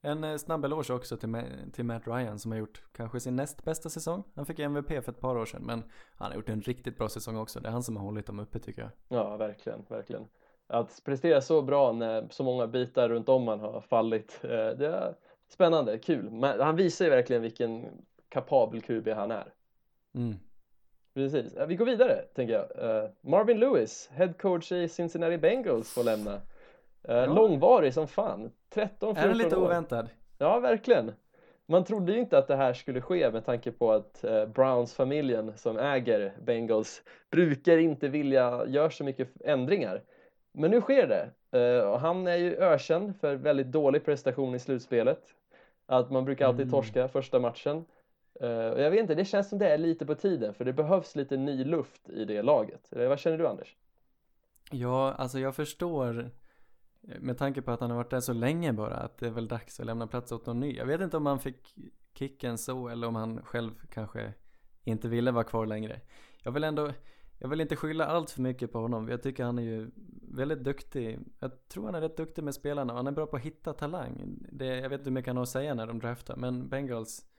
En 0.02 0.24
eh, 0.24 0.36
snabb 0.36 0.64
eloge 0.64 0.92
också 0.92 1.16
till, 1.16 1.44
till 1.72 1.84
Matt 1.84 2.06
Ryan 2.06 2.38
som 2.38 2.50
har 2.50 2.58
gjort 2.58 2.82
kanske 2.92 3.20
sin 3.20 3.36
näst 3.36 3.64
bästa 3.64 3.88
säsong. 3.88 4.24
Han 4.34 4.46
fick 4.46 4.58
MVP 4.58 4.88
för 4.88 5.12
ett 5.12 5.20
par 5.20 5.36
år 5.36 5.46
sedan 5.46 5.62
men 5.66 5.82
han 6.14 6.30
har 6.30 6.36
gjort 6.36 6.48
en 6.48 6.60
riktigt 6.60 6.98
bra 6.98 7.08
säsong 7.08 7.36
också. 7.36 7.60
Det 7.60 7.68
är 7.68 7.72
han 7.72 7.82
som 7.82 7.96
har 7.96 8.04
hållit 8.04 8.26
dem 8.26 8.38
uppe 8.38 8.58
tycker 8.58 8.82
jag. 8.82 8.90
Ja, 9.08 9.36
verkligen, 9.36 9.84
verkligen. 9.88 10.26
Att 10.66 11.02
prestera 11.04 11.40
så 11.40 11.62
bra 11.62 11.92
när 11.92 12.28
så 12.30 12.44
många 12.44 12.66
bitar 12.66 13.08
runt 13.08 13.28
om 13.28 13.44
man 13.44 13.60
har 13.60 13.80
fallit, 13.80 14.40
eh, 14.42 14.48
det 14.50 14.86
är 14.86 15.14
spännande, 15.48 15.98
kul. 15.98 16.30
Men 16.30 16.60
han 16.60 16.76
visar 16.76 17.04
ju 17.04 17.10
verkligen 17.10 17.42
vilken 17.42 17.86
kapabel 18.28 18.82
QB 18.82 19.08
han 19.08 19.30
är. 19.30 19.52
Mm. 20.14 20.36
Precis. 21.24 21.56
Vi 21.68 21.76
går 21.76 21.84
vidare, 21.86 22.16
tänker 22.34 22.54
jag. 22.54 22.96
Eh, 23.04 23.10
Marvin 23.20 23.60
Lewis, 23.60 24.10
head 24.12 24.32
coach 24.38 24.72
i 24.72 24.88
Cincinnati 24.88 25.38
Bengals, 25.38 25.94
får 25.94 26.04
lämna. 26.04 26.34
Eh, 26.34 26.40
Ja. 27.16 27.26
Långvarig 27.26 27.94
som 27.94 28.08
fan. 28.08 28.50
13-14 28.74 29.16
Är 29.18 29.28
den 29.28 29.38
lite 29.38 29.56
år. 29.56 29.64
oväntad? 29.64 30.08
Ja, 30.38 30.58
verkligen. 30.60 31.12
Man 31.66 31.84
trodde 31.84 32.12
ju 32.12 32.18
inte 32.18 32.38
att 32.38 32.48
det 32.48 32.56
här 32.56 32.72
skulle 32.72 33.00
ske 33.00 33.30
med 33.30 33.44
tanke 33.46 33.72
på 33.72 33.92
att 33.92 34.24
eh, 34.24 34.46
Browns-familjen 34.46 35.52
som 35.56 35.78
äger 35.78 36.32
Bengals 36.42 37.02
brukar 37.30 37.78
inte 37.78 38.08
vilja 38.08 38.64
göra 38.66 38.90
så 38.90 39.04
mycket 39.04 39.28
ändringar. 39.44 40.02
Men 40.52 40.70
nu 40.70 40.80
sker 40.80 41.06
det. 41.06 41.30
Och 41.84 42.00
han 42.00 42.26
är 42.26 42.36
ju 42.36 42.56
ökänd 42.56 43.16
för 43.20 43.34
väldigt 43.34 43.66
dålig 43.66 44.04
prestation 44.04 44.54
i 44.54 44.58
slutspelet. 44.58 45.20
Att 45.86 46.10
man 46.10 46.24
brukar 46.24 46.46
alltid 46.46 46.60
Mm. 46.66 46.70
torska 46.72 47.08
första 47.08 47.38
matchen. 47.38 47.84
Eh, 48.40 48.68
och 48.68 48.80
jag 48.80 48.90
vet 48.90 49.00
inte, 49.00 49.14
det 49.14 49.24
känns 49.24 49.48
som 49.48 49.58
det 49.58 49.68
är 49.68 49.78
lite 49.78 50.06
på 50.06 50.14
tiden 50.14 50.54
för 50.54 50.64
det 50.64 50.72
behövs 50.72 51.16
lite 51.16 51.36
ny 51.36 51.64
luft 51.64 52.08
i 52.08 52.24
det 52.24 52.42
laget. 52.42 52.92
eller 52.92 53.08
vad 53.08 53.18
känner 53.18 53.38
du 53.38 53.48
Anders? 53.48 53.76
Ja, 54.70 55.12
alltså 55.12 55.38
jag 55.38 55.54
förstår 55.54 56.30
eh, 57.08 57.20
med 57.20 57.38
tanke 57.38 57.62
på 57.62 57.70
att 57.70 57.80
han 57.80 57.90
har 57.90 57.96
varit 57.96 58.10
där 58.10 58.20
så 58.20 58.32
länge 58.32 58.72
bara 58.72 58.94
att 58.94 59.18
det 59.18 59.26
är 59.26 59.30
väl 59.30 59.48
dags 59.48 59.80
att 59.80 59.86
lämna 59.86 60.06
plats 60.06 60.32
åt 60.32 60.46
någon 60.46 60.60
ny. 60.60 60.76
Jag 60.76 60.86
vet 60.86 61.00
inte 61.00 61.16
om 61.16 61.26
han 61.26 61.40
fick 61.40 61.74
kicken 62.14 62.58
så 62.58 62.88
eller 62.88 63.06
om 63.06 63.14
han 63.14 63.42
själv 63.42 63.70
kanske 63.90 64.32
inte 64.84 65.08
ville 65.08 65.30
vara 65.30 65.44
kvar 65.44 65.66
längre. 65.66 66.00
Jag 66.42 66.52
vill 66.52 66.64
ändå, 66.64 66.92
jag 67.38 67.48
vill 67.48 67.60
inte 67.60 67.76
skylla 67.76 68.06
allt 68.06 68.30
för 68.30 68.42
mycket 68.42 68.72
på 68.72 68.78
honom. 68.78 69.08
Jag 69.08 69.22
tycker 69.22 69.44
han 69.44 69.58
är 69.58 69.62
ju 69.62 69.90
väldigt 70.22 70.64
duktig. 70.64 71.18
Jag 71.38 71.68
tror 71.68 71.86
han 71.86 71.94
är 71.94 72.00
rätt 72.00 72.16
duktig 72.16 72.44
med 72.44 72.54
spelarna 72.54 72.92
och 72.92 72.96
han 72.96 73.06
är 73.06 73.12
bra 73.12 73.26
på 73.26 73.36
att 73.36 73.42
hitta 73.42 73.72
talang. 73.72 74.38
Det, 74.52 74.66
jag 74.66 74.88
vet 74.88 75.00
inte 75.00 75.10
hur 75.10 75.14
mycket 75.14 75.28
han 75.28 75.36
har 75.36 75.42
att 75.42 75.48
säga 75.48 75.74
när 75.74 75.86
de 75.86 75.98
draftar 75.98 76.36
men 76.36 76.68
Bengals 76.68 77.29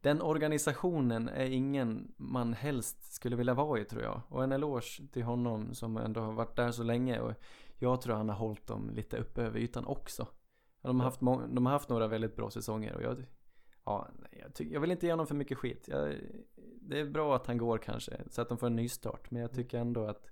den 0.00 0.22
organisationen 0.22 1.28
är 1.28 1.50
ingen 1.50 2.14
man 2.16 2.52
helst 2.52 3.12
skulle 3.12 3.36
vilja 3.36 3.54
vara 3.54 3.80
i 3.80 3.84
tror 3.84 4.02
jag. 4.02 4.22
Och 4.28 4.44
en 4.44 4.52
eloge 4.52 5.02
till 5.12 5.22
honom 5.22 5.74
som 5.74 5.96
ändå 5.96 6.20
har 6.20 6.32
varit 6.32 6.56
där 6.56 6.70
så 6.70 6.82
länge 6.82 7.20
och 7.20 7.34
jag 7.78 8.00
tror 8.00 8.14
han 8.14 8.28
har 8.28 8.36
hållit 8.36 8.66
dem 8.66 8.90
lite 8.90 9.18
uppe 9.18 9.42
över 9.42 9.58
ytan 9.58 9.84
också. 9.84 10.26
De 10.82 11.00
har 11.00 11.04
haft, 11.04 11.20
de 11.20 11.66
har 11.66 11.72
haft 11.72 11.88
några 11.88 12.06
väldigt 12.06 12.36
bra 12.36 12.50
säsonger 12.50 12.94
och 12.94 13.02
jag, 13.02 13.24
ja, 13.84 14.08
jag, 14.30 14.66
jag 14.72 14.80
vill 14.80 14.90
inte 14.90 15.06
ge 15.06 15.12
honom 15.12 15.26
för 15.26 15.34
mycket 15.34 15.58
skit. 15.58 15.88
Jag, 15.88 16.14
det 16.80 17.00
är 17.00 17.10
bra 17.10 17.36
att 17.36 17.46
han 17.46 17.58
går 17.58 17.78
kanske 17.78 18.20
så 18.30 18.42
att 18.42 18.48
de 18.48 18.58
får 18.58 18.66
en 18.66 18.76
ny 18.76 18.88
start 18.88 19.30
men 19.30 19.42
jag 19.42 19.52
tycker 19.52 19.78
ändå 19.78 20.06
att 20.06 20.26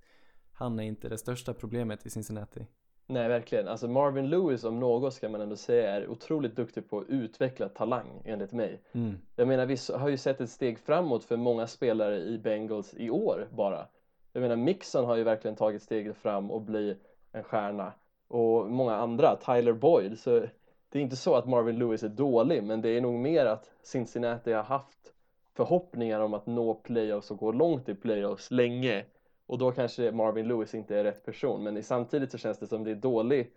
han 0.52 0.80
är 0.80 0.84
inte 0.84 1.08
det 1.08 1.18
största 1.18 1.54
problemet 1.54 2.06
i 2.06 2.10
Cincinnati. 2.10 2.66
Nej, 3.10 3.28
verkligen. 3.28 3.68
Alltså 3.68 3.88
Marvin 3.88 4.30
Lewis 4.30 4.64
om 4.64 4.80
något 4.80 5.14
ska 5.14 5.28
man 5.28 5.40
ändå 5.40 5.56
säga 5.56 5.90
är 5.90 6.08
otroligt 6.08 6.56
duktig 6.56 6.90
på 6.90 6.98
att 6.98 7.08
utveckla 7.08 7.68
talang 7.68 8.22
enligt 8.24 8.52
mig. 8.52 8.80
Mm. 8.92 9.18
Jag 9.36 9.48
menar, 9.48 9.66
vi 9.66 9.76
har 9.98 10.08
ju 10.08 10.16
sett 10.16 10.40
ett 10.40 10.50
steg 10.50 10.78
framåt 10.78 11.24
för 11.24 11.36
många 11.36 11.66
spelare 11.66 12.16
i 12.16 12.38
Bengals 12.38 12.94
i 12.94 13.10
år 13.10 13.48
bara. 13.50 13.86
Jag 14.32 14.40
menar, 14.40 14.56
Mixon 14.56 15.04
har 15.04 15.16
ju 15.16 15.22
verkligen 15.22 15.56
tagit 15.56 15.82
steget 15.82 16.16
fram 16.16 16.50
och 16.50 16.60
bli 16.60 16.96
en 17.32 17.42
stjärna. 17.42 17.92
Och 18.28 18.70
många 18.70 18.96
andra, 18.96 19.36
Tyler 19.36 19.72
Boyd. 19.72 20.18
Så 20.18 20.40
det 20.88 20.98
är 20.98 21.02
inte 21.02 21.16
så 21.16 21.34
att 21.34 21.48
Marvin 21.48 21.78
Lewis 21.78 22.02
är 22.02 22.08
dålig, 22.08 22.62
men 22.62 22.80
det 22.80 22.88
är 22.88 23.00
nog 23.00 23.14
mer 23.14 23.46
att 23.46 23.70
Cincinnati 23.82 24.52
har 24.52 24.62
haft 24.62 25.12
förhoppningar 25.54 26.20
om 26.20 26.34
att 26.34 26.46
nå 26.46 26.74
playoffs 26.74 27.30
och 27.30 27.38
gå 27.38 27.52
långt 27.52 27.88
i 27.88 27.94
playoffs 27.94 28.50
länge. 28.50 29.04
Och 29.48 29.58
då 29.58 29.72
kanske 29.72 30.12
Marvin 30.12 30.48
Lewis 30.48 30.74
inte 30.74 30.96
är 30.96 31.04
rätt 31.04 31.24
person, 31.24 31.62
men 31.64 31.82
samtidigt 31.82 32.30
så 32.32 32.38
känns 32.38 32.58
det 32.58 32.66
som 32.66 32.84
det 32.84 32.90
är 32.90 32.94
dålig, 32.94 33.52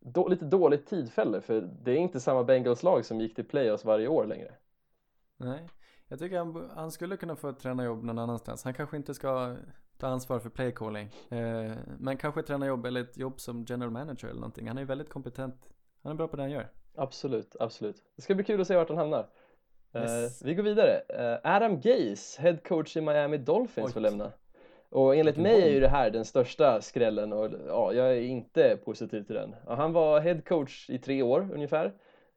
då, 0.00 0.28
lite 0.28 0.44
dåligt 0.44 0.86
tidfälle, 0.86 1.40
för 1.40 1.60
det 1.82 1.90
är 1.90 1.96
inte 1.96 2.20
samma 2.20 2.44
Bengals-lag 2.44 3.04
som 3.04 3.20
gick 3.20 3.34
till 3.34 3.44
playoffs 3.44 3.84
varje 3.84 4.08
år 4.08 4.26
längre. 4.26 4.54
Nej, 5.36 5.68
jag 6.08 6.18
tycker 6.18 6.38
han, 6.38 6.70
han 6.74 6.90
skulle 6.90 7.16
kunna 7.16 7.36
få 7.36 7.48
ett 7.48 7.58
tränarjobb 7.58 8.04
någon 8.04 8.18
annanstans. 8.18 8.64
Han 8.64 8.74
kanske 8.74 8.96
inte 8.96 9.14
ska 9.14 9.56
ta 9.98 10.06
ansvar 10.06 10.38
för 10.38 10.50
playcalling. 10.50 11.10
Eh, 11.28 11.72
men 11.98 12.16
kanske 12.16 12.40
ett 12.40 12.46
tränarjobb 12.46 12.86
eller 12.86 13.00
ett 13.00 13.16
jobb 13.16 13.40
som 13.40 13.64
general 13.68 13.90
manager 13.90 14.28
eller 14.28 14.40
någonting. 14.40 14.68
Han 14.68 14.76
är 14.76 14.82
ju 14.82 14.86
väldigt 14.86 15.10
kompetent. 15.10 15.68
Han 16.02 16.12
är 16.12 16.16
bra 16.16 16.28
på 16.28 16.36
det 16.36 16.42
han 16.42 16.50
gör. 16.50 16.70
Absolut, 16.94 17.56
absolut. 17.60 18.02
Det 18.16 18.22
ska 18.22 18.34
bli 18.34 18.44
kul 18.44 18.60
att 18.60 18.66
se 18.66 18.76
vart 18.76 18.88
han 18.88 18.98
hamnar. 18.98 19.28
Yes. 19.94 20.42
Eh, 20.42 20.46
vi 20.46 20.54
går 20.54 20.62
vidare. 20.62 21.02
Eh, 21.08 21.54
Adam 21.54 21.80
Gase, 21.80 22.42
head 22.42 22.56
coach 22.56 22.96
i 22.96 23.00
Miami 23.00 23.38
Dolphins, 23.38 23.86
Oj. 23.86 23.92
får 23.92 24.00
lämna. 24.00 24.32
Och 24.94 25.16
enligt 25.16 25.36
mig 25.36 25.62
är 25.62 25.68
ju 25.70 25.80
det 25.80 25.88
här 25.88 26.10
den 26.10 26.24
största 26.24 26.80
skrällen 26.80 27.32
och 27.32 27.50
ja, 27.68 27.92
jag 27.92 28.16
är 28.16 28.20
inte 28.20 28.76
positiv 28.84 29.22
till 29.22 29.34
den. 29.34 29.56
Ja, 29.66 29.74
han 29.74 29.92
var 29.92 30.20
head 30.20 30.40
coach 30.46 30.90
i 30.90 30.98
tre 30.98 31.22
år 31.22 31.48
ungefär. 31.54 31.92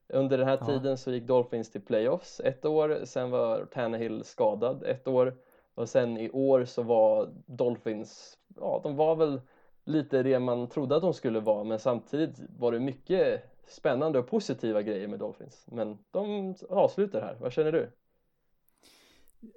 Under 0.07 0.37
den 0.37 0.47
här 0.47 0.57
Ja. 0.61 0.65
tiden 0.65 0.97
så 0.97 1.11
gick 1.11 1.23
Dolphins 1.23 1.71
till 1.71 1.81
playoffs 1.81 2.39
ett 2.39 2.65
år, 2.65 2.99
sen 3.03 3.29
var 3.31 3.65
Tannehill 3.65 4.23
skadad 4.23 4.83
ett 4.83 5.07
år 5.07 5.33
och 5.75 5.89
sen 5.89 6.17
i 6.17 6.29
år 6.29 6.65
så 6.65 6.83
var 6.83 7.29
Dolphins, 7.45 8.37
ja 8.55 8.79
de 8.83 8.95
var 8.95 9.15
väl 9.15 9.41
lite 9.85 10.23
det 10.23 10.39
man 10.39 10.69
trodde 10.69 10.95
att 10.95 11.01
de 11.01 11.13
skulle 11.13 11.39
vara 11.39 11.63
men 11.63 11.79
samtidigt 11.79 12.39
var 12.59 12.71
det 12.71 12.79
mycket 12.79 13.43
spännande 13.67 14.19
och 14.19 14.27
positiva 14.27 14.81
grejer 14.81 15.07
med 15.07 15.19
Dolphins. 15.19 15.65
Men 15.71 15.97
de 16.11 16.55
avslutar 16.69 17.21
här, 17.21 17.35
vad 17.39 17.51
känner 17.53 17.71
du? 17.71 17.89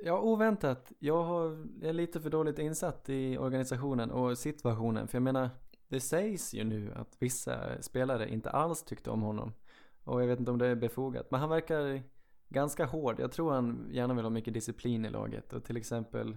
Ja, 0.02 0.20
oväntat. 0.20 0.92
Jag 0.98 1.22
har, 1.22 1.66
jag 1.80 1.88
är 1.88 1.92
lite 1.92 2.20
för 2.20 2.30
dåligt 2.30 2.58
insatt 2.58 3.08
i 3.08 3.38
organisationen 3.38 4.10
och 4.10 4.38
situationen. 4.38 5.08
För 5.08 5.16
jag 5.16 5.22
menar, 5.22 5.50
det 5.88 6.00
sägs 6.00 6.54
ju 6.54 6.64
nu 6.64 6.92
att 6.96 7.16
vissa 7.18 7.82
spelare 7.82 8.28
inte 8.28 8.50
alls 8.50 8.82
tyckte 8.82 9.10
om 9.10 9.22
honom. 9.22 9.52
Och 10.04 10.22
jag 10.22 10.26
vet 10.26 10.38
inte 10.38 10.50
om 10.50 10.58
det 10.58 10.66
är 10.66 10.74
befogat. 10.74 11.30
Men 11.30 11.40
han 11.40 11.48
verkar 11.48 12.02
ganska 12.48 12.84
hård. 12.84 13.20
Jag 13.20 13.32
tror 13.32 13.52
han 13.52 13.88
gärna 13.92 14.14
vill 14.14 14.24
ha 14.24 14.30
mycket 14.30 14.54
disciplin 14.54 15.04
i 15.04 15.10
laget. 15.10 15.52
Och 15.52 15.64
till 15.64 15.76
exempel 15.76 16.36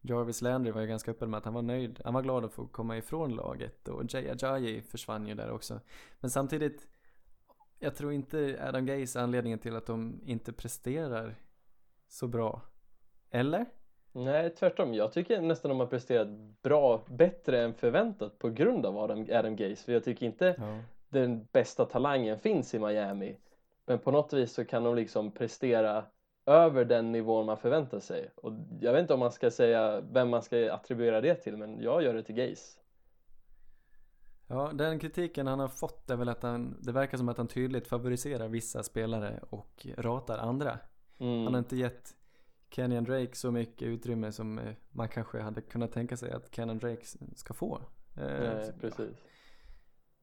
Jarvis 0.00 0.42
Landry 0.42 0.72
var 0.72 0.80
ju 0.80 0.86
ganska 0.86 1.10
öppen 1.10 1.30
med 1.30 1.38
att 1.38 1.44
han 1.44 1.54
var 1.54 1.62
nöjd. 1.62 2.00
Han 2.04 2.14
var 2.14 2.22
glad 2.22 2.44
att 2.44 2.52
få 2.52 2.66
komma 2.66 2.96
ifrån 2.96 3.34
laget. 3.34 3.88
Och 3.88 4.02
Jay 4.08 4.28
Ajayi 4.28 4.82
försvann 4.82 5.28
ju 5.28 5.34
där 5.34 5.50
också. 5.50 5.80
Men 6.20 6.30
samtidigt, 6.30 6.88
jag 7.78 7.94
tror 7.94 8.12
inte 8.12 8.58
Adam 8.68 8.86
Gaze 8.86 9.18
är 9.18 9.22
anledningen 9.22 9.58
till 9.58 9.76
att 9.76 9.86
de 9.86 10.20
inte 10.24 10.52
presterar 10.52 11.38
så 12.08 12.28
bra. 12.28 12.62
Eller? 13.34 13.66
Nej, 14.12 14.50
tvärtom. 14.50 14.94
Jag 14.94 15.12
tycker 15.12 15.40
nästan 15.40 15.68
de 15.68 15.80
har 15.80 15.86
presterat 15.86 16.28
bra, 16.62 17.04
bättre 17.08 17.62
än 17.62 17.74
förväntat 17.74 18.38
på 18.38 18.50
grund 18.50 18.86
av 18.86 18.98
Adam, 18.98 19.26
Adam 19.32 19.56
Gase. 19.56 19.84
För 19.84 19.92
jag 19.92 20.04
tycker 20.04 20.26
inte 20.26 20.54
Ja. 20.58 20.78
den 21.08 21.48
bästa 21.52 21.84
talangen 21.84 22.38
finns 22.38 22.74
i 22.74 22.78
Miami. 22.78 23.36
Men 23.86 23.98
på 23.98 24.10
något 24.10 24.32
vis 24.32 24.52
så 24.52 24.64
kan 24.64 24.84
de 24.84 24.94
liksom 24.94 25.30
prestera 25.30 26.04
över 26.46 26.84
den 26.84 27.12
nivån 27.12 27.46
man 27.46 27.56
förväntar 27.56 28.00
sig. 28.00 28.30
Och 28.34 28.52
jag 28.80 28.92
vet 28.92 29.00
inte 29.00 29.14
om 29.14 29.20
man 29.20 29.32
ska 29.32 29.50
säga 29.50 30.00
vem 30.00 30.30
man 30.30 30.42
ska 30.42 30.72
attribuera 30.72 31.20
det 31.20 31.34
till, 31.34 31.56
men 31.56 31.80
jag 31.80 32.02
gör 32.02 32.14
det 32.14 32.22
till 32.22 32.34
Gase. 32.34 32.78
Ja, 34.46 34.70
den 34.74 34.98
kritiken 34.98 35.46
han 35.46 35.60
har 35.60 35.68
fått 35.68 36.10
är 36.10 36.16
väl 36.16 36.28
att 36.28 36.42
han, 36.42 36.76
det 36.80 36.92
verkar 36.92 37.18
som 37.18 37.28
att 37.28 37.36
han 37.36 37.48
tydligt 37.48 37.86
favoriserar 37.88 38.48
vissa 38.48 38.82
spelare 38.82 39.40
och 39.50 39.86
ratar 39.96 40.38
andra. 40.38 40.78
Mm. 41.18 41.44
Han 41.44 41.54
har 41.54 41.58
inte 41.58 41.76
gett 41.76 42.14
Kenyan 42.74 43.04
Drake 43.04 43.34
så 43.34 43.50
mycket 43.50 43.88
utrymme 43.88 44.32
som 44.32 44.58
eh, 44.58 44.74
man 44.90 45.08
kanske 45.08 45.40
hade 45.40 45.60
kunnat 45.60 45.92
tänka 45.92 46.16
sig 46.16 46.32
att 46.32 46.54
Kenyan 46.54 46.78
Drake 46.78 47.02
ska 47.36 47.54
få. 47.54 47.80
Eh, 48.16 48.26
Nej, 48.26 48.72
precis. 48.80 49.24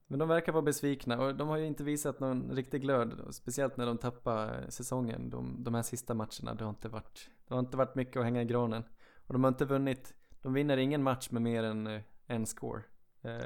Men 0.08 0.20
de 0.20 0.28
verkar 0.28 0.52
vara 0.52 0.62
besvikna 0.62 1.22
och 1.22 1.36
de 1.36 1.48
har 1.48 1.58
ju 1.58 1.66
inte 1.66 1.84
visat 1.84 2.20
någon 2.20 2.52
riktig 2.52 2.82
glöd. 2.82 3.28
Speciellt 3.32 3.78
när 3.78 3.86
de 3.86 3.98
tappar 3.98 4.66
säsongen. 4.70 5.30
De, 5.30 5.64
de 5.64 5.74
här 5.74 5.82
sista 5.82 6.14
matcherna. 6.14 6.54
Det 6.54 6.64
har, 6.64 6.70
inte 6.70 6.90
varit, 6.90 7.30
det 7.48 7.54
har 7.54 7.60
inte 7.60 7.78
varit 7.78 7.96
mycket 7.96 8.18
att 8.18 8.24
hänga 8.24 8.42
i 8.42 8.46
granen. 8.46 8.84
Och 9.28 9.34
de 9.34 9.44
har 9.44 9.52
inte 9.52 9.66
vunnit. 9.66 10.14
De 10.42 10.54
vinner 10.54 10.78
ingen 10.78 11.04
match 11.04 11.32
med 11.32 11.42
mer 11.42 11.64
än 11.64 11.88
eh, 11.88 12.02
en 12.28 12.46
score. 12.46 12.82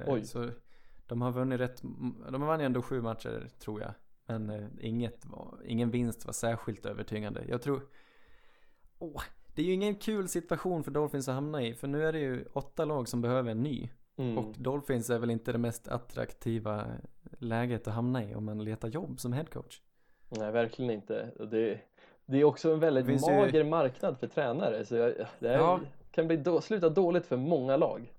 Oj. 0.07 0.25
Så 0.25 0.49
de 1.07 1.21
har 1.21 1.31
vunnit 1.31 1.59
rätt. 1.59 1.81
De 2.31 2.41
har 2.41 2.47
vunnit 2.47 2.65
ändå 2.65 2.81
sju 2.81 3.01
matcher 3.01 3.49
tror 3.59 3.81
jag. 3.81 3.93
Men 4.25 4.71
inget 4.81 5.25
var, 5.25 5.61
ingen 5.65 5.91
vinst 5.91 6.25
var 6.25 6.33
särskilt 6.33 6.85
övertygande. 6.85 7.45
Jag 7.47 7.61
tror. 7.61 7.81
Åh, 9.13 9.21
det 9.55 9.61
är 9.61 9.65
ju 9.65 9.73
ingen 9.73 9.95
kul 9.95 10.27
situation 10.27 10.83
för 10.83 10.91
Dolphins 10.91 11.27
att 11.27 11.35
hamna 11.35 11.61
i. 11.63 11.73
För 11.73 11.87
nu 11.87 12.03
är 12.07 12.13
det 12.13 12.19
ju 12.19 12.45
åtta 12.53 12.85
lag 12.85 13.07
som 13.07 13.21
behöver 13.21 13.51
en 13.51 13.63
ny. 13.63 13.89
Mm. 14.17 14.37
Och 14.37 14.53
Dolphins 14.57 15.09
är 15.09 15.19
väl 15.19 15.31
inte 15.31 15.51
det 15.51 15.57
mest 15.57 15.87
attraktiva 15.87 16.85
läget 17.39 17.87
att 17.87 17.93
hamna 17.93 18.23
i 18.23 18.35
om 18.35 18.45
man 18.45 18.63
letar 18.63 18.87
jobb 18.87 19.19
som 19.19 19.33
headcoach. 19.33 19.81
Nej, 20.29 20.51
verkligen 20.51 20.91
inte. 20.91 21.31
Det, 21.51 21.79
det 22.25 22.37
är 22.37 22.43
också 22.43 22.73
en 22.73 22.79
väldigt 22.79 23.05
finns 23.05 23.27
ju- 23.27 23.31
mager 23.35 23.63
marknad 23.63 24.17
för 24.19 24.27
tränare 24.27 24.85
så 24.85 24.95
jag, 24.95 25.13
det 25.39 25.47
här 25.47 25.55
Ja. 25.57 25.79
kan 26.11 26.27
bli 26.27 26.37
då, 26.37 26.61
sluta 26.61 26.89
dåligt 26.89 27.25
för 27.25 27.37
många 27.37 27.77
lag. 27.77 28.11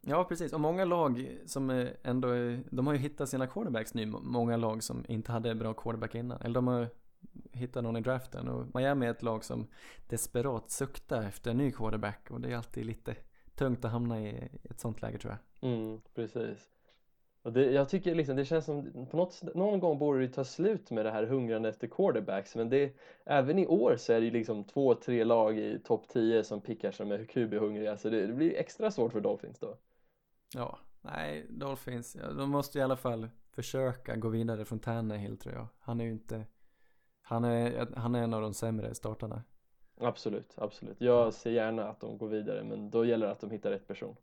Ja, 0.00 0.24
precis. 0.24 0.52
Och 0.52 0.60
många 0.60 0.84
lag 0.84 1.36
som 1.46 1.88
ändå, 2.02 2.28
de 2.70 2.86
har 2.86 2.94
ju 2.94 2.98
hittat 3.00 3.28
sina 3.28 3.46
quarterbacks 3.46 3.94
nu. 3.94 4.06
Många 4.06 4.56
lag 4.56 4.82
som 4.82 5.04
inte 5.08 5.32
hade 5.32 5.54
bra 5.54 5.74
quarterback 5.74 6.14
innan. 6.14 6.40
Eller 6.40 6.54
de 6.54 6.66
har 6.66 6.88
hittat 7.52 7.82
någon 7.82 7.96
i 7.96 8.00
draften. 8.00 8.48
Och 8.48 8.66
Miami 8.74 9.06
är 9.06 9.10
ett 9.10 9.22
lag 9.22 9.44
som 9.44 9.66
desperat 10.08 10.70
suktar 10.70 11.22
efter 11.22 11.50
en 11.50 11.56
ny 11.56 11.72
quarterback. 11.72 12.30
Och 12.30 12.40
det 12.40 12.52
är 12.52 12.56
alltid 12.56 12.86
lite 12.86 13.16
tungt 13.54 13.84
att 13.84 13.90
hamna 13.90 14.20
i 14.20 14.48
ett 14.70 14.80
sånt 14.80 15.02
läge 15.02 15.18
tror 15.18 15.32
jag. 15.32 15.70
Mm, 15.70 16.00
precis. 16.14 16.70
Och 17.42 17.52
det, 17.52 17.70
jag 17.70 17.88
tycker 17.88 18.14
liksom 18.14 18.36
det 18.36 18.44
känns 18.44 18.64
som 18.64 19.06
på 19.10 19.16
något, 19.16 19.42
någon 19.54 19.80
gång 19.80 19.98
borde 19.98 20.20
det 20.20 20.28
ta 20.32 20.44
slut 20.44 20.90
med 20.90 21.04
det 21.04 21.10
här 21.10 21.26
hungrande 21.26 21.68
efter 21.68 21.86
quarterbacks 21.86 22.56
men 22.56 22.68
det, 22.68 22.96
även 23.24 23.58
i 23.58 23.66
år 23.66 23.96
så 23.98 24.12
är 24.12 24.20
det 24.20 24.30
liksom 24.30 24.64
två, 24.64 24.94
tre 24.94 25.24
lag 25.24 25.58
i 25.58 25.78
topp 25.78 26.08
10 26.08 26.44
som 26.44 26.60
pickar 26.60 26.92
som 26.92 27.12
är 27.12 27.24
QB-hungriga 27.24 27.96
så 27.96 28.10
det, 28.10 28.26
det 28.26 28.32
blir 28.32 28.56
extra 28.56 28.90
svårt 28.90 29.12
för 29.12 29.20
Dolphins 29.20 29.58
då. 29.58 29.76
Ja, 30.54 30.78
nej, 31.00 31.46
Dolphins, 31.48 32.16
de 32.36 32.50
måste 32.50 32.78
i 32.78 32.82
alla 32.82 32.96
fall 32.96 33.28
försöka 33.52 34.16
gå 34.16 34.28
vidare 34.28 34.64
från 34.64 34.78
Tannehill 34.78 35.36
tror 35.36 35.54
jag. 35.54 35.66
Han 35.78 36.00
är 36.00 36.04
ju 36.04 36.12
inte, 36.12 36.44
han 37.30 37.44
är, 37.44 37.86
han 37.96 38.14
är 38.14 38.22
en 38.22 38.34
av 38.34 38.42
de 38.42 38.54
sämre 38.54 38.94
startarna. 38.94 39.42
Absolut, 40.00 40.54
absolut. 40.56 40.96
Jag 41.00 41.34
ser 41.34 41.50
gärna 41.50 41.88
att 41.88 42.00
de 42.00 42.18
går 42.18 42.28
vidare 42.28 42.64
men 42.64 42.90
då 42.90 43.04
gäller 43.04 43.26
det 43.26 43.32
att 43.32 43.40
de 43.40 43.50
hittar 43.50 43.70
rätt 43.70 43.88
person. 43.88 44.16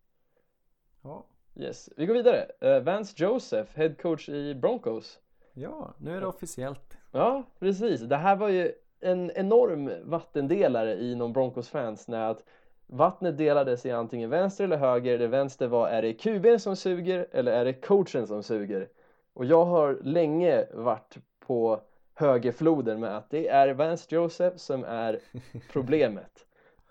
Ja. 1.01 1.25
Yes, 1.55 1.89
vi 1.97 2.05
går 2.05 2.13
vidare. 2.13 2.45
Eh, 2.59 2.79
Vance 2.79 3.13
Joseph, 3.17 3.77
head 3.77 3.93
coach 4.01 4.29
i 4.29 4.55
Broncos. 4.55 5.19
Ja, 5.53 5.93
nu 5.97 6.17
är 6.17 6.21
det 6.21 6.27
officiellt. 6.27 6.97
Ja, 7.11 7.43
precis. 7.59 8.01
Det 8.01 8.15
här 8.15 8.35
var 8.35 8.49
ju 8.49 8.71
en 8.99 9.31
enorm 9.31 9.91
vattendelare 10.03 11.03
inom 11.03 11.33
Broncos-fans 11.33 12.07
när 12.07 12.31
att 12.31 12.43
vattnet 12.87 13.37
delades 13.37 13.85
i 13.85 13.91
antingen 13.91 14.29
vänster 14.29 14.63
eller 14.63 14.77
höger. 14.77 15.17
Det 15.17 15.27
vänster 15.27 15.67
var, 15.67 15.87
är 15.87 16.01
det 16.01 16.13
QB'n 16.13 16.57
som 16.57 16.75
suger 16.75 17.27
eller 17.31 17.51
är 17.51 17.65
det 17.65 17.73
coachen 17.73 18.27
som 18.27 18.43
suger? 18.43 18.89
Och 19.33 19.45
jag 19.45 19.65
har 19.65 19.99
länge 20.03 20.67
varit 20.73 21.17
på 21.39 21.81
högerfloden 22.17 22.99
med 22.99 23.17
att 23.17 23.29
det 23.29 23.47
är 23.47 23.73
Vance 23.73 24.15
Joseph 24.15 24.57
som 24.57 24.83
är 24.83 25.19
problemet. 25.71 26.45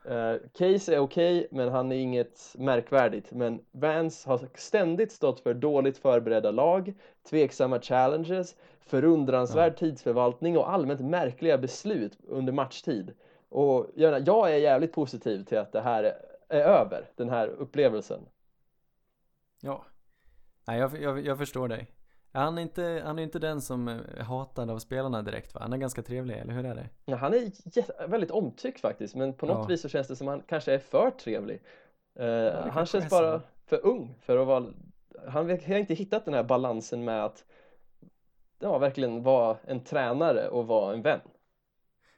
Eh, 0.05 0.35
Case 0.53 0.95
är 0.95 0.99
okej, 0.99 1.49
men 1.51 1.69
han 1.69 1.93
är 1.93 1.97
inget 1.97 2.55
märkvärdigt. 2.59 3.33
Men 3.33 3.61
Vance 3.73 4.29
har 4.29 4.49
ständigt 4.55 5.13
stått 5.13 5.41
för 5.41 5.55
dåligt 5.55 5.99
förberedda 5.99 6.51
lag, 6.51 6.95
tveksamma 7.31 7.81
challenges, 7.81 8.57
förundransvärd 8.81 9.77
tidsförvaltning 9.77 10.59
och 10.59 10.73
allmänt 10.73 11.01
märkliga 11.01 11.59
beslut 11.59 12.19
under 12.29 12.53
matchtid. 12.53 13.15
Och 13.49 13.87
jag, 13.95 14.29
jag 14.29 14.53
är 14.53 14.57
jävligt 14.57 14.93
positiv 14.93 15.45
till 15.45 15.59
att 15.59 15.73
det 15.73 15.81
här 15.81 16.05
är 16.49 16.61
över, 16.61 17.09
den 17.17 17.31
här 17.31 17.49
upplevelsen. 17.49 18.21
Ja. 19.61 19.87
Nej, 20.67 20.81
jag, 20.81 21.03
jag, 21.03 21.27
jag 21.27 21.39
förstår 21.39 21.69
dig. 21.69 21.96
Han 22.37 22.59
är, 22.59 22.63
inte, 22.63 23.03
han 23.05 23.19
är 23.19 23.23
inte 23.23 23.39
den 23.39 23.61
som 23.61 23.89
är 23.89 24.21
hatad 24.23 24.71
av 24.71 24.79
spelarna 24.79 25.23
direkt 25.23 25.55
va? 25.55 25.61
Han 25.63 25.73
är 25.73 25.77
ganska 25.77 26.03
trevlig, 26.03 26.35
eller 26.39 26.53
hur 26.55 26.67
är 26.67 26.75
det? 26.75 26.89
Ja, 27.05 27.17
han 27.17 27.35
är 27.35 28.09
väldigt 28.09 28.31
omtyckt 28.31 28.81
faktiskt, 28.81 29.15
men 29.15 29.33
på 29.35 29.47
något 29.47 29.57
Ja. 29.57 29.65
vis 29.67 29.83
så 29.83 29.89
känns 29.89 30.09
det 30.09 30.17
som 30.17 30.27
han 30.29 30.43
kanske 30.47 30.75
är 30.75 30.79
för 30.79 31.11
trevlig. 31.11 31.63
Eh, 32.15 32.27
han 32.55 32.71
kanske 32.73 33.01
känns 33.01 33.11
bara 33.11 33.41
för 33.67 33.87
ung 33.87 34.15
för 34.21 34.39
att 34.39 34.47
vara... 34.47 34.67
Han 35.29 35.51
har 35.51 35.77
inte 35.77 35.95
hittat 35.95 36.25
den 36.25 36.35
här 36.35 36.43
balansen 36.43 37.05
med 37.05 37.25
att 37.25 37.45
ja, 38.59 38.79
verkligen 38.79 39.23
vara 39.23 39.57
en 39.67 39.81
tränare 39.81 40.49
och 40.49 40.67
vara 40.67 40.95
en 40.95 41.03
vän. 41.03 41.21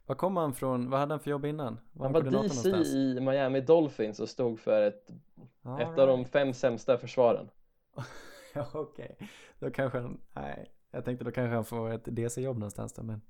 Var 0.06 0.14
kom 0.14 0.36
han 0.36 0.54
från? 0.54 0.90
Vad 0.90 1.00
hade 1.00 1.12
han 1.12 1.20
för 1.20 1.30
jobb 1.30 1.44
innan? 1.44 1.80
Var 1.92 2.04
Han 2.06 2.12
var 2.12 2.20
DC 2.20 2.32
någonstans? 2.36 2.88
i 2.88 3.20
Miami 3.20 3.60
Dolphins 3.60 4.20
och 4.20 4.28
stod 4.28 4.60
för 4.60 4.82
ett, 4.82 5.08
All 5.62 5.80
ett 5.80 5.98
av 5.98 6.06
de 6.06 6.18
right. 6.18 6.32
fem 6.32 6.52
sämsta 6.54 6.98
försvaren. 6.98 7.50
Ja, 8.58 8.66
okej. 8.80 9.16
Då 9.58 9.70
kanske 9.70 9.98
han, 9.98 10.20
nej. 10.32 10.72
Jag 10.90 11.04
tänkte 11.04 11.24
då 11.24 11.30
kanske 11.30 11.54
han 11.54 11.64
får 11.64 11.90
ett 11.90 12.04
DC-jobb 12.04 12.58
någonstans 12.58 12.92
då, 12.92 13.02
men 13.02 13.20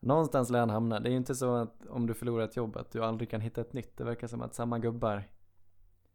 någonstans 0.00 0.50
lär 0.50 0.60
han 0.60 0.70
hamna. 0.70 1.00
Det 1.00 1.08
är 1.08 1.10
ju 1.10 1.16
inte 1.16 1.34
så 1.34 1.54
att 1.54 1.86
om 1.86 2.06
du 2.06 2.14
förlorar 2.14 2.44
ett 2.44 2.56
jobb 2.56 2.76
att 2.76 2.90
du 2.90 3.04
aldrig 3.04 3.30
kan 3.30 3.40
hitta 3.40 3.60
ett 3.60 3.72
nytt. 3.72 3.96
Det 3.96 4.04
verkar 4.04 4.26
som 4.26 4.42
att 4.42 4.54
samma 4.54 4.78
gubbar 4.78 5.22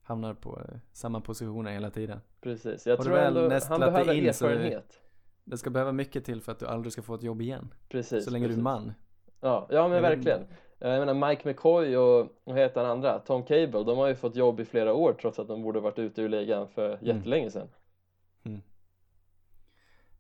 hamnar 0.02 0.34
på 0.34 0.60
eh, 0.60 0.78
samma 0.92 1.22
positioner 1.22 1.72
hela 1.72 1.90
tiden. 1.90 2.20
Precis, 2.42 2.88
jag 2.88 2.98
Har 2.98 3.04
tror 3.04 3.18
ändå 3.18 3.60
han 3.70 3.80
behöver 3.80 4.14
in 4.14 4.26
erfarenhet. 4.26 5.00
Det 5.44 5.58
ska 5.58 5.70
behöva 5.70 5.92
mycket 5.92 6.26
till 6.26 6.42
för 6.42 6.52
att 6.52 6.60
du 6.60 6.66
aldrig 6.68 6.94
ska 6.94 7.02
få 7.02 7.16
ett 7.16 7.24
jobb 7.24 7.42
igen. 7.42 7.74
Precis, 7.90 8.26
så 8.26 8.32
länge 8.32 8.46
precis. 8.46 8.56
du 8.56 8.62
är 8.62 8.64
man. 8.64 8.94
Ja, 9.42 9.68
ja 9.70 9.88
men 9.88 9.96
Jag 9.96 10.02
verkligen. 10.02 10.42
inte. 10.42 10.54
Jag 10.80 11.06
menar 11.06 11.30
Mike 11.30 11.50
McCoy 11.50 11.98
och 11.98 12.28
vad 12.44 12.58
heter 12.58 12.82
han 12.82 12.92
andra? 12.92 13.20
Tom 13.20 13.44
Cable, 13.44 13.84
de 13.84 13.98
har 13.98 14.08
ju 14.08 14.16
fått 14.16 14.36
jobb 14.36 14.60
i 14.60 14.66
flera 14.66 14.94
år 14.94 15.14
trots 15.22 15.40
att 15.40 15.48
de 15.48 15.62
borde 15.62 15.80
varit 15.80 16.00
ute 16.00 16.22
ur 16.22 16.30
ligan 16.30 16.68
för 16.68 16.98
jättelänge 17.02 17.52
sedan. 17.52 17.68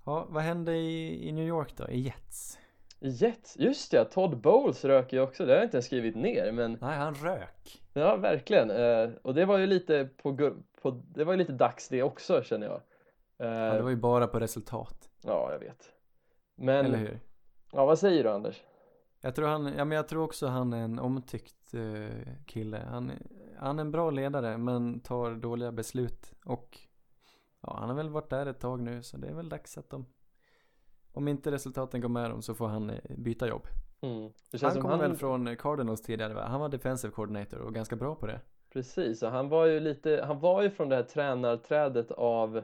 Ja, 0.05 0.27
vad 0.29 0.43
hände 0.43 0.75
i, 0.75 1.27
i 1.29 1.31
New 1.31 1.47
York 1.47 1.73
då? 1.77 1.87
I 1.89 1.99
Jets? 1.99 2.59
I 2.99 3.09
Jets, 3.09 3.57
just 3.59 3.93
ja, 3.93 4.05
Todd 4.05 4.41
Bowles 4.41 4.85
röker 4.85 5.17
ju 5.17 5.23
också, 5.23 5.45
det 5.45 5.51
har 5.51 5.57
jag 5.57 5.65
inte 5.65 5.77
ens 5.77 5.85
skrivit 5.85 6.15
ner 6.15 6.51
men 6.51 6.77
Nej, 6.81 6.97
han 6.97 7.13
rök. 7.15 7.81
ja 7.93 8.15
verkligen. 8.15 8.71
Eh, 8.71 9.09
och 9.21 9.33
det 9.33 9.45
var 9.45 9.57
ju 9.57 9.67
lite 9.67 10.09
på, 10.17 10.51
på 10.81 10.91
det 10.91 11.23
var 11.23 11.33
ju 11.33 11.39
lite 11.39 11.51
dags 11.53 11.89
det 11.89 12.03
också 12.03 12.43
känner 12.43 12.67
jag. 12.67 12.81
Eh, 13.47 13.53
Ja, 13.65 13.73
det 13.73 13.81
var 13.81 13.89
ju 13.89 13.95
bara 13.95 14.27
på 14.27 14.39
resultat. 14.39 15.09
Ja, 15.23 15.51
jag 15.51 15.59
vet. 15.59 15.89
Men, 16.55 16.85
Eller 16.85 16.97
hur? 16.97 17.19
ja 17.71 17.85
vad 17.85 17.99
säger 17.99 18.23
du 18.23 18.29
Anders? 18.29 18.61
Jag 19.21 19.35
tror 19.35 19.47
han, 19.47 19.73
ja 19.77 19.85
men 19.85 19.95
jag 19.95 20.07
tror 20.07 20.23
också 20.23 20.47
han 20.47 20.73
är 20.73 20.83
en 20.83 20.99
omtyckt 20.99 21.73
eh, 21.73 22.33
kille. 22.45 22.77
Han, 22.89 23.11
han 23.57 23.79
är 23.79 23.81
en 23.81 23.91
bra 23.91 24.09
ledare 24.11 24.57
men 24.57 24.99
tar 24.99 25.31
dåliga 25.35 25.71
beslut 25.71 26.33
och 26.45 26.77
ja, 27.61 27.77
han 27.79 27.89
har 27.89 27.95
väl 27.95 28.09
varit 28.09 28.29
där 28.29 28.45
ett 28.45 28.59
tag 28.59 28.81
nu 28.81 29.03
så 29.03 29.17
det 29.17 29.27
är 29.27 29.33
väl 29.33 29.49
dags 29.49 29.77
att 29.77 29.89
de 29.89 30.05
om 31.13 31.27
inte 31.27 31.51
resultaten 31.51 32.01
går 32.01 32.09
med 32.09 32.29
dem 32.29 32.41
så 32.41 32.53
får 32.55 32.67
han 32.67 32.89
eh, 32.89 32.97
byta 33.17 33.47
jobb. 33.47 33.67
Mm. 34.01 34.31
Han 34.61 34.71
som 34.71 34.81
kom 34.81 34.99
väl 34.99 35.15
från 35.15 35.55
Cardinals 35.55 36.01
tidigare 36.01 36.33
va? 36.33 36.45
Han 36.47 36.61
var 36.61 36.69
defensive 36.69 37.13
coordinator 37.13 37.59
och 37.59 37.73
ganska 37.73 37.95
bra 37.95 38.15
på 38.15 38.27
det. 38.27 38.39
Precis, 38.73 39.23
och 39.23 39.31
han 39.31 39.49
var 39.49 39.65
ju 39.65 39.79
lite, 39.79 40.23
han 40.27 40.39
var 40.39 40.61
ju 40.61 40.69
från 40.69 40.89
det 40.89 40.95
här 40.95 41.03
tränarträdet 41.03 42.11
av 42.11 42.63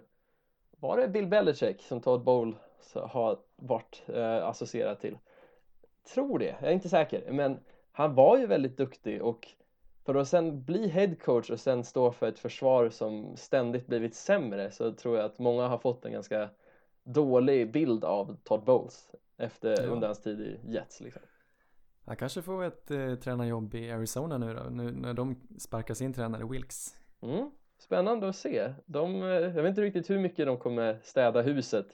var 0.79 0.97
det 0.97 1.07
Bill 1.07 1.27
Belichick 1.27 1.81
som 1.81 2.01
Todd 2.01 2.23
Bowles 2.23 2.57
har 2.95 3.39
varit 3.55 4.03
eh, 4.07 4.47
associerad 4.47 4.99
till? 4.99 5.17
Tror 6.13 6.39
det, 6.39 6.55
jag 6.61 6.69
är 6.69 6.73
inte 6.73 6.89
säker, 6.89 7.31
men 7.31 7.59
han 7.91 8.15
var 8.15 8.37
ju 8.37 8.47
väldigt 8.47 8.77
duktig 8.77 9.21
och 9.21 9.47
för 10.06 10.16
att 10.16 10.28
sen 10.28 10.64
bli 10.64 10.88
head 10.88 11.16
coach 11.16 11.49
och 11.49 11.60
sen 11.60 11.84
stå 11.84 12.12
för 12.12 12.28
ett 12.28 12.39
försvar 12.39 12.89
som 12.89 13.38
ständigt 13.38 13.88
blivit 13.88 14.16
sämre 14.16 14.72
så 14.72 14.91
tror 14.91 15.18
jag 15.18 15.26
att 15.26 15.39
många 15.39 15.68
har 15.68 15.78
fått 15.78 16.06
en 16.06 16.12
ganska 16.12 16.49
dålig 17.04 17.72
bild 17.72 18.04
av 18.06 18.38
Todd 18.43 18.64
Bowles 18.64 19.12
efter 19.38 19.82
Ja. 19.84 19.88
under 19.88 20.08
hans 20.08 20.22
tid 20.22 20.41
i 20.41 20.60
Jets 20.68 21.01
liksom. 21.01 21.22
Han 22.06 22.16
kanske 22.16 22.41
får 22.41 22.64
ett 22.64 22.91
eh, 22.91 23.16
tränarjobb 23.16 23.76
i 23.76 23.91
Arizona 23.91 24.38
nu 24.38 24.54
då, 24.54 24.64
nu 24.64 24.91
när 24.91 25.14
de 25.14 25.36
sparkar 25.58 25.93
sin 25.93 26.14
tränare 26.14 26.45
Wilkes. 26.45 26.95
Mm, 27.22 27.51
spännande 27.78 28.30
att 28.30 28.36
se. 28.36 28.74
De, 28.86 29.22
eh, 29.24 29.28
jag 29.30 29.64
vet 29.64 29.70
inte 29.70 29.82
riktigt 29.82 30.10
hur 30.10 30.20
mycket 30.20 30.45
de 30.45 30.58
kommer 30.58 30.99
städa 31.04 31.41
huset 31.41 31.88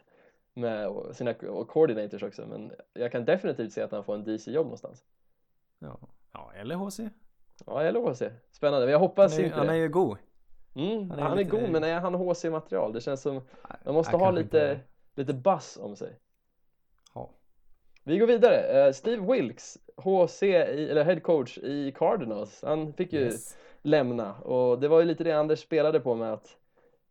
med 0.54 0.92
sina 1.14 1.34
coordinators 1.68 2.24
också, 2.24 2.48
men 2.48 2.72
jag 2.94 3.12
kan 3.12 3.26
definitivt 3.26 3.74
se 3.74 3.82
att 3.82 3.92
han 3.92 4.04
får 4.04 4.16
en 4.16 4.24
DC-jobb 4.24 4.66
någonstans. 4.66 5.04
Ja, 5.80 6.00
ja 6.34 6.52
eller 6.56 6.76
HC. 6.76 7.00
Ja, 7.68 7.84
jag 7.84 7.94
att 8.12 8.18
se. 8.18 8.30
Spännande, 8.52 8.86
men 8.86 8.92
jag 8.92 9.00
hoppas 9.00 9.32
Han 9.34 9.42
är, 9.42 9.46
inte 9.46 9.58
han 9.58 9.70
är 9.70 9.74
ju 9.74 9.90
god. 9.90 10.18
Mm, 10.76 11.10
han 11.10 11.20
han 11.20 11.32
är 11.32 11.36
är, 11.36 11.38
lite- 11.44 11.50
god, 11.58 11.70
men 11.70 11.84
är 11.84 12.00
han 12.00 12.16
HC-material? 12.16 12.94
Det 12.94 13.02
känns 13.02 13.22
som, 13.22 13.42
man 13.86 13.94
måste 13.94 14.18
ha 14.18 14.32
lite, 14.32 14.44
inte- 14.46 14.80
lite 15.16 15.34
buzz 15.34 15.78
om 15.82 15.96
sig. 15.96 16.20
Ja. 17.14 17.30
Vi 18.04 18.18
går 18.18 18.28
vidare. 18.28 18.56
Eh, 18.86 18.92
Steve 18.94 19.34
Wilkes, 19.34 19.78
HC, 19.98 20.44
i, 20.44 20.90
eller 20.90 21.04
head 21.04 21.20
coach 21.20 21.58
i 21.58 21.92
Cardinals. 21.92 22.64
Han 22.64 22.94
fick 22.94 23.14
ju 23.14 23.20
Yes. 23.20 23.58
lämna 23.82 24.36
och 24.36 24.80
det 24.80 24.88
var 24.88 25.00
ju 25.00 25.06
lite 25.06 25.24
det 25.24 25.32
Anders 25.32 25.60
spelade 25.60 26.00
på 26.00 26.16
med 26.16 26.34
att 26.34 26.58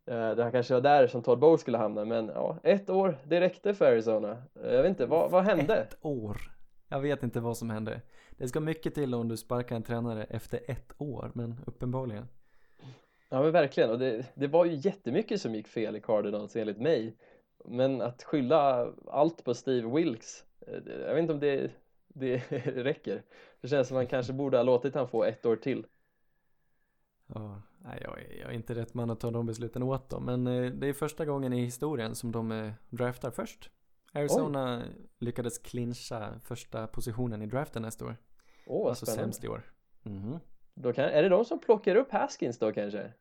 eh, 0.05 0.31
det 0.35 0.43
här 0.43 0.51
kanske 0.51 0.73
var 0.73 0.81
där 0.81 1.07
som 1.07 1.21
Todd 1.23 1.39
Bowles 1.39 1.61
skulle 1.61 1.77
hamna 1.77 2.05
men 2.05 2.27
ja, 2.35 2.57
ett 2.63 2.89
år, 2.89 3.17
det 3.23 3.41
räckte 3.41 3.73
för 3.73 3.85
Arizona. 3.91 4.43
Eh, 4.63 4.73
jag 4.73 4.81
vet 4.81 4.89
inte, 4.89 5.05
vad, 5.05 5.31
vad 5.31 5.43
hände? 5.43 5.75
Ett 5.75 5.97
år. 6.01 6.37
Jag 6.87 6.99
vet 6.99 7.23
inte 7.23 7.39
vad 7.39 7.57
som 7.57 7.69
hände. 7.69 8.01
Det 8.39 8.47
ska 8.47 8.59
mycket 8.59 8.95
till 8.95 9.13
om 9.13 9.27
du 9.27 9.37
sparkar 9.37 9.75
en 9.75 9.83
tränare 9.83 10.23
efter 10.23 10.59
ett 10.67 10.93
år, 10.97 11.31
men 11.33 11.55
uppenbarligen. 11.67 12.27
Ja 13.29 13.41
men 13.41 13.51
verkligen 13.51 13.89
och 13.89 13.99
det, 13.99 14.25
det 14.35 14.47
var 14.47 14.65
ju 14.65 14.75
jättemycket 14.75 15.41
som 15.41 15.55
gick 15.55 15.67
fel 15.67 15.95
i 15.95 16.01
Cardinals 16.01 16.55
enligt 16.55 16.79
mig. 16.79 17.17
Men 17.65 18.01
att 18.01 18.23
skylla 18.23 18.93
allt 19.07 19.43
på 19.43 19.53
Steve 19.53 19.95
Wilkes, 19.95 20.43
eh, 20.67 20.73
jag 20.99 21.13
vet 21.13 21.21
inte 21.21 21.33
om 21.33 21.39
det, 21.39 21.71
det 22.07 22.37
räcker. 22.65 23.23
Det 23.61 23.67
känns 23.67 23.87
som 23.87 23.95
man 23.95 24.07
kanske 24.07 24.33
borde 24.33 24.57
ha 24.57 24.63
låtit 24.63 24.95
han 24.95 25.07
få 25.07 25.23
ett 25.23 25.45
år 25.45 25.55
till. 25.55 25.85
Ja, 27.27 27.61
nej, 27.77 27.99
jag, 28.03 28.19
är, 28.19 28.39
jag 28.41 28.49
är 28.49 28.55
inte 28.55 28.75
rätt 28.75 28.93
man 28.93 29.09
att 29.09 29.19
ta 29.19 29.31
de 29.31 29.45
besluten 29.45 29.83
åt 29.83 30.09
dem, 30.09 30.25
men 30.25 30.47
eh, 30.47 30.71
det 30.71 30.87
är 30.87 30.93
första 30.93 31.25
gången 31.25 31.53
i 31.53 31.63
historien 31.63 32.15
som 32.15 32.31
de 32.31 32.51
eh, 32.51 32.71
draftar 32.89 33.31
först. 33.31 33.71
Arizona 34.13 34.83
lyckades 35.19 35.57
clincha 35.57 36.39
första 36.43 36.87
positionen 36.87 37.41
i 37.41 37.45
draften 37.45 37.81
nästa 37.81 38.05
år. 38.05 38.17
Åh, 38.69 38.89
alltså 38.89 39.05
spännande. 39.05 39.23
sämst 39.23 39.43
i 39.43 39.47
år. 39.47 39.61
Mhm. 40.03 40.39
Då 40.73 40.93
kan, 40.93 41.05
är 41.05 41.23
det 41.23 41.29
de 41.29 41.45
som 41.45 41.59
plockar 41.59 41.95
upp 41.95 42.11
Haskins 42.11 42.59
då 42.59 42.71
kanske? 42.71 43.11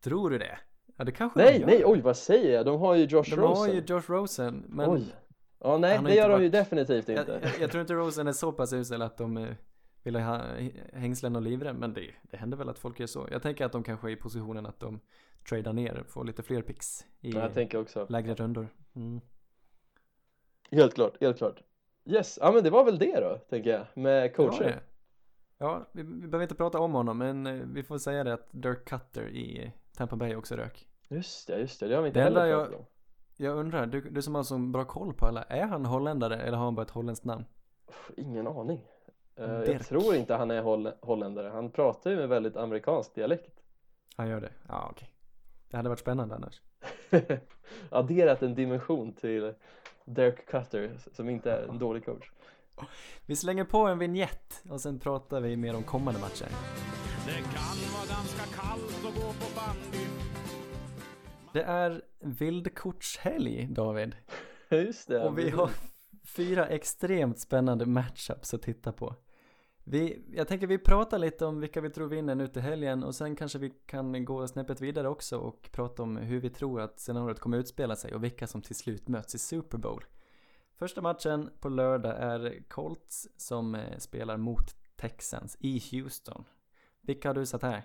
Tror 0.00 0.30
du 0.30 0.38
det? 0.38 0.58
Ja 0.96 1.04
det 1.04 1.12
kanske 1.12 1.38
Nej, 1.38 1.58
de 1.58 1.64
nej, 1.66 1.82
oj 1.84 2.00
vad 2.00 2.16
säger 2.16 2.54
jag? 2.54 2.66
De 2.66 2.80
har 2.80 2.94
ju 2.94 3.04
Josh 3.04 3.22
De 3.30 3.36
Rosen. 3.36 3.56
har 3.56 3.68
ju 3.68 3.82
Josh 3.86 4.02
Rosen, 4.10 4.64
men 4.68 4.90
Oj. 4.90 5.14
Ja, 5.60 5.78
nej, 5.78 6.00
det 6.04 6.14
gör 6.14 6.28
de 6.28 6.42
ju 6.42 6.48
definitivt 6.48 7.08
jag, 7.08 7.18
inte. 7.20 7.40
jag, 7.42 7.60
jag 7.60 7.70
tror 7.70 7.80
inte 7.80 7.94
Rosen 7.94 8.26
är 8.26 8.32
så 8.32 8.52
pass 8.52 8.72
usel 8.72 9.02
att 9.02 9.16
de 9.16 9.36
eh, 9.36 9.48
vill 10.02 10.16
ha 10.16 10.42
hängslen 10.92 11.36
och 11.36 11.42
livrem, 11.42 11.76
men 11.76 11.94
det, 11.94 12.10
det 12.22 12.36
händer 12.36 12.56
väl 12.56 12.68
att 12.68 12.78
folk 12.78 13.00
gör 13.00 13.06
så. 13.06 13.28
Jag 13.30 13.42
tänker 13.42 13.64
att 13.64 13.72
de 13.72 13.82
kanske 13.82 14.08
är 14.08 14.12
i 14.12 14.16
positionen 14.16 14.66
att 14.66 14.80
de 14.80 15.00
tradar 15.48 15.72
ner, 15.72 16.04
får 16.08 16.24
lite 16.24 16.42
fler 16.42 16.62
picks 16.62 17.06
i 17.20 17.30
Ja, 17.30 17.40
jag 17.40 17.54
tänker 17.54 17.78
också. 17.80 18.06
lägre 18.08 18.34
rundor. 18.34 18.68
Mm. 18.94 19.20
Helt 20.70 20.94
klart, 20.94 21.16
helt 21.20 21.38
klart. 21.38 21.62
Yes, 22.08 22.38
ja 22.42 22.52
men 22.52 22.64
det 22.64 22.70
var 22.70 22.84
väl 22.84 22.98
det 22.98 23.20
då, 23.20 23.38
tänker 23.38 23.70
jag, 23.70 23.86
med 23.94 24.36
coacher. 24.36 24.80
Ja, 25.58 25.86
vi, 25.92 26.02
vi 26.02 26.08
behöver 26.28 26.42
inte 26.42 26.54
prata 26.54 26.78
om 26.80 26.92
honom, 26.92 27.18
men 27.18 27.46
eh, 27.46 27.52
vi 27.72 27.82
får 27.82 27.98
säga 27.98 28.24
det 28.24 28.32
att 28.32 28.48
Dirk 28.50 28.84
Cutter 28.84 29.28
i 29.28 29.72
Tampa 29.96 30.16
Bay 30.16 30.36
också 30.36 30.56
rök. 30.56 30.86
Just 31.08 31.46
det, 31.46 31.58
just 31.58 31.80
det, 31.80 31.88
det 31.88 31.94
har 31.94 32.02
vi 32.02 32.08
inte 32.08 32.20
Det 32.20 32.24
heller 32.24 32.46
jag- 32.46 32.64
pratat 32.64 32.80
om. 32.80 32.86
Jag 33.40 33.56
undrar, 33.56 33.86
du, 33.86 34.00
du 34.00 34.22
som 34.22 34.34
har 34.34 34.42
så 34.42 34.58
bra 34.58 34.84
koll 34.84 35.14
på 35.14 35.26
alla, 35.26 35.42
är 35.42 35.66
han 35.66 35.84
holländare 35.86 36.36
eller 36.36 36.56
har 36.58 36.64
han 36.64 36.74
bara 36.74 36.82
ett 36.82 36.90
holländskt 36.90 37.24
namn? 37.26 37.44
Ingen 38.16 38.46
aning. 38.46 38.86
Eh, 39.36 39.44
jag 39.52 39.66
Dirk. 39.66 39.86
tror 39.88 40.14
inte 40.14 40.34
han 40.34 40.50
är 40.50 40.62
holl 40.62 40.90
holländare, 41.00 41.48
han 41.48 41.70
pratar 41.70 42.10
ju 42.10 42.16
med 42.16 42.28
väldigt 42.28 42.56
amerikansk 42.56 43.14
dialekt. 43.14 43.60
Han 44.16 44.28
gör 44.28 44.40
det? 44.40 44.52
Ja, 44.68 44.88
okej. 44.90 45.08
Det 45.70 45.76
hade 45.76 45.88
varit 45.88 45.98
spännande 46.00 46.34
annars. 46.34 46.62
Adderat 47.90 48.42
en 48.42 48.54
dimension 48.54 49.12
till 49.12 49.54
Dirk 50.08 50.46
Cutter 50.46 50.98
som 51.12 51.28
inte 51.28 51.52
är 51.52 51.68
en 51.68 51.78
dålig 51.78 52.04
coach. 52.04 52.30
Vi 53.26 53.36
slänger 53.36 53.64
på 53.64 53.78
en 53.78 53.98
vignett 53.98 54.62
och 54.70 54.80
sen 54.80 54.98
pratar 54.98 55.40
vi 55.40 55.56
mer 55.56 55.76
om 55.76 55.82
kommande 55.82 56.20
matcher. 56.20 56.48
Det 57.26 57.32
kan 57.32 57.92
vara 57.94 58.06
ganska 58.08 58.42
kallt 58.42 59.04
att 59.06 59.14
gå 59.14 59.32
på 59.32 59.54
bandy. 59.56 60.06
Det 61.52 61.62
är 61.62 62.02
vildkortshelg, 62.20 63.66
David. 63.70 64.16
Just 64.70 65.08
det. 65.08 65.24
Och 65.24 65.38
vi 65.38 65.50
har 65.50 65.70
fyra 66.24 66.66
extremt 66.66 67.38
spännande 67.38 67.86
matchups 67.86 68.54
att 68.54 68.62
titta 68.62 68.92
på. 68.92 69.14
Vi, 69.90 70.22
jag 70.32 70.48
tänker 70.48 70.66
vi 70.66 70.78
pratar 70.78 71.18
lite 71.18 71.46
om 71.46 71.60
vilka 71.60 71.80
vi 71.80 71.90
tror 71.90 72.08
vinner 72.08 72.34
nu 72.34 72.48
till 72.48 72.62
helgen 72.62 73.04
och 73.04 73.14
sen 73.14 73.36
kanske 73.36 73.58
vi 73.58 73.70
kan 73.86 74.24
gå 74.24 74.46
snäppet 74.46 74.80
vidare 74.80 75.08
också 75.08 75.38
och 75.38 75.68
prata 75.72 76.02
om 76.02 76.16
hur 76.16 76.40
vi 76.40 76.50
tror 76.50 76.80
att 76.80 77.00
scenariot 77.00 77.40
kommer 77.40 77.58
utspela 77.58 77.96
sig 77.96 78.14
och 78.14 78.24
vilka 78.24 78.46
som 78.46 78.62
till 78.62 78.74
slut 78.74 79.08
möts 79.08 79.34
i 79.34 79.38
Super 79.38 79.78
Bowl. 79.78 80.04
Första 80.78 81.00
matchen 81.00 81.50
på 81.60 81.68
lördag 81.68 82.16
är 82.18 82.62
Colts 82.68 83.28
som 83.36 83.74
eh, 83.74 83.98
spelar 83.98 84.36
mot 84.36 84.76
Texans 84.96 85.56
i 85.60 85.82
Houston. 85.90 86.44
Vilka 87.00 87.28
har 87.28 87.34
du 87.34 87.46
satt 87.46 87.62
här? 87.62 87.82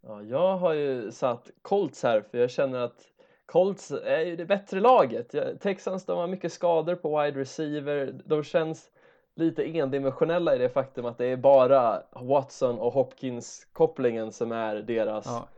Ja, 0.00 0.22
jag 0.22 0.56
har 0.56 0.72
ju 0.72 1.10
satt 1.10 1.50
Colts 1.62 2.02
här 2.02 2.20
för 2.30 2.38
jag 2.38 2.50
känner 2.50 2.78
att 2.78 3.00
Colts 3.46 3.90
är 3.90 4.20
ju 4.20 4.36
det 4.36 4.46
bättre 4.46 4.80
laget. 4.80 5.34
Texans 5.60 6.04
de 6.04 6.18
har 6.18 6.26
mycket 6.26 6.52
skador 6.52 6.94
på 6.94 7.22
wide 7.22 7.40
receiver. 7.40 8.22
De 8.24 8.44
känns 8.44 8.90
lite 9.34 9.64
endimensionella 9.78 10.54
i 10.54 10.58
det 10.58 10.68
faktum 10.68 11.04
att 11.06 11.18
det 11.18 11.26
är 11.26 11.36
bara 11.36 12.02
Watson 12.12 12.78
och 12.78 12.92
Hopkins 12.92 13.66
kopplingen 13.72 14.32
som 14.32 14.52
är 14.52 14.76
deras 14.76 15.26
Ja, 15.26 15.48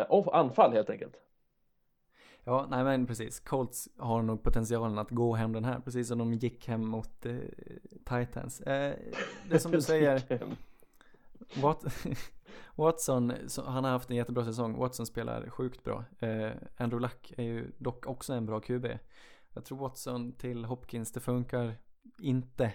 eh, 0.00 0.34
anfall 0.34 0.72
helt 0.72 0.90
enkelt. 0.90 1.14
ja 2.44 2.66
nej 2.70 2.84
men 2.84 3.06
precis. 3.06 3.40
Colts 3.40 3.88
har 3.96 4.22
nog 4.22 4.42
potentialen 4.42 4.98
att 4.98 5.10
gå 5.10 5.34
hem 5.34 5.52
den 5.52 5.64
här, 5.64 5.80
precis 5.80 6.08
som 6.08 6.18
de 6.18 6.34
gick 6.34 6.68
hem 6.68 6.86
mot 6.86 7.26
eh, 7.26 7.36
Titans. 8.04 8.60
Eh, 8.60 8.94
det 9.50 9.58
som 9.58 9.72
du 9.72 9.80
säger, 9.90 10.22
Wat 11.62 11.84
Watson, 12.74 13.32
han 13.66 13.84
har 13.84 13.90
haft 13.90 14.10
en 14.10 14.16
jättebra 14.16 14.44
säsong. 14.44 14.78
Watson 14.78 15.06
spelar 15.06 15.50
sjukt 15.50 15.84
bra. 15.84 16.04
Eh, 16.18 16.50
Andrew 16.76 17.00
Luck 17.00 17.32
är 17.36 17.42
ju 17.42 17.70
dock 17.78 18.06
också 18.06 18.32
en 18.32 18.46
bra 18.46 18.60
QB. 18.60 18.86
Jag 19.54 19.64
tror 19.64 19.78
Watson 19.78 20.32
till 20.32 20.64
Hopkins, 20.64 21.12
det 21.12 21.20
funkar 21.20 21.74
inte 22.20 22.72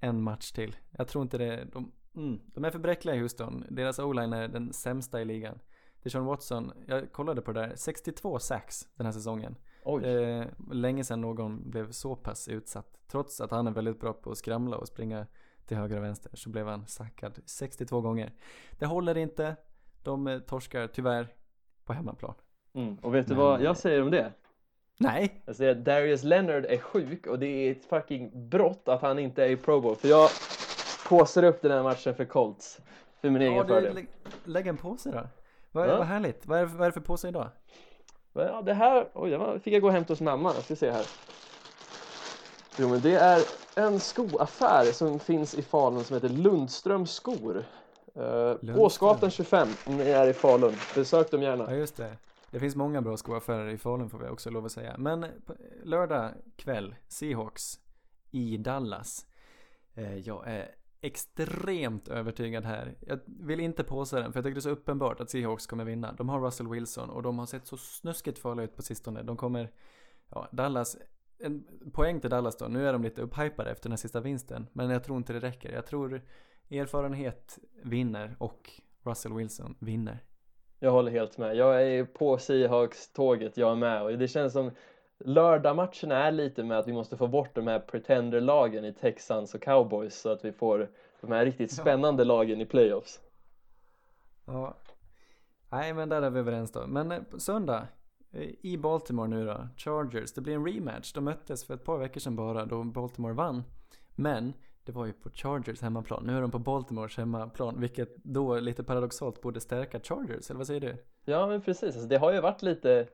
en 0.00 0.22
match 0.22 0.52
till. 0.52 0.76
Jag 0.90 1.08
tror 1.08 1.22
inte 1.22 1.38
det. 1.38 1.64
De, 1.72 1.92
mm, 2.16 2.40
de 2.54 2.64
är 2.64 2.70
för 2.70 2.78
bräckliga 2.78 3.14
i 3.14 3.18
Houston. 3.18 3.64
Deras 3.70 3.98
o-line 3.98 4.32
är 4.32 4.48
den 4.48 4.72
sämsta 4.72 5.20
i 5.20 5.24
ligan. 5.24 5.58
Deshaun 6.02 6.24
Watson, 6.26 6.72
jag 6.86 7.12
kollade 7.12 7.40
på 7.42 7.52
det 7.52 7.60
där, 7.60 7.72
62 7.76 8.38
sacks 8.38 8.88
den 8.94 9.06
här 9.06 9.12
säsongen. 9.12 9.56
Oj, 9.84 10.04
Eh, 10.04 10.46
länge 10.72 11.04
sedan 11.04 11.20
någon 11.20 11.70
blev 11.70 11.90
så 11.90 12.16
pass 12.16 12.48
utsatt. 12.48 12.98
Trots 13.06 13.40
att 13.40 13.50
han 13.50 13.66
är 13.66 13.70
väldigt 13.70 14.00
bra 14.00 14.12
på 14.12 14.30
att 14.30 14.38
skramla 14.38 14.76
och 14.76 14.88
springa 14.88 15.26
till 15.66 15.76
höger 15.76 15.96
och 15.96 16.02
vänster 16.04 16.30
så 16.34 16.50
blev 16.50 16.66
han 16.66 16.86
sackad 16.86 17.38
62 17.46 18.00
gånger. 18.00 18.32
Det 18.78 18.86
håller 18.86 19.18
inte. 19.18 19.56
De 20.02 20.26
eh, 20.26 20.38
torskar 20.38 20.86
tyvärr 20.86 21.34
på 21.84 21.92
hemmaplan. 21.92 22.34
mm. 22.74 22.96
och 22.98 23.14
vet 23.14 23.26
du 23.26 23.34
Men- 23.34 23.42
vad 23.44 23.62
jag 23.62 23.76
säger 23.76 24.02
om 24.02 24.10
det? 24.10 24.32
Nej! 24.98 25.42
Jag 25.44 25.56
säger 25.56 25.70
att 25.72 25.84
Darius 25.84 26.22
Leonard 26.24 26.64
är 26.64 26.78
sjuk 26.78 27.26
och 27.26 27.38
det 27.38 27.46
är 27.46 27.70
ett 27.72 27.84
fucking 27.84 28.48
brott 28.48 28.88
att 28.88 29.02
han 29.02 29.18
inte 29.18 29.44
är 29.44 29.48
i 29.48 29.56
Pro 29.56 29.80
Bowl 29.80 29.96
för 29.96 30.08
jag 30.08 30.30
påsar 31.08 31.42
upp 31.42 31.62
den 31.62 31.70
här 31.72 31.82
matchen 31.82 32.14
för 32.14 32.24
Colts 32.24 32.78
för 33.20 33.30
min 33.30 33.42
egen 33.42 33.54
Ja, 33.54 33.62
du, 33.62 33.68
fördel. 33.68 33.94
lä 33.94 34.02
lägg 34.44 34.66
en 34.66 34.76
påse 34.76 35.10
då. 35.10 35.20
Vad, 35.72 35.88
Ja. 35.88 35.96
vad 35.96 36.06
härligt. 36.06 36.46
Vad 36.46 36.58
är, 36.58 36.62
det- 36.66 36.72
vad 36.72 36.80
är 36.82 36.86
det 36.86 36.92
för 36.92 37.00
påse 37.00 37.28
idag? 37.28 37.48
Ja, 38.32 38.62
det 38.62 38.74
här, 38.74 39.08
oj, 39.14 39.36
var- 39.36 39.58
fick 39.58 39.74
jag 39.74 39.82
gå 39.82 39.86
och 39.88 39.92
hämta 39.92 40.12
hos 40.12 40.20
mamma. 40.20 40.52
Jag 40.54 40.64
ska 40.64 40.76
se 40.76 40.90
här. 40.90 41.06
Jo, 42.78 42.88
men 42.88 43.00
det 43.00 43.14
är 43.14 43.42
en 43.76 44.00
skoaffär 44.00 44.84
som 44.84 45.18
finns 45.18 45.54
i 45.54 45.62
Falun 45.62 46.04
som 46.04 46.14
heter 46.14 46.28
Lundströms 46.28 47.12
skor. 47.12 47.64
Uh, 48.16 48.80
Åsgatan 48.80 49.30
25 49.30 49.68
om 49.86 49.96
ni 49.96 50.10
är 50.10 50.28
i 50.28 50.32
Falun. 50.32 50.76
Besök 50.94 51.30
dem 51.30 51.42
Ja 51.42 51.50
gärna. 51.50 51.74
just 51.74 51.96
det. 51.96 52.12
Det 52.50 52.60
finns 52.60 52.76
många 52.76 53.02
bra 53.02 53.16
skoaffärer 53.16 53.68
i 53.68 53.78
Falun 53.78 54.10
får 54.10 54.18
vi 54.18 54.28
också 54.28 54.50
lov 54.50 54.64
att 54.64 54.72
säga. 54.72 54.96
Men 54.98 55.26
lördag 55.82 56.34
kväll, 56.56 56.94
Seahawks 57.08 57.80
i 58.30 58.56
Dallas. 58.56 59.26
Eh, 59.94 60.16
jag 60.16 60.48
är 60.48 60.74
extremt 61.00 62.08
övertygad 62.08 62.64
här. 62.64 62.96
Jag 63.00 63.20
vill 63.26 63.60
inte 63.60 63.84
påsa 63.84 64.20
den 64.20 64.32
för 64.32 64.38
jag 64.38 64.44
tycker 64.44 64.54
det 64.54 64.58
är 64.58 64.62
så 64.62 64.70
uppenbart 64.70 65.20
att 65.20 65.30
Seahawks 65.30 65.66
kommer 65.66 65.84
vinna. 65.84 66.12
De 66.12 66.28
har 66.28 66.40
Russell 66.40 66.68
Wilson 66.68 67.10
och 67.10 67.22
de 67.22 67.38
har 67.38 67.46
sett 67.46 67.66
så 67.66 67.76
snuskigt 67.76 68.38
farliga 68.38 68.64
ut 68.64 68.76
på 68.76 68.82
sistone. 68.82 69.22
De 69.22 69.36
kommer, 69.36 69.72
ja 70.28 70.48
Dallas, 70.52 70.96
en 71.38 71.66
poäng 71.92 72.20
till 72.20 72.30
Dallas 72.30 72.56
då. 72.56 72.68
Nu 72.68 72.88
är 72.88 72.92
de 72.92 73.02
lite 73.02 73.22
upphypade 73.22 73.70
efter 73.70 73.82
den 73.82 73.92
här 73.92 73.96
sista 73.96 74.20
vinsten. 74.20 74.66
Men 74.72 74.90
jag 74.90 75.04
tror 75.04 75.18
inte 75.18 75.32
det 75.32 75.40
räcker. 75.40 75.72
Jag 75.72 75.86
tror 75.86 76.22
erfarenhet 76.70 77.58
vinner 77.82 78.36
och 78.38 78.70
Russell 79.02 79.32
Wilson 79.32 79.76
vinner. 79.78 80.24
Jag 80.78 80.90
håller 80.90 81.10
helt 81.10 81.38
med. 81.38 81.56
Jag 81.56 81.82
är 81.82 82.04
på 82.04 82.38
Seahawks-tåget, 82.38 83.56
jag 83.56 83.70
är 83.70 83.76
med. 83.76 84.02
Och 84.02 84.18
det 84.18 84.28
känns 84.28 84.52
som 84.52 84.70
lördagmatchen 85.18 86.12
är 86.12 86.32
lite 86.32 86.62
med 86.64 86.78
att 86.78 86.88
vi 86.88 86.92
måste 86.92 87.16
få 87.16 87.26
bort 87.28 87.54
de 87.54 87.66
här 87.66 87.78
pretender-lagen 87.80 88.84
i 88.84 88.92
Texans 88.92 89.54
och 89.54 89.62
Cowboys 89.62 90.20
så 90.20 90.28
att 90.28 90.44
vi 90.44 90.52
får 90.52 90.90
de 91.20 91.32
här 91.32 91.44
riktigt 91.44 91.74
Ja. 91.76 91.82
spännande 91.82 92.24
lagen 92.24 92.60
i 92.60 92.66
playoffs. 92.66 93.20
Ja. 94.46 94.76
Nej 95.70 95.94
men 95.94 96.08
där 96.08 96.22
är 96.22 96.30
vi 96.30 96.38
överens 96.38 96.72
då. 96.72 96.86
Men 96.86 97.12
eh, 97.12 97.20
söndag 97.38 97.86
eh, 98.32 98.50
i 98.60 98.78
Baltimore 98.78 99.28
nu 99.28 99.46
då. 99.46 99.68
Chargers. 99.76 100.32
Det 100.32 100.40
blir 100.40 100.54
en 100.54 100.66
rematch. 100.66 101.12
De 101.12 101.24
möttes 101.24 101.64
för 101.66 101.74
ett 101.74 101.84
par 101.84 101.98
veckor 101.98 102.20
sedan 102.20 102.36
bara 102.36 102.64
då 102.64 102.84
Baltimore 102.84 103.34
vann. 103.34 103.62
Men 104.14 104.52
det 104.88 104.92
var 104.92 105.06
ju 105.06 105.12
på 105.12 105.30
Chargers 105.30 105.82
hemmaplan. 105.82 106.24
Nu 106.26 106.36
är 106.36 106.40
de 106.40 106.50
på 106.50 106.58
Baltimores 106.58 107.16
hemmaplan. 107.16 107.80
Vilket 107.80 108.16
då 108.16 108.60
lite 108.60 108.84
paradoxalt 108.84 109.40
borde 109.40 109.60
stärka 109.60 110.00
Chargers. 110.00 110.50
Eller 110.50 110.58
vad 110.58 110.66
säger 110.66 110.80
du? 110.80 110.96
Ja, 111.24 111.46
men 111.46 111.60
precis. 111.60 111.82
Alltså, 111.82 112.08
det 112.08 112.16
har 112.16 112.32
ju 112.32 112.40
varit 112.40 112.62
lite, 112.62 113.06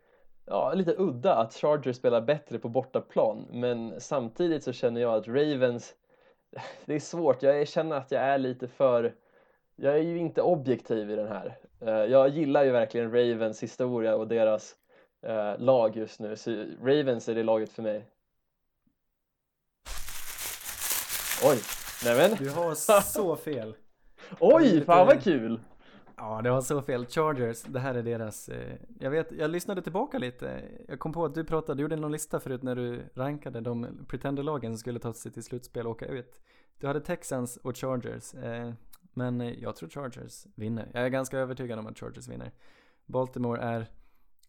ja, 0.44 0.72
lite 0.74 0.94
udda 0.98 1.34
att 1.34 1.54
Chargers 1.54 1.96
spelar 1.96 2.20
bättre 2.20 2.58
på 2.58 2.68
bortaplan. 2.68 3.46
Men 3.50 4.00
samtidigt 4.00 4.64
så 4.64 4.72
känner 4.72 5.00
jag 5.00 5.14
att 5.14 5.28
Ravens, 5.28 5.94
det 6.84 6.94
är 6.94 7.00
svårt. 7.00 7.42
Jag 7.42 7.68
känner 7.68 7.96
att 7.96 8.10
jag 8.10 8.22
är 8.22 8.38
lite 8.38 8.68
för, 8.68 9.14
jag 9.76 9.94
är 9.94 10.02
ju 10.02 10.18
inte 10.18 10.42
objektiv 10.42 11.10
i 11.10 11.16
den 11.16 11.28
här. 11.28 11.58
Eh, 11.80 11.88
jag 11.88 12.28
gillar 12.28 12.64
ju 12.64 12.70
verkligen 12.70 13.12
Ravens 13.12 13.62
historia 13.62 14.16
och 14.16 14.28
deras 14.28 14.76
eh, 15.22 15.58
lag 15.58 15.96
just 15.96 16.20
nu. 16.20 16.36
Så 16.36 16.50
Ravens 16.82 17.28
är 17.28 17.34
det 17.34 17.42
laget 17.42 17.72
för 17.72 17.82
mig. 17.82 18.06
Oj, 21.42 21.58
nämen. 22.04 22.36
Du 22.38 22.50
har 22.50 22.74
så 23.00 23.36
fel. 23.44 23.76
Oj, 24.40 24.84
fan 24.84 25.06
vad 25.06 25.22
kul! 25.22 25.60
Ja, 26.16 26.40
det 26.42 26.50
var 26.50 26.60
så 26.60 26.82
fel. 26.82 27.06
Chargers, 27.06 27.62
det 27.62 27.80
här 27.80 27.94
är 27.94 28.02
deras... 28.02 28.48
Eh, 28.48 28.76
jag 29.00 29.10
vet, 29.10 29.32
jag 29.32 29.50
lyssnade 29.50 29.82
tillbaka 29.82 30.18
lite. 30.18 30.62
Jag 30.88 30.98
kom 30.98 31.12
på 31.12 31.24
att 31.24 31.34
du 31.34 31.44
pratade, 31.44 31.76
du 31.78 31.82
gjorde 31.82 31.96
någon 31.96 32.12
lista 32.12 32.40
förut 32.40 32.62
när 32.62 32.76
du 32.76 33.02
rankade 33.14 33.60
de 33.60 34.06
pretenderlagen 34.08 34.72
som 34.72 34.78
skulle 34.78 34.98
ta 34.98 35.12
sig 35.12 35.32
till 35.32 35.42
slutspel 35.42 35.86
och 35.86 35.92
åka 35.92 36.06
ut. 36.06 36.40
Du 36.80 36.86
hade 36.86 37.00
Texans 37.00 37.56
och 37.56 37.76
Chargers. 37.76 38.34
Eh, 38.34 38.72
men 39.14 39.60
jag 39.60 39.76
tror 39.76 39.88
Chargers 39.88 40.46
vinner. 40.54 40.90
Jag 40.94 41.04
är 41.04 41.08
ganska 41.08 41.38
övertygad 41.38 41.78
om 41.78 41.86
att 41.86 41.98
Chargers 41.98 42.28
vinner. 42.28 42.52
Baltimore 43.06 43.60
är 43.60 43.86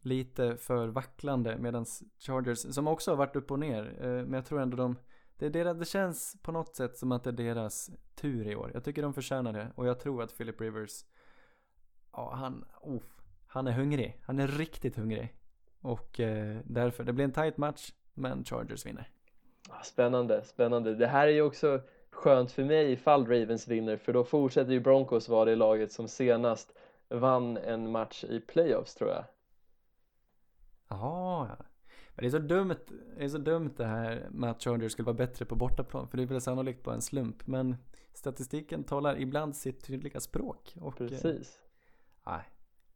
lite 0.02 0.58
för 0.58 0.88
vacklande 0.88 1.58
medan 1.58 1.86
Chargers, 2.20 2.74
som 2.74 2.88
också 2.88 3.12
har 3.12 3.16
varit 3.16 3.36
upp 3.36 3.52
och 3.52 3.60
ner, 3.60 3.98
eh, 4.00 4.08
men 4.08 4.34
jag 4.34 4.46
tror 4.46 4.62
ändå 4.62 4.78
de 4.78 4.96
det, 5.38 5.46
är 5.46 5.50
deras, 5.50 5.78
det 5.78 5.86
känns 5.86 6.38
på 6.42 6.52
något 6.52 6.76
sätt 6.76 6.98
som 6.98 7.12
att 7.12 7.24
det 7.24 7.30
är 7.30 7.34
deras 7.34 7.90
tur 8.16 8.48
i 8.48 8.56
år. 8.56 8.72
Jag 8.74 8.84
tycker 8.84 9.02
de 9.02 9.14
förtjänar 9.14 9.54
det 9.54 9.72
och 9.76 9.88
jag 9.88 10.00
tror 10.00 10.24
att 10.24 10.38
Philip 10.38 10.62
Rivers, 10.62 11.06
ja 12.12 12.34
han, 12.36 12.66
oh, 12.82 13.02
han 13.48 13.68
är 13.68 13.72
hungrig. 13.72 14.22
Han 14.24 14.40
är 14.40 14.48
riktigt 14.48 14.96
hungrig. 14.96 15.36
Och 15.82 16.20
eh, 16.20 16.58
därför, 16.64 17.04
det 17.04 17.14
blir 17.14 17.26
en 17.26 17.32
tight 17.32 17.58
match, 17.58 17.92
men 18.14 18.44
Chargers 18.44 18.86
vinner. 18.86 19.10
Spännande, 19.84 20.44
spännande. 20.44 20.96
Det 20.96 21.08
här 21.08 21.28
är 21.28 21.32
ju 21.32 21.42
också 21.42 21.82
skönt 22.12 22.52
för 22.52 22.64
mig 22.64 22.92
ifall 22.92 23.28
Ravens 23.28 23.68
vinner 23.68 23.98
för 23.98 24.14
då 24.14 24.24
fortsätter 24.24 24.72
ju 24.72 24.80
Broncos 24.80 25.30
vara 25.30 25.46
det 25.46 25.56
laget 25.56 25.92
som 25.92 26.08
senast 26.08 26.78
vann 27.10 27.58
en 27.58 27.92
match 27.92 28.24
i 28.24 28.40
playoffs 28.40 28.96
tror 28.96 29.10
jag. 29.10 29.26
Jaha, 30.88 31.56
ja. 31.60 31.66
Men 32.16 32.24
det 32.24 32.28
är 32.28 32.32
så 32.32 32.40
dumt, 32.40 32.76
det 33.18 33.24
är 33.24 33.30
så 33.30 33.38
dumt 33.38 33.74
det 33.78 33.86
här 33.86 34.28
med 34.32 34.52
att 34.52 34.64
Chargers 34.64 34.92
skulle 34.92 35.06
vara 35.06 35.18
bättre 35.18 35.46
på 35.46 35.56
bortaplan. 35.56 36.08
För 36.08 36.18
det 36.18 36.24
är 36.24 36.28
väl 36.28 36.42
sannolikt 36.42 36.84
bara 36.84 36.96
en 36.96 37.02
slump. 37.02 37.48
Men 37.48 37.76
statistiken 38.14 38.84
talar 38.84 39.20
ibland 39.20 39.56
sitt 39.56 39.84
tydliga 39.84 40.20
språk. 40.20 40.76
Och, 40.82 41.02
eh, 41.02 41.08
Precis. 41.08 41.60
nej, 42.26 42.42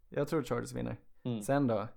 jag 0.10 0.28
tror 0.28 0.44
Chargers 0.44 0.72
vinner. 0.74 0.98
Mm. 1.24 1.42
Sen 1.42 1.68
då? 1.68 1.88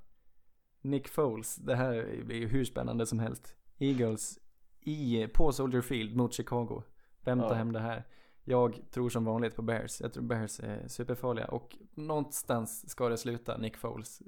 Nick 0.80 1.08
Foles, 1.08 1.56
det 1.56 1.74
här 1.74 1.92
är 1.94 2.34
ju 2.34 2.48
hur 2.48 2.64
spännande 2.64 3.06
som 3.06 3.18
helst. 3.18 3.56
Eagles 3.78 4.38
i, 4.80 5.26
på 5.34 5.52
Soldier 5.52 5.82
Field 5.82 6.16
mot 6.16 6.32
Chicago. 6.34 6.82
Vem 7.20 7.40
tar 7.40 7.48
Ja. 7.48 7.54
hem 7.54 7.72
det 7.72 7.80
här? 7.80 8.04
Jag 8.44 8.80
tror 8.90 9.08
som 9.08 9.24
vanligt 9.24 9.56
på 9.56 9.62
Bears. 9.62 10.00
Jag 10.00 10.12
tror 10.12 10.22
Bears 10.24 10.60
är 10.60 10.88
superfarliga 10.88 11.46
och 11.46 11.76
någonstans 11.94 12.90
ska 12.90 13.08
det 13.08 13.16
sluta 13.16 13.56
Nick 13.56 13.76
Foles. 13.76 14.22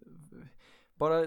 Bara, 0.95 1.27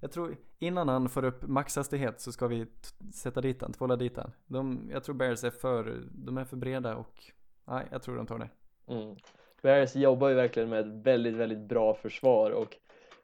jag 0.00 0.12
tror 0.12 0.36
innan 0.58 0.88
han 0.88 1.08
får 1.08 1.24
upp 1.24 1.42
maxhastighet 1.42 2.20
så 2.20 2.32
ska 2.32 2.46
vi 2.46 2.66
sätta 3.14 3.40
dit 3.40 3.62
han, 3.62 3.72
tvåla 3.72 3.96
dit 3.96 4.16
han. 4.16 4.32
De, 4.46 4.90
jag 4.92 5.04
tror 5.04 5.14
Bears 5.14 5.44
är 5.44 5.50
för, 5.50 6.02
de 6.12 6.38
är 6.38 6.44
för 6.44 6.56
breda 6.56 6.96
och 6.96 7.24
nej, 7.64 7.86
jag 7.90 8.02
tror 8.02 8.16
de 8.16 8.26
tar 8.26 8.38
det. 8.38 8.48
Mm. 8.94 9.16
Bears 9.62 9.96
jobbar 9.96 10.28
ju 10.28 10.34
verkligen 10.34 10.68
med 10.68 10.80
ett 10.80 11.06
väldigt, 11.06 11.34
väldigt 11.34 11.68
bra 11.68 11.94
försvar 11.94 12.50
och 12.50 12.76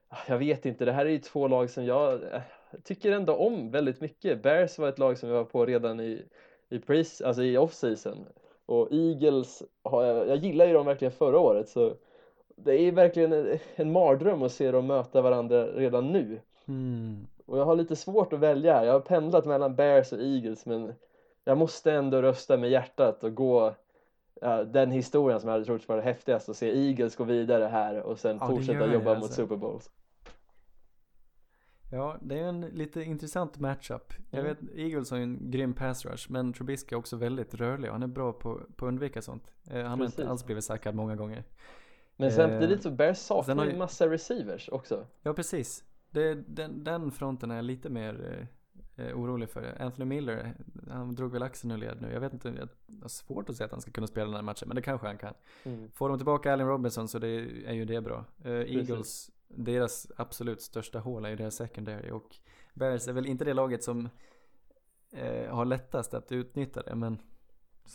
ah, 0.08 0.18
jag 0.28 0.38
vet 0.38 0.66
inte, 0.66 0.84
det 0.84 0.92
här 0.92 1.06
är 1.06 1.10
ju 1.10 1.18
två 1.18 1.48
lag 1.48 1.70
som 1.70 1.84
jag 1.84 2.12
eh, 2.12 2.42
tycker 2.84 3.12
ändå 3.12 3.34
om 3.34 3.70
väldigt 3.70 4.00
mycket. 4.00 4.42
Bears 4.42 4.78
var 4.78 4.88
ett 4.88 4.98
lag 4.98 5.18
som 5.18 5.28
jag 5.28 5.36
var 5.36 5.44
på 5.44 5.66
redan 5.66 6.00
i, 6.00 6.22
i, 6.68 6.78
pre- 6.78 7.24
alltså 7.24 7.42
i 7.42 7.56
off-season 7.56 8.26
och 8.66 8.92
Eagles, 8.92 9.62
har 9.82 10.04
jag, 10.04 10.28
jag 10.28 10.36
gillar 10.36 10.66
ju 10.66 10.72
dem 10.72 10.86
verkligen 10.86 11.12
förra 11.12 11.38
året 11.38 11.68
så 11.68 11.96
det 12.56 12.80
är 12.80 12.92
verkligen 12.92 13.32
en, 13.32 13.58
en 13.74 13.92
mardröm 13.92 14.42
att 14.42 14.52
se 14.52 14.70
dem 14.70 14.86
möta 14.86 15.22
varandra 15.22 15.66
redan 15.66 16.12
nu. 16.12 16.40
Hmm. 16.66 17.26
Och 17.46 17.58
jag 17.58 17.64
har 17.64 17.76
lite 17.76 17.96
svårt 17.96 18.32
att 18.32 18.38
välja. 18.40 18.84
Jag 18.84 18.92
har 18.92 19.00
pendlat 19.00 19.44
mellan 19.46 19.74
Bears 19.76 20.12
och 20.12 20.20
Eagles 20.20 20.66
men 20.66 20.92
jag 21.44 21.58
måste 21.58 21.92
ändå 21.92 22.22
rösta 22.22 22.56
med 22.56 22.70
hjärtat 22.70 23.24
och 23.24 23.34
gå 23.34 23.74
ja, 24.40 24.64
den 24.64 24.90
historien 24.90 25.40
som 25.40 25.48
jag 25.48 25.54
hade 25.54 25.64
trott 25.64 25.88
var 25.88 25.96
det 25.96 26.02
häftigaste 26.02 26.50
att 26.50 26.56
se 26.56 26.88
Eagles 26.88 27.16
gå 27.16 27.24
vidare 27.24 27.64
här 27.64 28.00
och 28.02 28.18
sen 28.18 28.38
Ja, 28.40 28.46
fortsätta 28.48 28.92
jobba 28.92 29.14
mot 29.14 29.22
alltså. 29.22 29.32
Super 29.32 29.56
Bowls. 29.56 29.90
Ja, 31.92 32.16
det 32.20 32.38
är 32.38 32.44
en 32.44 32.60
lite 32.60 33.02
intressant 33.02 33.58
matchup. 33.58 34.12
Jag 34.30 34.40
Mm. 34.40 34.54
vet, 34.54 34.76
Eagles 34.78 35.10
har 35.10 35.18
ju 35.18 35.22
en 35.22 35.50
grym 35.50 35.74
pass 35.74 36.04
rush, 36.04 36.30
men 36.30 36.52
Trubisky 36.52 36.94
är 36.94 36.98
också 36.98 37.16
väldigt 37.16 37.54
rörlig 37.54 37.90
och 37.90 37.94
han 37.94 38.02
är 38.02 38.06
bra 38.06 38.32
på, 38.32 38.60
på 38.76 38.86
att 38.86 38.88
undvika 38.88 39.22
sånt. 39.22 39.50
Eh, 39.70 39.76
han 39.82 39.86
har 39.90 39.96
Precis. 39.96 40.18
inte 40.18 40.30
alls 40.30 40.44
blivit 40.46 40.64
sackad 40.64 40.94
många 40.94 41.16
gånger. 41.16 41.44
Men 42.16 42.28
Eh, 42.28 42.34
samtidigt 42.34 42.82
så 42.82 42.90
Bears 42.90 43.18
saknar 43.18 43.56
har 43.56 43.64
ju 43.66 43.76
massa 43.76 44.10
receivers 44.10 44.68
också. 44.68 45.06
Ja, 45.22 45.34
precis. 45.34 45.84
Det, 46.10 46.34
den, 46.34 46.84
den 46.84 47.10
fronten 47.10 47.50
är 47.50 47.56
jag 47.56 47.64
lite 47.64 47.90
mer 47.90 48.46
eh, 48.96 49.06
eh, 49.06 49.18
orolig 49.18 49.50
för. 49.50 49.82
Anthony 49.82 50.04
Miller, 50.04 50.54
han 50.90 51.14
drog 51.14 51.32
väl 51.32 51.42
axeln 51.42 51.70
ur 51.72 51.76
led 51.76 52.02
nu. 52.02 52.12
Jag 52.12 52.20
vet 52.20 52.32
inte, 52.32 52.48
jag 52.48 52.68
har 53.02 53.08
svårt 53.08 53.48
att 53.50 53.56
säga 53.56 53.64
att 53.64 53.72
han 53.72 53.80
ska 53.80 53.90
kunna 53.90 54.06
spela 54.06 54.26
den 54.26 54.34
här 54.34 54.42
matchen, 54.42 54.68
men 54.68 54.74
det 54.76 54.82
kanske 54.82 55.06
han 55.06 55.18
kan. 55.18 55.34
Mm. 55.64 55.90
Får 55.90 56.08
de 56.08 56.18
tillbaka 56.18 56.52
Allen 56.52 56.66
Robinson 56.68 57.08
så 57.08 57.18
det 57.18 57.28
är 57.66 57.72
ju 57.72 57.84
det 57.84 58.00
bra. 58.00 58.24
Eh, 58.44 58.52
Eagles, 58.52 59.30
deras 59.48 60.06
absolut 60.16 60.62
största 60.62 60.98
hål 60.98 61.24
är 61.24 61.28
ju 61.30 61.36
deras 61.36 61.54
secondary 61.54 62.10
och 62.10 62.36
Bears 62.74 63.08
är 63.08 63.12
väl 63.12 63.26
inte 63.26 63.44
det 63.44 63.54
laget 63.54 63.84
som 63.84 64.08
eh, 65.12 65.54
har 65.54 65.64
lättast 65.64 66.14
att 66.14 66.32
utnyttja 66.32 66.82
det 66.82 66.94
men 66.94 67.18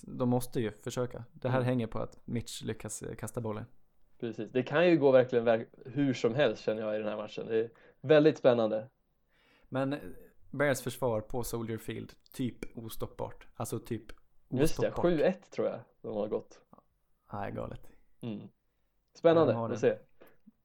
de 0.01 0.29
måste 0.29 0.59
ju 0.61 0.71
försöka. 0.71 1.23
Det 1.33 1.49
här 1.49 1.57
Mm. 1.57 1.65
hänger 1.67 1.87
på 1.87 1.99
att 1.99 2.19
Mitch 2.25 2.61
lyckas 2.63 3.01
eh, 3.01 3.15
kasta 3.15 3.41
bollen. 3.41 3.65
Precis, 4.19 4.49
det 4.51 4.63
kan 4.63 4.87
ju 4.89 4.97
gå 4.97 5.11
verkligen 5.11 5.45
verk- 5.45 5.67
hur 5.85 6.13
som 6.13 6.35
helst 6.35 6.63
känner 6.63 6.81
jag 6.81 6.95
i 6.95 6.97
den 6.99 7.07
här 7.07 7.17
matchen. 7.17 7.45
Det 7.47 7.59
är 7.59 7.69
väldigt 8.01 8.37
spännande. 8.37 8.87
Men 9.69 9.93
eh, 9.93 9.99
Bears 10.51 10.81
försvar 10.81 11.21
på 11.21 11.43
Soldier 11.43 11.77
Field, 11.77 12.13
typ 12.33 12.77
ostoppbart. 12.77 13.47
Alltså 13.55 13.79
typ 13.79 14.03
Just 14.49 14.81
det, 14.81 14.87
ostoppbart. 14.87 15.11
7-1 15.11 15.33
tror 15.51 15.67
jag 15.67 15.79
de 16.01 16.15
har 16.15 16.27
gått. 16.27 16.59
Nej, 17.33 17.51
galet. 17.51 17.81
Mm. 18.21 18.47
Spännande 19.13 19.53
De 19.53 19.57
har 19.57 19.65
att 19.65 19.71
det. 19.71 19.77
se. 19.79 19.97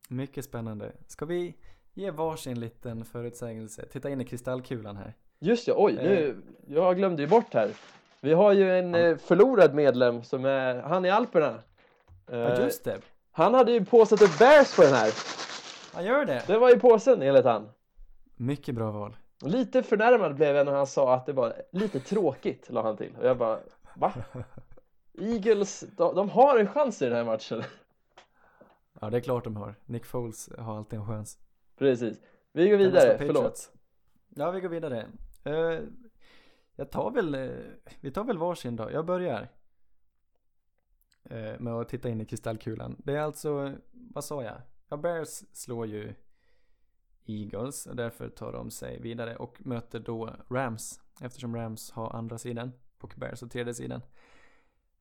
Mycket 0.08 0.44
spännande. 0.44 0.92
Ska 1.06 1.24
vi 1.26 1.54
ge 1.94 2.10
varsin 2.10 2.60
liten 2.60 3.04
förutsägelse? 3.04 3.86
Titta 3.86 4.10
in 4.10 4.20
i 4.20 4.24
kristallkulan 4.24 4.96
här. 4.96 5.14
Just 5.38 5.68
ja, 5.68 5.74
oj, 5.78 5.92
nu, 5.92 6.28
Eh. 6.28 6.34
jag 6.74 6.96
glömde 6.96 7.22
ju 7.22 7.28
bort 7.28 7.54
här. 7.54 7.70
Vi 8.20 8.32
har 8.32 8.52
ju 8.52 8.78
en 8.78 8.94
Ja. 8.94 8.98
eh, 9.00 9.16
förlorad 9.16 9.74
medlem 9.74 10.22
som 10.22 10.44
är, 10.44 10.74
han 10.82 11.04
i 11.04 11.10
Alperna. 11.10 11.62
Ja, 12.26 12.60
just 12.62 12.84
det. 12.84 13.00
Han 13.36 13.54
hade 13.54 13.72
ju 13.72 13.84
påsatt 13.84 14.22
upp 14.22 14.38
Bears 14.38 14.76
på 14.76 14.82
den 14.82 14.92
här. 14.92 15.12
Han 15.94 16.04
gör 16.04 16.24
det. 16.24 16.44
Det 16.46 16.58
var 16.58 16.76
i 16.76 16.78
påsen 16.78 17.22
enligt 17.22 17.44
han. 17.44 17.68
Mycket 18.36 18.74
bra 18.74 18.90
val. 18.90 19.16
Lite 19.40 19.82
förnärmad 19.82 20.34
blev 20.34 20.56
jag 20.56 20.66
när 20.66 20.72
han 20.72 20.86
sa 20.86 21.14
att 21.14 21.26
det 21.26 21.32
var 21.32 21.62
lite 21.72 22.00
tråkigt, 22.00 22.70
la 22.70 22.82
han 22.82 22.96
till. 22.96 23.16
Och 23.18 23.26
jag 23.26 23.38
bara, 23.38 23.58
va? 23.94 24.12
Eagles, 25.18 25.84
de, 25.96 26.14
de 26.14 26.28
har 26.28 26.58
en 26.58 26.68
chans 26.68 27.02
i 27.02 27.04
den 27.04 27.14
här 27.14 27.24
matchen. 27.24 27.62
Ja, 29.00 29.10
det 29.10 29.16
är 29.16 29.20
klart 29.20 29.44
de 29.44 29.56
har. 29.56 29.74
Nick 29.84 30.04
Foles 30.04 30.50
har 30.58 30.76
alltid 30.76 30.98
en 30.98 31.06
chans. 31.06 31.38
Precis. 31.78 32.18
Vi 32.52 32.68
går 32.68 32.76
vidare, 32.76 33.18
förlåt. 33.18 33.72
Ja, 34.28 34.50
vi 34.50 34.60
går 34.60 34.68
vidare. 34.68 35.06
Eh, 35.44 35.80
jag 36.76 36.90
tar 36.90 37.10
väl, 37.10 37.34
eh, 37.34 37.50
vi 38.00 38.10
tar 38.10 38.24
väl 38.24 38.38
varsin 38.38 38.76
då. 38.76 38.90
Jag 38.90 39.06
börjar. 39.06 39.48
Eh, 41.24 41.60
med 41.60 41.72
att 41.72 41.88
titta 41.88 42.08
in 42.08 42.20
i 42.20 42.26
kristallkulan. 42.26 42.96
Det 42.98 43.12
är 43.12 43.20
alltså, 43.20 43.72
vad 43.92 44.24
sa 44.24 44.42
jag? 44.42 44.60
Ja, 44.88 44.96
Bears 44.96 45.42
slår 45.52 45.86
ju 45.86 46.14
Eagles 47.26 47.86
och 47.86 47.96
därför 47.96 48.28
tar 48.28 48.52
de 48.52 48.70
sig 48.70 49.00
vidare 49.00 49.36
och 49.36 49.66
möter 49.66 50.00
då 50.00 50.36
Rams 50.50 51.00
eftersom 51.20 51.56
Rams 51.56 51.90
har 51.90 52.10
andra 52.10 52.38
sidan 52.38 52.72
och 53.00 53.14
Bears 53.16 53.40
har 53.40 53.48
tredje 53.48 53.74
sidan. 53.74 54.02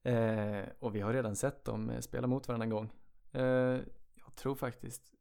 Eh, 0.04 0.64
och 0.80 0.96
vi 0.96 1.02
har 1.02 1.14
redan 1.14 1.36
sett 1.36 1.66
dem 1.66 2.02
spela 2.02 2.28
mot 2.28 2.48
varandra 2.48 2.64
en 2.64 2.70
gång. 2.70 2.94
Eh, 3.32 3.80
jag 4.14 4.36
tror 4.36 4.56
faktiskt, 4.56 5.14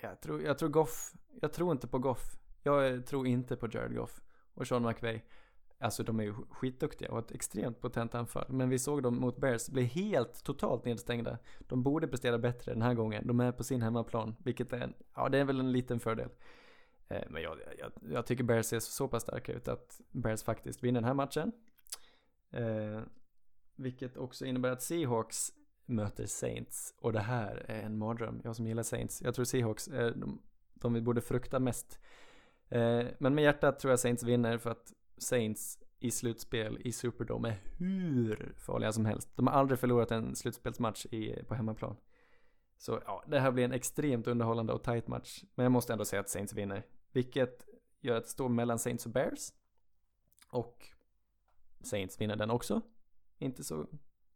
jag 0.00 0.20
tror, 0.20 0.42
jag 0.42 0.58
tror 0.58 0.68
Goff, 0.68 1.12
jag 1.40 1.52
tror 1.52 1.72
inte 1.72 1.88
på 1.88 1.98
Goff. 1.98 2.38
Jag 2.62 2.92
eh, 2.92 3.00
tror 3.00 3.26
inte 3.26 3.56
på 3.56 3.66
Jared 3.66 3.96
Goff 3.96 4.22
och 4.54 4.66
Sean 4.66 4.82
McVay. 4.82 5.24
Alltså 5.82 6.02
de 6.02 6.20
är 6.20 6.24
ju 6.24 6.34
skitduktiga 6.50 7.10
och 7.10 7.18
ett 7.18 7.32
extremt 7.32 7.80
potent 7.80 8.14
anfall. 8.14 8.52
Men 8.52 8.68
vi 8.68 8.78
såg 8.78 9.02
dem 9.02 9.16
mot 9.16 9.36
Bears 9.36 9.68
bli 9.68 9.84
helt 9.84 10.44
totalt 10.44 10.84
nedstängda. 10.84 11.38
De 11.58 11.82
borde 11.82 12.08
prestera 12.08 12.38
bättre 12.38 12.72
den 12.72 12.82
här 12.82 12.94
gången. 12.94 13.26
De 13.26 13.40
är 13.40 13.52
på 13.52 13.64
sin 13.64 13.82
hemmaplan, 13.82 14.36
vilket 14.38 14.72
är 14.72 14.80
en, 14.80 14.94
ja 15.14 15.28
det 15.28 15.38
är 15.38 15.44
väl 15.44 15.60
en 15.60 15.72
liten 15.72 16.00
fördel. 16.00 16.28
Eh, 17.08 17.22
men 17.30 17.42
jag, 17.42 17.58
jag, 17.78 17.92
jag 18.12 18.26
tycker 18.26 18.44
Bears 18.44 18.66
ser 18.66 18.80
så 18.80 19.08
pass 19.08 19.22
starka 19.22 19.52
ut 19.52 19.68
att 19.68 20.00
Bears 20.10 20.42
faktiskt 20.42 20.84
vinner 20.84 21.00
den 21.00 21.04
här 21.04 21.14
matchen. 21.14 21.52
Eh, 22.50 23.00
vilket 23.76 24.16
också 24.16 24.46
innebär 24.46 24.70
att 24.70 24.82
Seahawks 24.82 25.52
möter 25.86 26.26
Saints. 26.26 26.94
Och 26.98 27.12
det 27.12 27.20
här 27.20 27.64
är 27.68 27.82
en 27.82 27.98
mardröm. 27.98 28.40
Jag 28.44 28.56
som 28.56 28.66
gillar 28.66 28.82
Saints. 28.82 29.22
Jag 29.22 29.34
tror 29.34 29.44
Seahawks 29.44 29.88
är 29.88 30.10
de, 30.10 30.42
de 30.74 30.94
vi 30.94 31.00
borde 31.00 31.20
frukta 31.20 31.58
mest. 31.58 32.00
Eh, 32.68 33.06
men 33.18 33.34
med 33.34 33.44
hjärtat 33.44 33.78
tror 33.78 33.92
jag 33.92 34.00
Saints 34.00 34.22
vinner 34.22 34.58
för 34.58 34.70
att 34.70 34.92
Saints 35.18 35.78
i 35.98 36.10
slutspel 36.10 36.78
i 36.80 36.92
Superdome 36.92 37.48
är 37.48 37.58
hur 37.78 38.54
farliga 38.58 38.92
som 38.92 39.06
helst. 39.06 39.30
De 39.34 39.46
har 39.46 39.54
aldrig 39.54 39.78
förlorat 39.78 40.10
en 40.10 40.36
slutspelsmatch 40.36 41.06
i, 41.06 41.44
på 41.48 41.54
hemmaplan. 41.54 41.96
Så 42.78 43.00
ja, 43.06 43.24
det 43.26 43.40
här 43.40 43.52
blir 43.52 43.64
en 43.64 43.72
extremt 43.72 44.26
underhållande 44.26 44.72
och 44.72 44.82
tight 44.82 45.08
match. 45.08 45.44
Men 45.54 45.64
jag 45.64 45.72
måste 45.72 45.92
ändå 45.92 46.04
säga 46.04 46.20
att 46.20 46.28
Saints 46.28 46.52
vinner. 46.52 46.86
Vilket 47.12 47.66
gör 48.00 48.16
att 48.16 48.24
det 48.24 48.30
står 48.30 48.48
mellan 48.48 48.78
Saints 48.78 49.06
och 49.06 49.12
Bears. 49.12 49.52
Och 50.48 50.86
Saints 51.80 52.20
vinner 52.20 52.36
den 52.36 52.50
också. 52.50 52.80
Inte 53.38 53.64
så 53.64 53.86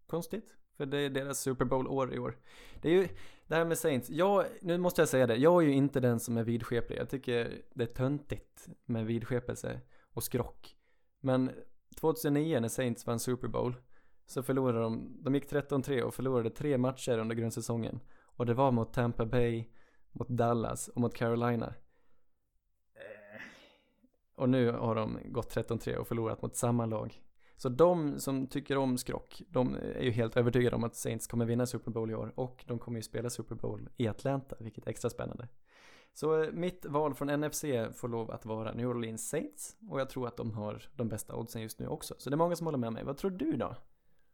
konstigt. 0.07 0.57
För 0.77 0.87
det 0.87 0.99
är 0.99 1.11
deras 1.11 1.41
Super 1.41 1.65
Bowl-år 1.65 2.15
i 2.15 2.19
år. 2.19 2.39
Det 2.83 2.89
är 2.89 2.93
ju 2.93 3.09
det 3.47 3.55
här 3.55 3.65
med 3.65 3.79
Saints. 3.79 4.11
Jag, 4.11 4.47
nu 4.61 4.79
måste 4.79 5.01
jag 5.01 5.09
säga 5.09 5.27
det. 5.27 5.37
Jag 5.37 5.63
är 5.63 5.67
ju 5.67 5.73
inte 5.73 6.01
den 6.01 6.21
som 6.21 6.37
är 6.37 6.45
vidskeplig. 6.45 6.99
Jag 6.99 7.11
tycker 7.11 7.63
det 7.75 7.85
är 7.85 7.95
töntigt 7.95 8.69
med 8.85 9.07
vidskepelse 9.07 9.81
och 10.17 10.23
skrock. 10.23 10.77
Men 11.21 11.51
2009 12.01 12.61
när 12.61 12.69
Saints 12.69 13.07
vann 13.07 13.21
Super 13.21 13.49
Bowl 13.49 13.75
så 14.27 14.43
förlorade 14.43 14.81
de, 14.81 15.17
de 15.23 15.35
gick 15.35 15.53
13-3 15.53 16.01
och 16.01 16.15
förlorade 16.15 16.51
tre 16.51 16.79
matcher 16.79 17.19
under 17.19 17.37
grundsäsongen. 17.37 18.01
Och 18.23 18.47
det 18.47 18.55
var 18.55 18.73
mot 18.73 18.93
Tampa 18.93 19.27
Bay, 19.27 19.65
mot 20.13 20.29
Dallas 20.29 20.89
och 20.89 21.01
mot 21.01 21.15
Carolina. 21.15 21.75
Eh. 22.95 23.41
och 24.35 24.49
nu 24.49 24.71
har 24.71 24.95
de 24.95 25.19
gått 25.25 25.55
13-3 25.55 25.95
och 25.95 26.09
förlorat 26.09 26.43
mot 26.43 26.57
samma 26.57 26.87
lag. 26.87 27.23
Så 27.57 27.69
de 27.69 28.21
som 28.21 28.47
tycker 28.47 28.79
om 28.79 28.99
skrock, 28.99 29.43
de 29.49 29.75
är 29.75 30.03
ju 30.03 30.11
helt 30.11 30.37
övertygade 30.37 30.77
om 30.77 30.85
att 30.85 30.97
Saints 30.97 31.27
kommer 31.27 31.47
vinna 31.47 31.67
Super 31.67 31.91
Bowl 31.91 32.11
i 32.11 32.15
år 32.15 32.33
och 32.37 32.65
de 32.67 32.79
kommer 32.79 32.99
ju 32.99 33.03
spela 33.03 33.31
Super 33.31 33.55
Bowl 33.55 33.89
i 33.97 34.09
Atlanta, 34.09 34.57
vilket 34.61 34.87
är 34.87 34.91
extra 34.91 35.11
spännande. 35.11 35.49
Så 36.17 36.43
eh, 36.43 36.53
mitt 36.53 36.87
val 36.87 37.15
från 37.15 37.41
NFC 37.41 37.65
får 37.95 38.09
lov 38.09 38.31
att 38.31 38.47
vara 38.47 38.73
New 38.73 38.89
Orleans 38.89 39.29
Saints 39.29 39.77
och 39.91 40.01
jag 40.01 40.09
tror 40.09 40.27
att 40.27 40.37
de 40.37 40.53
har 40.53 40.83
de 40.97 41.09
bästa 41.09 41.35
oddsen 41.35 41.63
just 41.63 41.79
nu 41.79 41.89
också. 41.89 42.15
Så 42.19 42.31
det 42.31 42.35
är 42.35 42.39
många 42.39 42.57
som 42.57 42.67
håller 42.67 42.79
med 42.79 42.93
mig. 42.93 43.05
Vad 43.05 43.17
tror 43.17 43.31
du 43.31 43.53
då? 43.57 43.75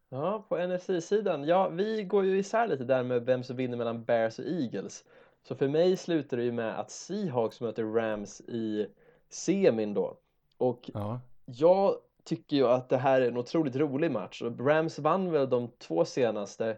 Ja, 0.08 0.46
på 0.48 0.56
NFC-sidan. 0.66 1.44
Ja, 1.44 1.68
vi 1.68 2.04
går 2.04 2.24
ju 2.24 2.38
isär 2.38 2.68
lite 2.68 2.84
där 2.84 3.02
med 3.02 3.26
vem 3.26 3.42
som 3.42 3.56
vinner 3.56 3.76
mellan 3.76 4.04
Bears 4.04 4.38
och 4.38 4.44
Eagles. 4.44 5.04
Så 5.42 5.54
för 5.54 5.68
mig 5.68 5.96
slutar 5.96 6.36
det 6.36 6.42
ju 6.42 6.52
med 6.52 6.80
att 6.80 6.90
Seahawks 6.90 7.60
möter 7.60 7.84
Rams 7.84 8.40
i 8.40 8.86
semin 9.28 9.94
då. 9.94 10.18
Och 10.58 10.90
Ja, 10.94 11.20
jag 11.44 11.96
tycker 12.24 12.56
ju 12.56 12.66
att 12.66 12.88
det 12.88 12.96
här 12.96 13.20
är 13.20 13.28
en 13.28 13.38
otroligt 13.38 13.76
rolig 13.76 14.10
match. 14.10 14.42
Rams 14.42 14.98
vann 14.98 15.32
väl 15.32 15.50
de 15.50 15.68
två 15.78 16.04
senaste. 16.04 16.76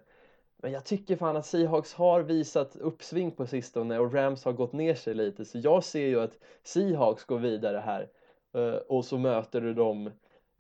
Men 0.65 0.73
jag 0.73 0.85
tycker 0.85 1.17
fan 1.17 1.37
att 1.37 1.47
Seahawks 1.47 1.95
har 1.95 2.21
visat 2.21 2.77
uppsving 2.77 3.31
på 3.31 3.47
sistone 3.47 3.99
och 3.99 4.15
Rams 4.15 4.45
har 4.45 4.53
gått 4.53 4.73
ner 4.73 4.95
sig 4.95 5.15
lite. 5.15 5.45
Så 5.45 5.59
jag 5.59 5.85
ser 5.85 6.07
ju 6.07 6.21
att 6.21 6.39
Seahawks 6.63 7.25
går 7.25 7.39
vidare 7.39 7.79
här. 7.79 8.09
Eh, 8.55 8.75
och 8.75 9.05
så 9.05 9.19
möter 9.19 9.61
du 9.61 9.75
dem 9.75 10.11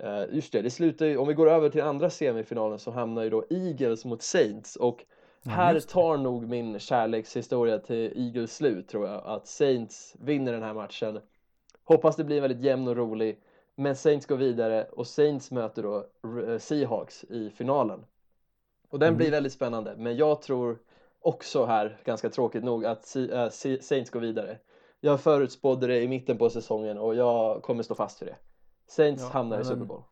Uh, 0.02 0.34
just 0.36 0.52
det, 0.52 0.62
det 0.62 0.70
slutar 0.70 1.06
ju, 1.06 1.16
om 1.16 1.28
vi 1.28 1.34
går 1.34 1.50
över 1.50 1.70
till 1.70 1.82
andra 1.82 2.10
semifinalen 2.10 2.78
så 2.78 2.90
hamnar 2.90 3.22
ju 3.22 3.30
då 3.30 3.44
Eagles 3.50 4.04
mot 4.04 4.22
Saints 4.22 4.76
och 4.76 5.04
här 5.44 5.80
tar 5.80 6.16
nog 6.16 6.48
min 6.48 6.78
kärlekshistoria 6.78 7.78
till 7.78 8.12
Eagles 8.16 8.56
slut 8.56 8.88
tror 8.88 9.06
jag, 9.06 9.22
att 9.24 9.46
Saints 9.46 10.16
vinner 10.20 10.52
den 10.52 10.62
här 10.62 10.74
matchen. 10.74 11.20
Hoppas 11.84 12.16
det 12.16 12.24
blir 12.24 12.40
väldigt 12.40 12.60
jämn 12.60 12.88
och 12.88 12.96
rolig, 12.96 13.38
men 13.74 13.96
Saints 13.96 14.26
går 14.26 14.36
vidare 14.36 14.84
och 14.84 15.06
Saints 15.06 15.50
möter 15.50 15.82
då 15.82 16.06
eh, 16.48 16.58
Seahawks 16.58 17.24
i 17.24 17.50
finalen. 17.50 18.04
Och 18.94 19.00
den 19.00 19.08
Mm. 19.08 19.16
blir 19.18 19.30
väldigt 19.30 19.52
spännande, 19.52 19.96
men 19.96 20.16
jag 20.16 20.42
tror 20.42 20.78
också 21.20 21.64
här, 21.64 22.00
ganska 22.04 22.30
tråkigt 22.30 22.64
nog, 22.64 22.84
att 22.84 23.16
eh, 23.16 23.48
Saints 23.80 24.10
går 24.10 24.20
vidare. 24.20 24.58
Jag 25.00 25.20
förutspådde 25.20 25.86
det 25.86 26.02
i 26.02 26.08
mitten 26.08 26.38
på 26.38 26.50
säsongen 26.50 26.98
och 26.98 27.14
jag 27.14 27.62
kommer 27.62 27.82
stå 27.82 27.94
fast 27.94 28.18
för 28.18 28.26
det. 28.26 28.36
Saints 28.86 29.22
Ja, 29.22 29.28
hamnar 29.28 29.60
i 29.60 29.64
Super 29.64 29.84
Bowl. 29.84 30.02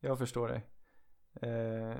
jag 0.00 0.18
förstår 0.18 0.48
dig. 0.48 0.62
Eh, 1.50 1.96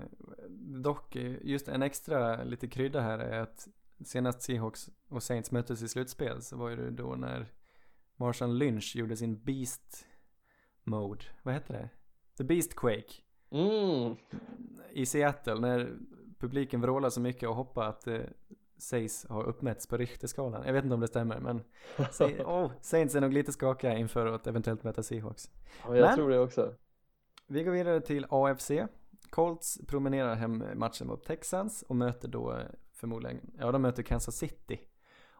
dock, 0.82 1.16
just 1.42 1.68
en 1.68 1.82
extra 1.82 2.44
lite 2.44 2.68
krydda 2.68 3.00
här 3.00 3.18
är 3.18 3.40
att 3.40 3.68
senast 4.04 4.42
Seahawks 4.42 4.88
och 5.08 5.22
Saints 5.22 5.50
möttes 5.50 5.82
i 5.82 5.88
slutspel 5.88 6.42
så 6.42 6.56
var 6.56 6.70
det 6.70 6.90
då 6.90 7.14
när 7.14 7.46
Marshawn 8.16 8.58
Lynch 8.58 8.96
gjorde 8.96 9.16
sin 9.16 9.42
Beast 9.44 10.06
Mode, 10.84 11.24
vad 11.42 11.54
heter 11.54 11.74
det? 11.74 11.88
The 12.36 12.44
Beast 12.44 12.74
Quake 12.76 13.12
Mm, 13.54 14.16
i 14.92 15.06
Seattle 15.06 15.54
när 15.60 15.96
publiken 16.38 16.80
vrålar 16.80 17.10
så 17.10 17.20
mycket 17.20 17.48
och 17.48 17.54
hoppar 17.54 17.84
att 17.84 18.00
det 18.00 18.30
sägs 18.78 19.26
ha 19.28 19.42
uppmätts 19.42 19.86
på 19.86 19.96
Richterskalan. 19.96 20.62
Jag 20.66 20.72
vet 20.72 20.84
inte 20.84 20.94
om 20.94 21.00
det 21.00 21.08
stämmer 21.08 21.40
men 21.40 21.62
oh, 22.46 22.72
Saints 22.80 23.14
är 23.14 23.20
nog 23.20 23.32
lite 23.32 23.52
skakiga 23.52 23.98
inför 23.98 24.26
att 24.26 24.46
eventuellt 24.46 24.84
möta 24.84 25.02
Seahawks. 25.02 25.50
ja, 25.82 25.96
jag 25.96 26.06
Men- 26.06 26.16
tror 26.16 26.30
det 26.30 26.38
också. 26.38 26.74
Vi 27.46 27.64
går 27.64 27.72
vidare 27.72 28.00
till 28.00 28.26
AFC. 28.28 28.70
Colts 29.30 29.78
promenerar 29.86 30.34
hem 30.34 30.64
matchen 30.74 31.06
mot 31.06 31.24
Texans 31.24 31.82
och 31.88 31.96
möter 31.96 32.28
då 32.28 32.52
eh, 32.52 32.58
förmodligen, 32.92 33.40
ja 33.58 33.72
de 33.72 33.82
möter 33.82 34.02
Kansas 34.02 34.36
City. 34.36 34.80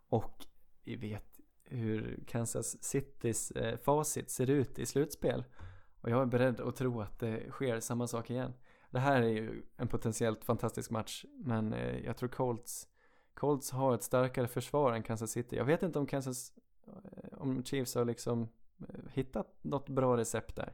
Och 0.08 0.46
vi 0.84 0.96
vet 0.96 1.40
hur 1.64 2.24
Kansas 2.26 2.82
Citys 2.84 3.50
eh, 3.50 3.78
facit 3.78 4.30
ser 4.30 4.50
ut 4.50 4.78
i 4.78 4.86
slutspel. 4.86 5.44
Och 6.05 6.11
jag 6.11 6.22
är 6.22 6.26
beredd 6.26 6.61
att 6.61 6.76
tro 6.76 7.00
att 7.00 7.18
det 7.18 7.50
sker 7.50 7.80
samma 7.80 8.07
sak 8.07 8.30
igen. 8.30 8.52
Det 8.90 8.98
här 8.98 9.22
är 9.22 9.28
ju 9.28 9.62
en 9.76 9.88
potentiellt 9.88 10.44
fantastisk 10.44 10.90
match, 10.90 11.24
men 11.32 11.72
eh, 11.72 11.98
jag 11.98 12.16
tror 12.16 12.28
Colts, 12.28 12.88
Colts 13.34 13.70
har 13.70 13.94
ett 13.94 14.02
starkare 14.02 14.48
försvar 14.48 14.92
än 14.92 15.02
Kansas 15.02 15.30
City. 15.30 15.57
Jag 15.57 15.64
vet 15.64 15.82
inte 15.82 15.98
om 15.98 16.07
Kansas, 16.07 16.52
eh, 16.86 17.38
om 17.38 17.64
Chiefs 17.64 17.94
har 17.94 18.05
liksom 18.05 18.48
eh, 18.88 19.11
hittat 19.12 19.57
något 19.62 19.88
bra 19.88 20.16
recept 20.16 20.57
där. 20.57 20.72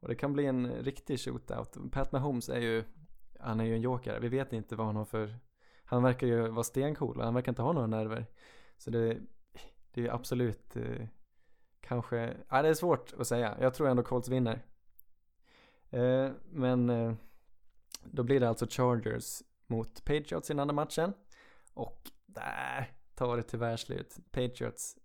Och 0.00 0.08
det 0.08 0.14
kan 0.14 0.32
bli 0.32 0.46
en 0.46 0.66
riktig 0.66 1.20
shootout. 1.20 1.76
Pat 1.92 2.12
Mahomes 2.12 2.48
är 2.48 2.60
ju, 2.60 2.84
han 3.40 3.60
är 3.60 3.64
ju 3.64 3.74
en 3.74 3.82
joker. 3.82 4.20
Vi 4.20 4.28
vet 4.28 4.52
inte 4.52 4.76
vad 4.76 4.86
han 4.86 4.96
har 4.96 5.04
för, 5.04 5.38
han 5.84 6.02
verkar 6.02 6.26
ju 6.26 6.48
vara 6.48 6.64
stencool 6.64 7.18
och 7.18 7.24
han 7.24 7.34
verkar 7.34 7.52
inte 7.52 7.62
ha 7.62 7.72
några 7.72 7.86
nerver. 7.86 8.26
Så 8.78 8.90
det, 8.90 9.18
det 9.92 10.06
är 10.06 10.14
absolut 10.14 10.76
kanske, 11.86 12.36
ja 12.48 12.62
det 12.62 12.68
är 12.68 12.74
svårt 12.74 13.12
att 13.18 13.26
säga. 13.26 13.56
Jag 13.60 13.74
tror 13.74 13.88
ändå 13.88 14.02
Colts 14.02 14.28
vinner. 14.28 14.64
Eh, 15.90 16.30
men 16.50 16.90
eh, 16.90 17.14
då 18.04 18.22
blir 18.22 18.40
det 18.40 18.48
alltså 18.48 18.66
Chargers 18.70 19.42
mot 19.66 20.04
Patriots 20.04 20.50
i 20.50 20.52
den 20.52 20.60
andra 20.60 20.74
matchen. 20.74 21.12
Och 21.74 22.10
där 22.26 22.92
tar 23.14 23.36
det 23.36 23.42
tyvärr 23.42 23.76
slut. 23.76 24.16
Patriots, 24.30 24.96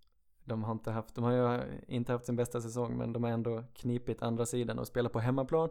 de 0.44 0.64
har 0.64 0.72
inte 0.72 0.90
haft, 0.90 1.14
de 1.14 1.24
har 1.24 1.32
ju 1.32 1.60
inte 1.86 2.12
haft 2.12 2.26
sin 2.26 2.36
bästa 2.36 2.60
säsong 2.60 2.98
men 2.98 3.12
de 3.12 3.24
har 3.24 3.30
ändå 3.30 3.64
knipit 3.74 4.22
andra 4.22 4.46
sidan 4.46 4.78
och 4.78 4.86
spelar 4.86 5.10
på 5.10 5.20
hemmaplan. 5.20 5.70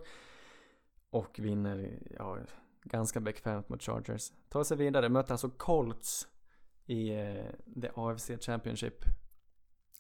Och 1.10 1.40
vinner, 1.40 2.00
ja, 2.18 2.38
ganska 2.84 3.20
bekvämt 3.20 3.70
mot 3.70 3.84
Chargers. 3.84 4.32
Tar 4.50 4.64
sig 4.64 4.78
vidare, 4.78 5.10
möter 5.10 5.32
alltså 5.32 5.50
Colts 5.50 6.28
i 6.86 7.10
eh, 7.10 7.46
the 7.82 7.90
AFC 7.96 8.32
Championship. 8.40 9.06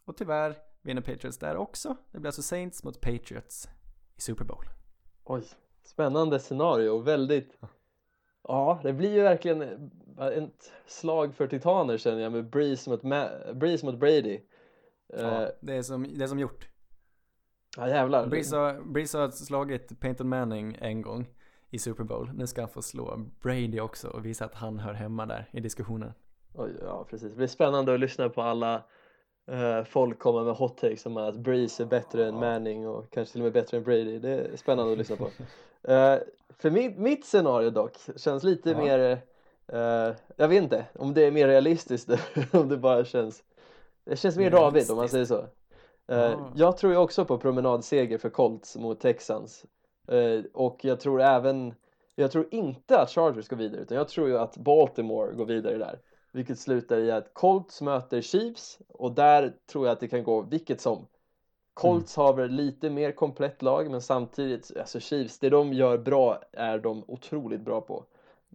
Och 0.05 0.17
tyvärr 0.17 0.68
vinner 0.81 1.01
Patriots 1.01 1.37
där 1.37 1.55
också. 1.57 1.95
Det 2.11 2.19
blir 2.19 2.27
alltså 2.27 2.41
Saints 2.41 2.83
mot 2.83 3.01
Patriots 3.01 3.69
i 4.17 4.21
Super 4.21 4.45
Bowl. 4.45 4.65
Oj, 5.23 5.43
spännande 5.83 6.39
scenario 6.39 6.99
väldigt 6.99 7.57
Ja, 8.43 8.79
det 8.83 8.93
blir 8.93 9.13
ju 9.13 9.21
verkligen 9.21 9.61
ett 10.33 10.71
slag 10.85 11.35
för 11.35 11.47
titaner 11.47 11.97
känner 11.97 12.21
jag 12.21 12.31
med 12.31 12.49
Breeze 12.49 12.89
mot, 12.89 13.01
Ma- 13.03 13.53
Breeze 13.53 13.85
mot 13.85 13.99
Brady. 13.99 14.39
Eh, 15.13 15.21
Ja, 15.21 15.51
det, 15.61 15.73
är 15.75 15.81
som, 15.81 16.03
det 16.17 16.23
är 16.23 16.27
som 16.27 16.39
gjort. 16.39 16.67
ja 17.77 17.87
jävlar. 17.87 18.27
Breeze 18.27 18.55
har, 18.57 18.81
Breeze 18.81 19.17
har 19.17 19.29
slagit 19.31 19.99
Peyton 19.99 20.29
Manning 20.29 20.77
en 20.81 21.01
gång 21.01 21.27
i 21.69 21.79
Super 21.79 22.03
Bowl. 22.03 22.31
Nu 22.33 22.47
ska 22.47 22.61
han 22.61 22.69
få 22.69 22.81
slå 22.81 23.17
Brady 23.41 23.79
också 23.79 24.07
och 24.09 24.25
visa 24.25 24.45
att 24.45 24.55
han 24.55 24.79
hör 24.79 24.93
hemma 24.93 25.25
där 25.25 25.49
i 25.53 25.59
diskussionen. 25.59 26.13
Oj, 26.53 26.71
ja, 26.81 27.07
precis. 27.09 27.29
Det 27.31 27.35
blir 27.37 27.47
spännande 27.47 27.93
att 27.93 27.99
lyssna 27.99 28.29
på 28.29 28.41
alla 28.41 28.75
eh, 28.75 28.81
folk 29.85 30.19
komma 30.19 30.43
med 30.43 30.53
hot 30.55 30.77
takes 30.77 31.05
om 31.05 31.17
att 31.17 31.35
Breeze 31.35 31.83
är 31.83 31.87
bättre 31.87 32.25
än 32.27 32.35
Manning 32.35 32.87
och 32.87 33.09
kanske 33.09 33.31
till 33.31 33.41
och 33.41 33.43
med 33.43 33.53
bättre 33.53 33.77
än 33.77 33.83
Brady. 33.83 34.19
Det 34.19 34.29
är 34.29 34.57
spännande 34.57 34.91
att 34.91 34.97
lyssna 34.97 35.15
på. 35.15 35.29
Eh, 35.83 36.17
för 36.57 36.69
mitt, 36.69 36.97
mitt 36.97 37.25
scenario 37.25 37.69
dock 37.69 37.91
känns 38.15 38.43
lite 38.43 38.69
Ja. 38.69 38.77
mer, 38.77 38.99
eh, 39.67 40.15
jag 40.35 40.47
vet 40.47 40.63
inte 40.63 40.85
om 40.95 41.13
det 41.13 41.25
är 41.25 41.31
mer 41.31 41.47
realistiskt 41.47 42.09
om 42.51 42.69
det 42.69 42.77
bara 42.77 43.05
känns, 43.05 43.43
det 44.05 44.15
känns 44.15 44.37
mer 44.37 44.51
David 44.51 44.91
om 44.91 44.97
man 44.97 45.09
säger 45.09 45.25
så. 45.25 45.37
Eh, 45.37 45.45
Ja. 46.07 46.51
Jag 46.55 46.77
tror 46.77 46.93
ju 46.93 46.99
också 46.99 47.25
på 47.25 47.37
promenadseger 47.37 48.17
för 48.17 48.29
Colts 48.29 48.77
mot 48.77 48.99
Texans 48.99 49.65
Eh, 50.07 50.41
och 50.53 50.85
jag 50.85 50.99
tror 50.99 51.21
även, 51.21 51.73
jag 52.15 52.31
tror 52.31 52.47
inte 52.51 52.99
att 52.99 53.09
Chargers 53.09 53.47
går 53.47 53.57
vidare 53.57 53.81
utan 53.81 53.97
jag 53.97 54.07
tror 54.07 54.27
ju 54.27 54.37
att 54.37 54.57
Baltimore 54.57 55.33
går 55.33 55.45
vidare 55.45 55.77
där. 55.77 55.99
Vilket 56.31 56.59
slutar 56.59 56.97
i 56.97 57.11
att 57.11 57.33
Colts 57.33 57.81
möter 57.81 58.21
Chiefs 58.21 58.79
och 58.87 59.11
där 59.11 59.53
tror 59.71 59.85
jag 59.85 59.93
att 59.93 59.99
det 59.99 60.07
kan 60.07 60.23
gå 60.23 60.41
vilket 60.41 60.81
som. 60.81 61.07
Colts 61.73 62.15
har 62.15 62.33
väl 62.33 62.51
lite 62.51 62.89
mer 62.89 63.11
komplett 63.11 63.61
lag 63.61 63.91
men 63.91 64.01
samtidigt, 64.01 64.71
alltså 64.79 64.99
Chiefs, 64.99 65.39
det 65.39 65.49
de 65.49 65.73
gör 65.73 65.97
bra 65.97 66.41
är 66.51 66.79
de 66.79 67.03
otroligt 67.07 67.61
bra 67.61 67.81
på. 67.81 68.05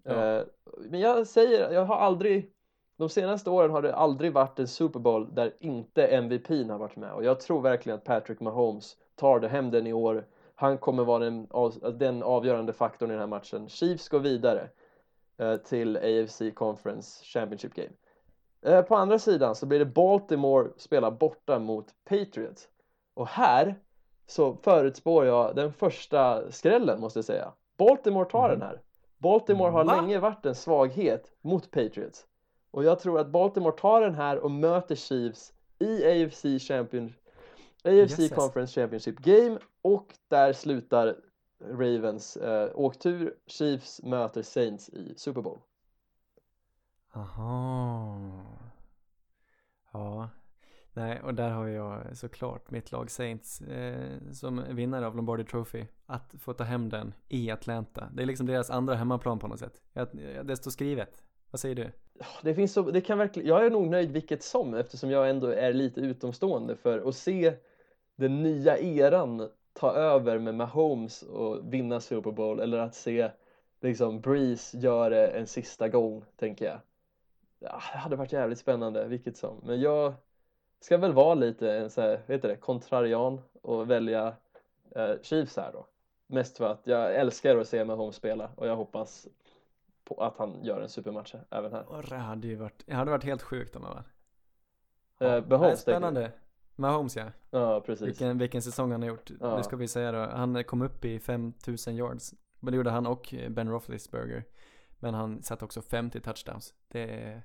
Ja. 0.03 0.13
Eh, 0.13 0.43
men 0.79 1.01
jag 1.01 1.27
säger, 1.27 1.73
jag 1.73 1.85
har 1.85 1.97
aldrig, 1.97 2.51
de 2.97 3.09
senaste 3.09 3.51
åren 3.51 3.71
har 3.71 3.83
det 3.83 3.95
aldrig 3.95 4.33
varit 4.33 4.59
en 4.59 4.69
Super 4.69 5.01
Bowl 5.01 5.35
där 5.35 5.53
inte 5.61 6.07
MVPn 6.07 6.71
har 6.71 6.79
varit 6.79 6.97
med 6.97 7.13
och 7.13 7.25
jag 7.25 7.41
tror 7.41 7.61
verkligen 7.61 7.99
att 7.99 8.05
Patrick 8.05 8.41
Mahomes 8.41 8.97
tar 9.15 9.41
det 9.41 9.49
hem 9.49 9.71
den 9.71 9.87
i 9.87 9.93
år. 9.93 10.27
Han 10.55 10.79
kommer 10.79 11.05
vara 11.05 11.25
den, 11.25 11.49
den 11.99 12.23
avgörande 12.23 12.73
faktorn 12.73 13.11
i 13.11 13.13
den 13.13 13.21
här 13.21 13.27
matchen. 13.27 13.69
Chiefs 13.69 14.09
går 14.09 14.21
vidare 14.21 14.69
till 15.65 15.97
AFC 15.97 16.43
Conference 16.55 17.25
Championship 17.25 17.75
Game. 17.75 17.93
Eh, 18.63 18.83
på 18.83 18.97
andra 18.97 19.19
sidan 19.19 19.55
så 19.55 19.67
blir 19.67 19.79
det 19.79 19.85
Baltimore 19.85 20.69
spela 20.77 21.11
borta 21.11 21.59
mot 21.59 21.87
Patriots. 22.05 22.69
Och 23.15 23.29
här 23.29 23.75
så 24.27 24.57
förutspår 24.63 25.27
jag 25.27 25.57
den 25.57 25.73
första 25.73 26.51
skrällen 26.53 27.01
måste 27.01 27.19
jag 27.19 27.25
säga. 27.25 27.53
Baltimore 27.77 28.31
tar 28.31 28.49
den 28.49 28.63
här. 28.63 28.81
Baltimore 29.19 29.71
har 29.71 29.85
Va? 29.85 29.97
länge 29.97 30.19
varit 30.19 30.47
en 30.47 30.55
svaghet 30.55 31.33
mot 31.41 31.71
Patriots. 31.71 32.27
Och 32.71 32.85
jag 32.85 32.99
tror 32.99 33.19
att 33.19 33.29
Baltimore 33.29 33.77
tar 33.77 34.01
den 34.01 34.15
här 34.15 34.39
och 34.39 34.51
möter 34.51 34.95
Chiefs 34.95 35.53
i 35.79 36.05
AFC 36.05 36.45
Champion 36.69 37.15
AFC 37.85 38.19
Jösses. 38.19 38.31
Conference 38.31 38.81
Championship 38.81 39.19
Game 39.19 39.59
och 39.83 40.15
där 40.29 40.53
slutar 40.53 41.17
Ravens 41.71 42.37
eh, 42.37 42.71
åktur. 42.75 43.35
Chiefs 43.47 44.03
möter 44.03 44.43
Saints 44.43 44.89
i 44.89 45.15
Super 45.17 45.43
Bowl. 45.43 45.59
Aha. 47.13 48.21
Ja. 49.93 50.29
Nej, 50.93 51.21
och 51.23 51.35
där 51.35 51.51
har 51.51 51.67
jag 51.67 52.17
såklart 52.17 52.71
mitt 52.71 52.93
lag 52.93 53.11
Saints 53.11 53.61
eh, 53.61 54.19
som 54.33 54.65
vinnare 54.71 55.07
av 55.07 55.17
Lombardi 55.17 55.45
Trophy. 55.45 55.85
Att 56.07 56.35
få 56.39 56.53
ta 56.53 56.65
hem 56.65 56.89
den 56.89 57.15
i 57.29 57.51
Atlanta. 57.51 58.09
Det 58.15 58.23
är 58.23 58.27
liksom 58.27 58.47
deras 58.47 58.71
andra 58.71 58.95
hemmaplan 58.95 59.39
på 59.39 59.49
något 59.49 59.61
sätt. 59.61 59.83
Det 60.45 60.57
står 60.57 60.71
skrivet. 60.71 61.23
Vad 61.51 61.61
säger 61.61 61.75
du? 61.75 61.91
Det 62.43 62.55
finns 62.55 62.73
så, 62.73 62.83
det 62.83 63.01
kan 63.01 63.19
verkligen, 63.19 63.49
jag 63.49 63.67
är 63.67 63.71
nog 63.71 63.87
nöjd 63.87 64.11
vilket 64.11 64.43
som 64.43 64.75
eftersom 64.75 65.11
jag 65.11 65.31
ändå 65.31 65.47
är 65.47 65.73
lite 65.73 66.01
utomstående 66.01 66.77
för 66.77 67.09
att 67.09 67.17
se 67.17 67.55
den 68.17 68.43
nya 68.43 68.79
eran 68.79 69.49
ta 69.75 69.93
över 69.93 70.39
med 70.39 70.55
Mahomes 70.55 71.23
och 71.23 71.75
vinna 71.75 72.01
Super 72.01 72.31
Bowl 72.31 72.61
eller 72.61 72.79
att 72.79 72.95
se 72.95 73.31
liksom 73.81 74.21
Breeze 74.21 74.79
göra 74.79 75.09
det 75.09 75.27
en 75.27 75.47
sista 75.47 75.89
gång 75.89 76.25
tänker 76.37 76.65
jag. 76.65 76.79
Ja, 77.59 77.83
det 77.93 77.99
hade 77.99 78.17
varit 78.17 78.33
jävligt 78.33 78.59
spännande 78.59 79.07
vilket 79.09 79.37
som. 79.37 79.61
Men 79.63 79.81
jag 79.81 80.15
ska 80.81 80.97
väl 80.97 81.13
vara 81.13 81.35
lite 81.35 81.73
en 81.73 81.91
så 81.91 82.01
här, 82.01 82.21
vet 82.27 82.43
du 82.43 82.49
det, 82.49 82.57
kontrarian 82.57 83.41
och 83.63 83.91
välja 83.91 84.35
eh, 84.91 85.13
Chiefs 85.23 85.57
här 85.57 85.73
då. 85.73 85.87
Mest 86.27 86.57
för 86.57 86.69
att 86.69 86.87
jag 86.87 87.15
älskar 87.15 87.57
att 87.57 87.69
se 87.69 87.85
Mahomes 87.85 88.17
spela 88.17 88.51
och 88.57 88.67
jag 88.67 88.77
hoppas 88.77 89.29
på 90.05 90.15
att 90.15 90.39
han 90.39 90.65
gör 90.65 90.81
en 90.81 90.89
supermatch 90.89 91.35
även 91.51 91.73
här. 91.73 91.89
Och 91.89 92.03
det 92.03 92.17
hade 92.17 92.47
ju 92.47 92.57
varit, 92.57 92.83
det 92.87 92.95
hade 92.95 93.11
varit 93.11 93.25
helt 93.25 93.43
sjukt 93.43 93.77
om 93.77 93.83
han 93.83 93.95
var. 93.95 94.05
Eh, 95.29 95.33
Nej, 95.33 95.43
Mahomes, 95.49 95.81
spännande. 95.81 96.33
Mahomes 96.77 97.17
ja. 97.17 97.25
Ja, 97.51 97.81
precis. 97.81 98.07
Vilken, 98.07 98.39
vilken 98.39 98.63
säsong 98.63 98.93
han 98.93 99.03
har 99.03 99.09
gjort. 99.09 99.31
Ja. 99.41 99.57
Det 99.57 99.65
ska 99.65 99.77
vi 99.77 99.89
säga 99.89 100.13
då. 100.13 100.19
Han 100.19 100.65
kom 100.65 100.83
upp 100.83 101.05
i 101.05 101.19
5000 101.21 101.97
yards. 101.97 102.35
Men 102.61 102.73
det 102.73 102.77
gjorde 102.77 102.91
han 102.91 103.07
och 103.07 103.35
Ben 103.51 103.69
Roethlisberger. 103.69 104.45
Men 104.99 105.15
han 105.15 105.43
satte 105.43 105.65
också 105.65 105.83
50 105.83 106.21
touchdowns. 106.21 106.75
Det 106.89 107.03
är, 107.03 107.43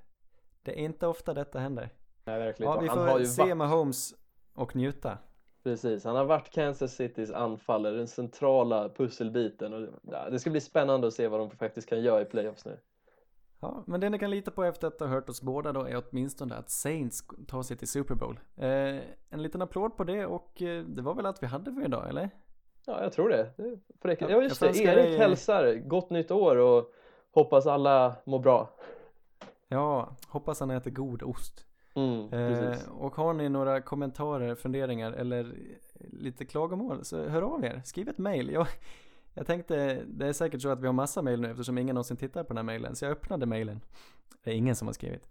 det 0.64 0.72
är 0.72 0.84
inte 0.86 1.08
ofta 1.08 1.34
detta 1.34 1.60
händer. 1.60 1.90
Nej, 2.26 2.40
verkligen. 2.40 2.72
Ja, 2.72 2.80
vi 2.80 2.88
får 2.88 3.24
se 3.24 3.42
varit, 3.44 3.58
Mahomes 3.58 4.14
och 4.54 4.76
njuta. 4.76 5.18
precis, 5.64 6.04
han 6.04 6.16
har 6.16 6.26
varit 6.26 6.50
Kansas 6.50 6.96
Citys 6.96 7.32
anfallare, 7.32 7.96
den 7.96 8.08
centrala 8.08 8.90
pusselbiten. 8.90 9.74
Och, 9.74 9.90
ja, 10.02 10.30
det 10.30 10.40
ska 10.40 10.50
bli 10.50 10.62
spännande 10.62 11.08
att 11.08 11.14
se 11.14 11.28
vad 11.28 11.40
de 11.40 11.50
faktiskt 11.50 11.90
kan 11.90 12.02
göra 12.02 12.22
i 12.22 12.26
playoffs 12.26 12.66
nu. 12.66 12.80
Ja, 13.62 13.84
men 13.88 13.99
det 14.01 14.10
ni 14.10 14.20
kan 14.20 14.30
lita 14.32 14.51
på 14.51 14.64
efter 14.64 14.88
att 14.88 14.99
ha 14.99 15.07
hört 15.07 15.30
oss 15.30 15.41
båda 15.41 15.72
då 15.72 15.82
är 15.82 16.03
åtminstone 16.10 16.55
att 16.55 16.70
Saints 16.70 17.24
tar 17.47 17.62
sig 17.64 17.78
till 17.78 17.88
Super 17.88 18.16
Bowl. 18.16 18.39
Eh, 18.57 18.68
en 19.30 19.43
liten 19.43 19.62
applåd 19.62 19.97
på 19.97 20.03
det 20.03 20.26
och 20.26 20.62
eh, 20.62 20.84
det 20.84 21.01
var 21.01 21.14
väl 21.16 21.26
allt 21.26 21.43
vi 21.43 21.47
hade 21.47 21.74
för 21.74 21.86
idag, 21.86 22.10
eller? 22.10 22.30
Ja, 22.86 23.03
jag 23.03 23.14
tror 23.14 23.30
det. 23.30 23.53
det 23.57 23.80
får 24.01 24.10
räcka. 24.10 24.30
Ja, 24.30 24.41
just 24.41 24.60
det. 24.60 24.68
Erik 24.68 24.86
dig- 24.86 25.18
hälsar 25.18 25.74
gott 25.76 26.10
nytt 26.10 26.32
år 26.32 26.55
och 26.55 26.91
hoppas 27.32 27.68
alla 27.68 28.16
mår 28.26 28.39
bra. 28.39 28.70
Ja, 29.68 30.16
hoppas 30.28 30.60
han 30.60 30.72
äter 30.72 30.91
god 30.91 31.24
ost. 31.24 31.66
Mm. 31.95 32.34
Eh, 32.34 32.78
och 32.97 33.16
har 33.16 33.34
ni 33.34 33.49
några 33.49 33.82
kommentarer, 33.82 34.55
funderingar 34.55 35.12
eller 35.12 35.55
lite 35.99 36.45
klagomål 36.45 37.05
så 37.05 37.26
hör 37.28 37.41
av 37.41 37.66
er. 37.66 37.82
Skriv 37.86 38.10
ett 38.10 38.18
mail. 38.18 38.49
Jag, 38.49 38.68
jag 39.34 39.48
tänkte, 39.48 40.04
det 40.08 40.28
är 40.28 40.34
säkert 40.34 40.62
så 40.62 40.70
att 40.70 40.82
vi 40.82 40.86
har 40.86 40.94
massa 40.94 41.22
mail 41.22 41.42
nu 41.42 41.52
eftersom 41.52 41.78
ingen 41.78 41.94
någonsin 41.94 42.18
tittar 42.18 42.44
på 42.44 42.48
den 42.48 42.58
här 42.58 42.64
mailen. 42.64 42.96
Så 42.96 43.06
jag 43.06 43.12
öppnade 43.12 43.46
mailen. 43.46 43.82
Det 44.44 44.52
är 44.52 44.56
ingen 44.56 44.76
som 44.76 44.88
har 44.88 44.94
skrivit. 44.94 45.30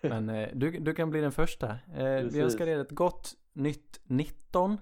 Men 0.00 0.28
eh, 0.28 0.48
du, 0.54 0.70
du 0.70 0.94
kan 0.94 1.10
bli 1.10 1.20
den 1.20 1.32
första. 1.32 1.68
Eh, 1.94 2.22
vi 2.32 2.40
önskar 2.40 2.66
er 2.66 2.78
ett 2.78 2.90
gott 2.90 3.34
nytt 3.52 4.00
19 4.04 4.78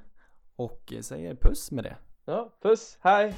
och 0.57 0.93
säger 1.01 1.35
puss 1.35 1.71
med 1.71 1.85
det. 1.85 1.97
Ja, 2.25 2.53
puss, 2.63 2.99
hej! 3.01 3.35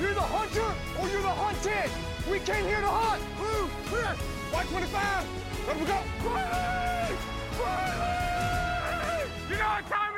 You're 0.00 0.14
the 0.14 0.20
hunter 0.20 0.70
or 1.00 1.06
you're 1.08 1.22
the 1.22 1.28
hunted! 1.28 1.90
We 2.30 2.38
came 2.38 2.64
here 2.64 2.80
to 2.80 2.86
hunt! 2.86 3.22
Blue, 3.36 3.68
clear! 3.88 4.14
White 4.52 4.68
25! 4.68 5.26
Let 5.66 5.76
we 5.80 5.86
go! 5.86 5.98
Riley! 6.24 7.16
Riley! 7.58 8.29
You 9.50 9.58
know 9.58 9.64
what 9.64 9.84
time 9.90 10.09